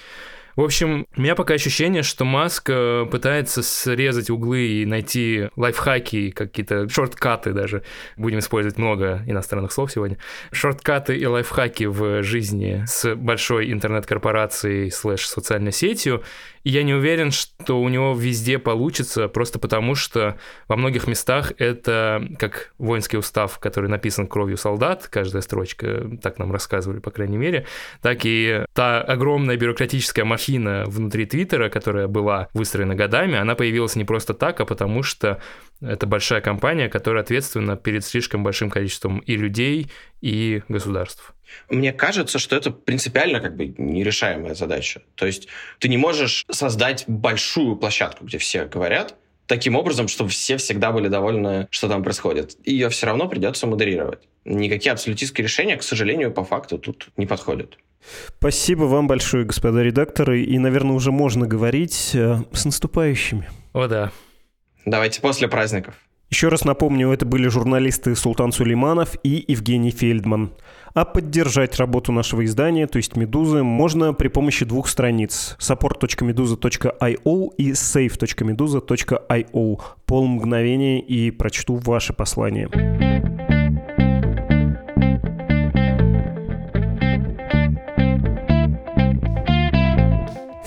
В 0.59 0.63
общем, 0.63 1.07
у 1.17 1.21
меня 1.21 1.37
пока 1.37 1.55
ощущение, 1.55 2.03
что 2.03 2.25
Маск 2.25 2.69
э, 2.69 3.07
пытается 3.09 3.63
срезать 3.63 4.29
углы 4.29 4.67
и 4.67 4.87
найти 4.87 5.51
лайфхаки, 5.55 6.33
какие-то 6.33 6.89
шорткаты 6.89 7.53
даже. 7.53 7.85
Будем 8.17 8.41
использовать 8.41 8.77
много 8.77 9.23
иностранных 9.29 9.71
слов 9.71 9.93
сегодня. 9.93 10.19
Шорткаты 10.51 11.17
и 11.17 11.25
лайфхаки 11.25 11.85
в 11.85 12.25
жизни 12.25 12.83
с 12.89 13.15
большой 13.15 13.71
интернет-корпорацией 13.71 14.91
слэш 14.91 15.29
социальной 15.29 15.71
сетью 15.71 16.25
Я 16.69 16.83
не 16.83 16.93
уверен, 16.93 17.31
что 17.31 17.81
у 17.81 17.89
него 17.89 18.15
везде 18.15 18.59
получится, 18.59 19.27
просто 19.29 19.59
потому 19.59 19.95
что 19.95 20.37
во 20.69 20.77
многих 20.77 21.07
местах 21.07 21.55
это 21.57 22.23
как 22.39 22.75
воинский 22.77 23.17
устав, 23.17 23.59
который 23.59 23.89
написан 23.89 24.27
кровью 24.27 24.59
солдат, 24.59 25.09
каждая 25.09 25.41
строчка, 25.41 26.11
так 26.23 26.39
нам 26.39 26.53
рассказывали, 26.53 26.99
по 26.99 27.11
крайней 27.11 27.39
мере, 27.39 27.65
так 28.03 28.19
и 28.25 28.67
та 28.75 29.01
огромная 29.01 29.57
бюрократическая 29.57 30.27
махина 30.27 30.85
внутри 30.87 31.25
Твиттера, 31.25 31.71
которая 31.71 32.07
была 32.07 32.49
выстроена 32.53 32.95
годами, 32.95 33.39
она 33.39 33.55
появилась 33.55 33.97
не 33.97 34.05
просто 34.05 34.35
так, 34.35 34.61
а 34.61 34.67
потому 34.67 35.03
что 35.03 35.41
это 35.81 36.07
большая 36.07 36.43
компания, 36.43 36.91
которая 36.91 37.23
ответственна 37.23 37.77
перед 37.77 38.05
слишком 38.05 38.45
большим 38.45 38.69
количеством 38.69 39.21
и 39.21 39.37
людей, 39.37 39.91
и 40.21 40.63
государств. 40.69 41.33
Мне 41.69 41.93
кажется, 41.93 42.39
что 42.39 42.57
это 42.57 42.71
принципиально 42.71 43.41
как 43.41 43.57
бы 43.57 43.75
нерешаемая 43.77 44.55
задача. 44.55 45.03
То 45.15 45.27
есть 45.27 45.49
ты 45.79 45.89
не 45.89 45.97
можешь 45.97 46.45
создать 46.51 47.05
большую 47.07 47.77
площадку, 47.77 48.25
где 48.25 48.39
все 48.39 48.65
говорят, 48.65 49.17
таким 49.47 49.75
образом, 49.75 50.07
чтобы 50.07 50.31
все 50.31 50.57
всегда 50.59 50.93
были 50.93 51.09
довольны, 51.09 51.67
что 51.71 51.89
там 51.89 52.05
происходит. 52.05 52.57
Ее 52.65 52.89
все 52.91 53.07
равно 53.07 53.29
придется 53.29 53.67
модерировать. 53.67 54.29
Никакие 54.45 54.93
абсолютистские 54.93 55.45
решения, 55.45 55.77
к 55.77 55.83
сожалению, 55.83 56.33
по 56.33 56.45
факту 56.45 56.79
тут 56.79 57.09
не 57.17 57.27
подходят. 57.27 57.79
Спасибо 58.39 58.85
вам 58.85 59.07
большое, 59.09 59.45
господа 59.45 59.83
редакторы. 59.83 60.43
И, 60.43 60.59
наверное, 60.59 60.95
уже 60.95 61.11
можно 61.11 61.47
говорить 61.47 62.13
э, 62.15 62.37
с 62.53 62.65
наступающими. 62.65 63.49
О, 63.73 63.89
да. 63.89 64.13
Давайте 64.85 65.21
после 65.21 65.49
праздников. 65.49 65.95
Еще 66.31 66.49
раз 66.49 66.65
напомню, 66.65 67.11
это 67.11 67.25
были 67.25 67.49
журналисты 67.49 68.15
Султан 68.15 68.53
Сулейманов 68.53 69.17
и 69.23 69.43
Евгений 69.49 69.91
Фельдман. 69.91 70.51
А 70.93 71.07
поддержать 71.07 71.77
работу 71.77 72.13
нашего 72.13 72.45
издания, 72.45 72.87
то 72.87 72.99
есть 72.99 73.17
«Медузы», 73.17 73.63
можно 73.63 74.13
при 74.13 74.29
помощи 74.29 74.67
двух 74.67 74.89
страниц 74.89 75.57
support.meduza.io 75.59 77.49
и 77.57 77.71
save.meduza.io. 77.71 79.81
Пол 80.05 80.27
мгновения 80.27 81.01
и 81.01 81.31
прочту 81.31 81.77
ваше 81.77 82.13
послание. 82.13 82.69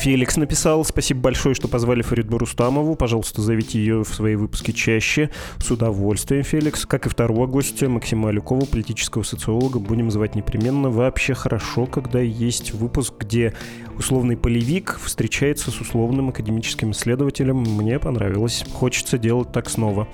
Феликс 0.02 0.36
написал, 0.36 0.84
спасибо 0.84 1.20
большое, 1.20 1.54
что 1.54 1.68
позвали 1.68 2.02
Фаридбу 2.02 2.40
Рустамову. 2.40 2.96
Пожалуйста, 2.96 3.44
зовите 3.44 3.78
ее 3.78 4.04
в 4.04 4.08
свои 4.08 4.34
выпуски 4.34 4.72
чаще. 4.72 5.30
С 5.60 5.70
удовольствием, 5.70 6.42
Феликс. 6.42 6.88
Как 6.88 7.06
и 7.06 7.10
второго 7.10 7.46
гостя, 7.46 7.88
Максима 7.88 8.30
Алюкова, 8.30 8.66
политического 8.66 9.22
социолога, 9.22 9.78
будем 9.78 10.10
звать 10.10 10.34
непременно. 10.34 10.90
Вообще 10.90 11.36
хорошо, 11.36 11.86
когда 11.86 12.20
есть 12.20 12.74
выпуск, 12.74 13.14
где 13.20 13.54
условный 13.96 14.38
полевик 14.38 15.00
встречается 15.04 15.70
с 15.70 15.80
условным 15.80 16.30
академическим 16.30 16.92
исследователем. 16.92 17.58
Мне 17.58 18.00
понравилось. 18.00 18.66
Хочется 18.74 19.20
делать 19.20 19.52
так 19.52 19.70
снова. 19.70 20.08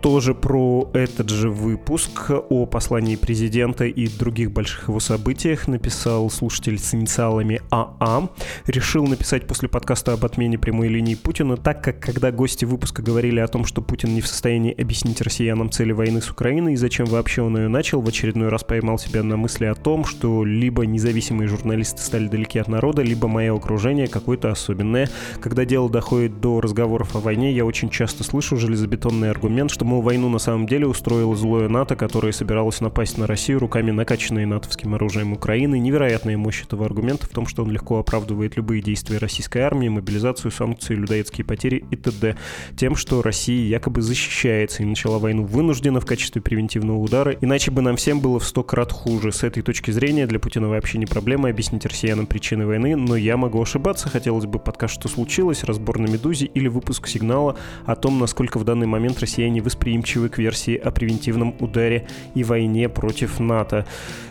Тоже 0.00 0.36
про 0.36 0.88
этот 0.94 1.30
же 1.30 1.50
выпуск 1.50 2.30
о 2.30 2.66
послании 2.66 3.16
президента 3.16 3.86
и 3.86 4.06
других 4.06 4.52
больших 4.52 4.86
его 4.86 5.00
событиях 5.00 5.66
написал 5.66 6.30
слушатель 6.30 6.78
с 6.78 6.94
инициалами 6.94 7.60
АА. 7.70 8.28
Решил 8.66 9.04
написать 9.04 9.31
писать 9.32 9.46
после 9.46 9.66
подкаста 9.66 10.12
об 10.12 10.26
отмене 10.26 10.58
прямой 10.58 10.88
линии 10.88 11.14
Путина, 11.14 11.56
так 11.56 11.82
как 11.82 12.00
когда 12.00 12.30
гости 12.30 12.66
выпуска 12.66 13.00
говорили 13.00 13.40
о 13.40 13.48
том, 13.48 13.64
что 13.64 13.80
Путин 13.80 14.12
не 14.14 14.20
в 14.20 14.26
состоянии 14.26 14.78
объяснить 14.78 15.22
россиянам 15.22 15.70
цели 15.70 15.92
войны 15.92 16.20
с 16.20 16.30
Украиной 16.30 16.74
и 16.74 16.76
зачем 16.76 17.06
вообще 17.06 17.40
он 17.40 17.56
ее 17.56 17.68
начал, 17.68 18.02
в 18.02 18.08
очередной 18.08 18.50
раз 18.50 18.62
поймал 18.62 18.98
себя 18.98 19.22
на 19.22 19.38
мысли 19.38 19.64
о 19.64 19.74
том, 19.74 20.04
что 20.04 20.44
либо 20.44 20.84
независимые 20.84 21.48
журналисты 21.48 22.02
стали 22.02 22.28
далеки 22.28 22.58
от 22.58 22.68
народа, 22.68 23.00
либо 23.00 23.26
мое 23.26 23.56
окружение 23.56 24.06
какое-то 24.06 24.50
особенное. 24.50 25.08
Когда 25.40 25.64
дело 25.64 25.88
доходит 25.88 26.42
до 26.42 26.60
разговоров 26.60 27.16
о 27.16 27.20
войне, 27.20 27.54
я 27.54 27.64
очень 27.64 27.88
часто 27.88 28.24
слышу 28.24 28.58
железобетонный 28.58 29.30
аргумент, 29.30 29.70
что, 29.70 29.86
мол, 29.86 30.02
войну 30.02 30.28
на 30.28 30.40
самом 30.40 30.66
деле 30.66 30.86
устроило 30.86 31.34
злое 31.36 31.70
НАТО, 31.70 31.96
которое 31.96 32.34
собиралось 32.34 32.82
напасть 32.82 33.16
на 33.16 33.26
Россию 33.26 33.60
руками 33.60 33.92
накачанной 33.92 34.44
натовским 34.44 34.94
оружием 34.94 35.32
Украины. 35.32 35.78
Невероятная 35.78 36.36
мощь 36.36 36.64
этого 36.64 36.84
аргумента 36.84 37.24
в 37.24 37.30
том, 37.30 37.46
что 37.46 37.62
он 37.62 37.70
легко 37.70 37.98
оправдывает 37.98 38.56
любые 38.56 38.82
действия 38.82 39.21
российской 39.22 39.62
армии, 39.62 39.88
мобилизацию, 39.88 40.50
санкции, 40.50 40.94
людоедские 40.94 41.44
потери 41.44 41.84
и 41.90 41.96
т.д. 41.96 42.36
Тем, 42.76 42.96
что 42.96 43.22
Россия 43.22 43.64
якобы 43.64 44.02
защищается 44.02 44.82
и 44.82 44.86
начала 44.86 45.18
войну 45.18 45.44
вынуждена 45.44 46.00
в 46.00 46.06
качестве 46.06 46.42
превентивного 46.42 46.98
удара, 46.98 47.32
иначе 47.40 47.70
бы 47.70 47.80
нам 47.80 47.96
всем 47.96 48.20
было 48.20 48.38
в 48.38 48.44
сто 48.44 48.62
крат 48.62 48.92
хуже. 48.92 49.32
С 49.32 49.42
этой 49.42 49.62
точки 49.62 49.90
зрения 49.90 50.26
для 50.26 50.38
Путина 50.38 50.68
вообще 50.68 50.98
не 50.98 51.06
проблема 51.06 51.48
объяснить 51.48 51.86
россиянам 51.86 52.26
причины 52.26 52.66
войны, 52.66 52.96
но 52.96 53.16
я 53.16 53.36
могу 53.36 53.62
ошибаться. 53.62 54.08
Хотелось 54.08 54.46
бы 54.46 54.58
подкаст 54.58 54.94
«Что 54.94 55.08
случилось?», 55.08 55.64
разбор 55.64 55.98
на 55.98 56.06
«Медузе» 56.06 56.46
или 56.46 56.68
выпуск 56.68 57.06
«Сигнала» 57.06 57.56
о 57.86 57.96
том, 57.96 58.18
насколько 58.18 58.58
в 58.58 58.64
данный 58.64 58.86
момент 58.86 59.20
россияне 59.20 59.62
восприимчивы 59.62 60.28
к 60.28 60.38
версии 60.38 60.76
о 60.76 60.90
превентивном 60.90 61.54
ударе 61.60 62.08
и 62.34 62.44
войне 62.44 62.88
против 62.88 63.40
НАТО. 63.40 63.86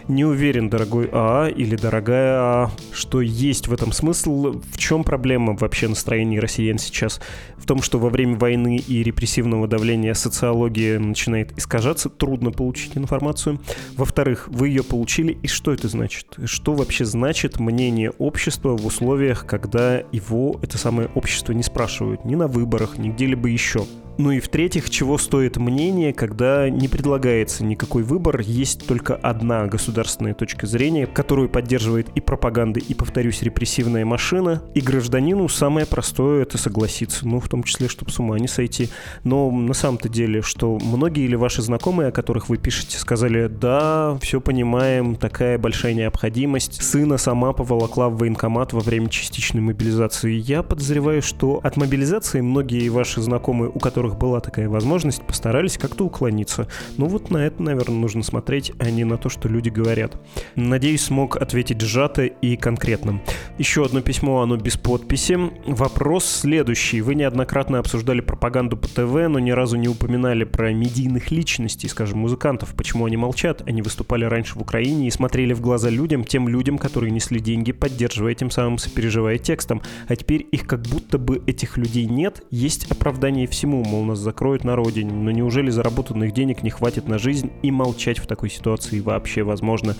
Не 0.07 0.25
уверен, 0.25 0.69
дорогой 0.69 1.09
АА 1.11 1.47
или 1.47 1.75
дорогая 1.75 2.39
АА, 2.39 2.71
что 2.91 3.21
есть 3.21 3.67
в 3.67 3.73
этом 3.73 3.91
смысл. 3.93 4.59
В 4.59 4.77
чем 4.81 5.03
проблема 5.03 5.55
вообще 5.55 5.87
настроения 5.87 6.39
россиян 6.39 6.79
сейчас? 6.79 7.21
В 7.55 7.67
том, 7.67 7.83
что 7.83 7.99
во 7.99 8.09
время 8.09 8.35
войны 8.35 8.77
и 8.77 9.03
репрессивного 9.03 9.67
давления 9.67 10.15
социология 10.15 10.97
начинает 10.97 11.55
искажаться, 11.55 12.09
трудно 12.09 12.51
получить 12.51 12.97
информацию. 12.97 13.61
Во-вторых, 13.95 14.47
вы 14.47 14.69
ее 14.69 14.83
получили, 14.83 15.37
и 15.43 15.47
что 15.47 15.71
это 15.71 15.87
значит? 15.87 16.35
Что 16.45 16.73
вообще 16.73 17.05
значит 17.05 17.59
мнение 17.59 18.09
общества 18.17 18.75
в 18.75 18.83
условиях, 18.83 19.45
когда 19.45 19.99
его, 20.11 20.59
это 20.63 20.79
самое 20.79 21.09
общество, 21.13 21.53
не 21.53 21.61
спрашивают 21.61 22.25
ни 22.25 22.33
на 22.33 22.47
выборах, 22.47 22.97
ни 22.97 23.09
где-либо 23.09 23.49
еще? 23.49 23.85
Ну 24.17 24.31
и 24.31 24.39
в-третьих, 24.39 24.89
чего 24.89 25.17
стоит 25.17 25.57
мнение, 25.57 26.13
когда 26.13 26.69
не 26.69 26.87
предлагается 26.87 27.63
никакой 27.63 28.03
выбор, 28.03 28.39
есть 28.41 28.85
только 28.85 29.15
одна 29.15 29.65
государственная 29.65 30.33
точка 30.33 30.67
зрения, 30.67 31.07
которую 31.07 31.49
поддерживает 31.49 32.09
и 32.13 32.21
пропаганда, 32.21 32.79
и, 32.79 32.93
повторюсь, 32.93 33.41
репрессивная 33.41 34.05
машина, 34.05 34.61
и 34.75 34.81
гражданину 34.81 35.47
самое 35.47 35.85
простое 35.85 36.43
это 36.43 36.57
согласиться, 36.57 37.27
ну, 37.27 37.39
в 37.39 37.49
том 37.49 37.63
числе, 37.63 37.87
чтобы 37.87 38.11
с 38.11 38.19
ума 38.19 38.37
не 38.37 38.47
сойти. 38.47 38.89
Но 39.23 39.49
на 39.49 39.73
самом-то 39.73 40.09
деле, 40.09 40.41
что 40.41 40.77
многие 40.79 41.25
или 41.25 41.35
ваши 41.35 41.61
знакомые, 41.61 42.09
о 42.09 42.11
которых 42.11 42.49
вы 42.49 42.57
пишете, 42.57 42.99
сказали, 42.99 43.47
да, 43.47 44.17
все 44.21 44.39
понимаем, 44.41 45.15
такая 45.15 45.57
большая 45.57 45.93
необходимость, 45.93 46.81
сына 46.83 47.17
сама 47.17 47.53
поволокла 47.53 48.09
в 48.09 48.17
военкомат 48.17 48.73
во 48.73 48.81
время 48.81 49.09
частичной 49.09 49.61
мобилизации. 49.61 50.33
Я 50.33 50.63
подозреваю, 50.63 51.21
что 51.21 51.59
от 51.63 51.77
мобилизации 51.77 52.41
многие 52.41 52.89
ваши 52.89 53.21
знакомые, 53.21 53.71
у 53.73 53.79
которых 53.79 54.00
которых 54.01 54.17
была 54.17 54.39
такая 54.39 54.67
возможность, 54.67 55.21
постарались 55.21 55.77
как-то 55.77 56.05
уклониться. 56.05 56.67
Ну 56.97 57.05
вот 57.05 57.29
на 57.29 57.37
это, 57.37 57.61
наверное, 57.61 57.97
нужно 57.97 58.23
смотреть, 58.23 58.71
а 58.79 58.89
не 58.89 59.03
на 59.03 59.17
то, 59.17 59.29
что 59.29 59.47
люди 59.47 59.69
говорят. 59.69 60.17
Надеюсь, 60.55 61.03
смог 61.03 61.37
ответить 61.37 61.81
сжато 61.81 62.23
и 62.23 62.55
конкретно. 62.55 63.21
Еще 63.59 63.85
одно 63.85 64.01
письмо, 64.01 64.41
оно 64.41 64.57
без 64.57 64.75
подписи. 64.75 65.37
Вопрос 65.67 66.25
следующий. 66.25 67.01
Вы 67.01 67.13
неоднократно 67.13 67.77
обсуждали 67.77 68.21
пропаганду 68.21 68.75
по 68.75 68.87
ТВ, 68.87 69.29
но 69.29 69.37
ни 69.37 69.51
разу 69.51 69.77
не 69.77 69.87
упоминали 69.87 70.45
про 70.45 70.73
медийных 70.73 71.29
личностей, 71.29 71.87
скажем, 71.87 72.17
музыкантов. 72.19 72.73
Почему 72.75 73.05
они 73.05 73.17
молчат? 73.17 73.61
Они 73.67 73.83
выступали 73.83 74.25
раньше 74.25 74.57
в 74.57 74.61
Украине 74.63 75.07
и 75.07 75.11
смотрели 75.11 75.53
в 75.53 75.61
глаза 75.61 75.91
людям, 75.91 76.23
тем 76.23 76.49
людям, 76.49 76.79
которые 76.79 77.11
несли 77.11 77.39
деньги, 77.39 77.71
поддерживая 77.71 78.33
тем 78.33 78.49
самым 78.49 78.79
сопереживая 78.79 79.37
текстом. 79.37 79.83
А 80.07 80.15
теперь 80.15 80.47
их 80.51 80.65
как 80.65 80.81
будто 80.87 81.19
бы 81.19 81.43
этих 81.45 81.77
людей 81.77 82.05
нет, 82.05 82.43
есть 82.49 82.91
оправдание 82.91 83.45
всему, 83.45 83.83
мол, 83.91 84.05
нас 84.05 84.19
закроют 84.19 84.63
на 84.63 84.77
родине, 84.77 85.11
но 85.11 85.31
неужели 85.31 85.69
заработанных 85.69 86.33
денег 86.33 86.63
не 86.63 86.69
хватит 86.69 87.09
на 87.09 87.17
жизнь 87.17 87.51
и 87.61 87.71
молчать 87.71 88.19
в 88.19 88.25
такой 88.25 88.49
ситуации 88.49 89.01
вообще 89.01 89.43
возможно? 89.43 89.97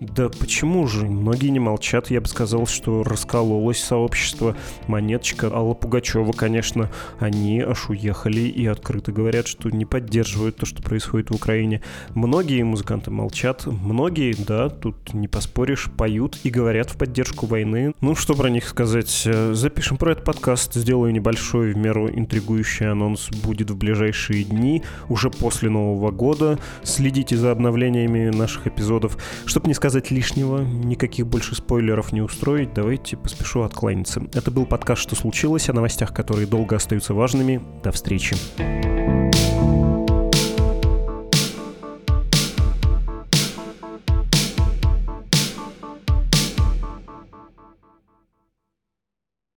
Да 0.00 0.28
почему 0.28 0.86
же? 0.86 1.06
Многие 1.06 1.48
не 1.48 1.58
молчат. 1.58 2.10
Я 2.10 2.20
бы 2.20 2.26
сказал, 2.26 2.66
что 2.66 3.02
раскололось 3.02 3.82
сообщество. 3.82 4.54
Монеточка, 4.88 5.50
Алла 5.50 5.72
Пугачева, 5.72 6.32
конечно, 6.32 6.90
они 7.18 7.60
аж 7.60 7.88
уехали 7.88 8.40
и 8.40 8.66
открыто 8.66 9.12
говорят, 9.12 9.46
что 9.46 9.70
не 9.70 9.86
поддерживают 9.86 10.56
то, 10.56 10.66
что 10.66 10.82
происходит 10.82 11.30
в 11.30 11.34
Украине. 11.34 11.82
Многие 12.14 12.62
музыканты 12.62 13.10
молчат. 13.10 13.64
Многие, 13.66 14.34
да, 14.34 14.68
тут 14.68 15.14
не 15.14 15.28
поспоришь, 15.28 15.90
поют 15.96 16.38
и 16.42 16.50
говорят 16.50 16.90
в 16.90 16.98
поддержку 16.98 17.46
войны. 17.46 17.94
Ну, 18.02 18.14
что 18.14 18.34
про 18.34 18.50
них 18.50 18.68
сказать? 18.68 19.26
Запишем 19.52 19.96
про 19.96 20.12
этот 20.12 20.24
подкаст, 20.24 20.74
сделаю 20.74 21.12
небольшой, 21.12 21.72
в 21.72 21.76
меру 21.78 22.10
интригующий 22.10 22.90
анонс. 22.90 23.25
Будет 23.30 23.70
в 23.70 23.76
ближайшие 23.76 24.44
дни, 24.44 24.82
уже 25.08 25.30
после 25.30 25.70
Нового 25.70 26.10
года. 26.10 26.58
Следите 26.82 27.36
за 27.36 27.50
обновлениями 27.50 28.30
наших 28.30 28.66
эпизодов. 28.66 29.18
Чтобы 29.44 29.68
не 29.68 29.74
сказать 29.74 30.10
лишнего, 30.10 30.60
никаких 30.60 31.26
больше 31.26 31.54
спойлеров 31.54 32.12
не 32.12 32.22
устроить, 32.22 32.74
давайте 32.74 33.16
поспешу 33.16 33.62
откланяться. 33.62 34.22
Это 34.34 34.50
был 34.50 34.66
подкаст 34.66 35.02
«Что 35.02 35.16
случилось?» 35.16 35.68
о 35.68 35.72
новостях, 35.72 36.12
которые 36.12 36.46
долго 36.46 36.76
остаются 36.76 37.14
важными. 37.14 37.60
До 37.82 37.92
встречи. 37.92 38.36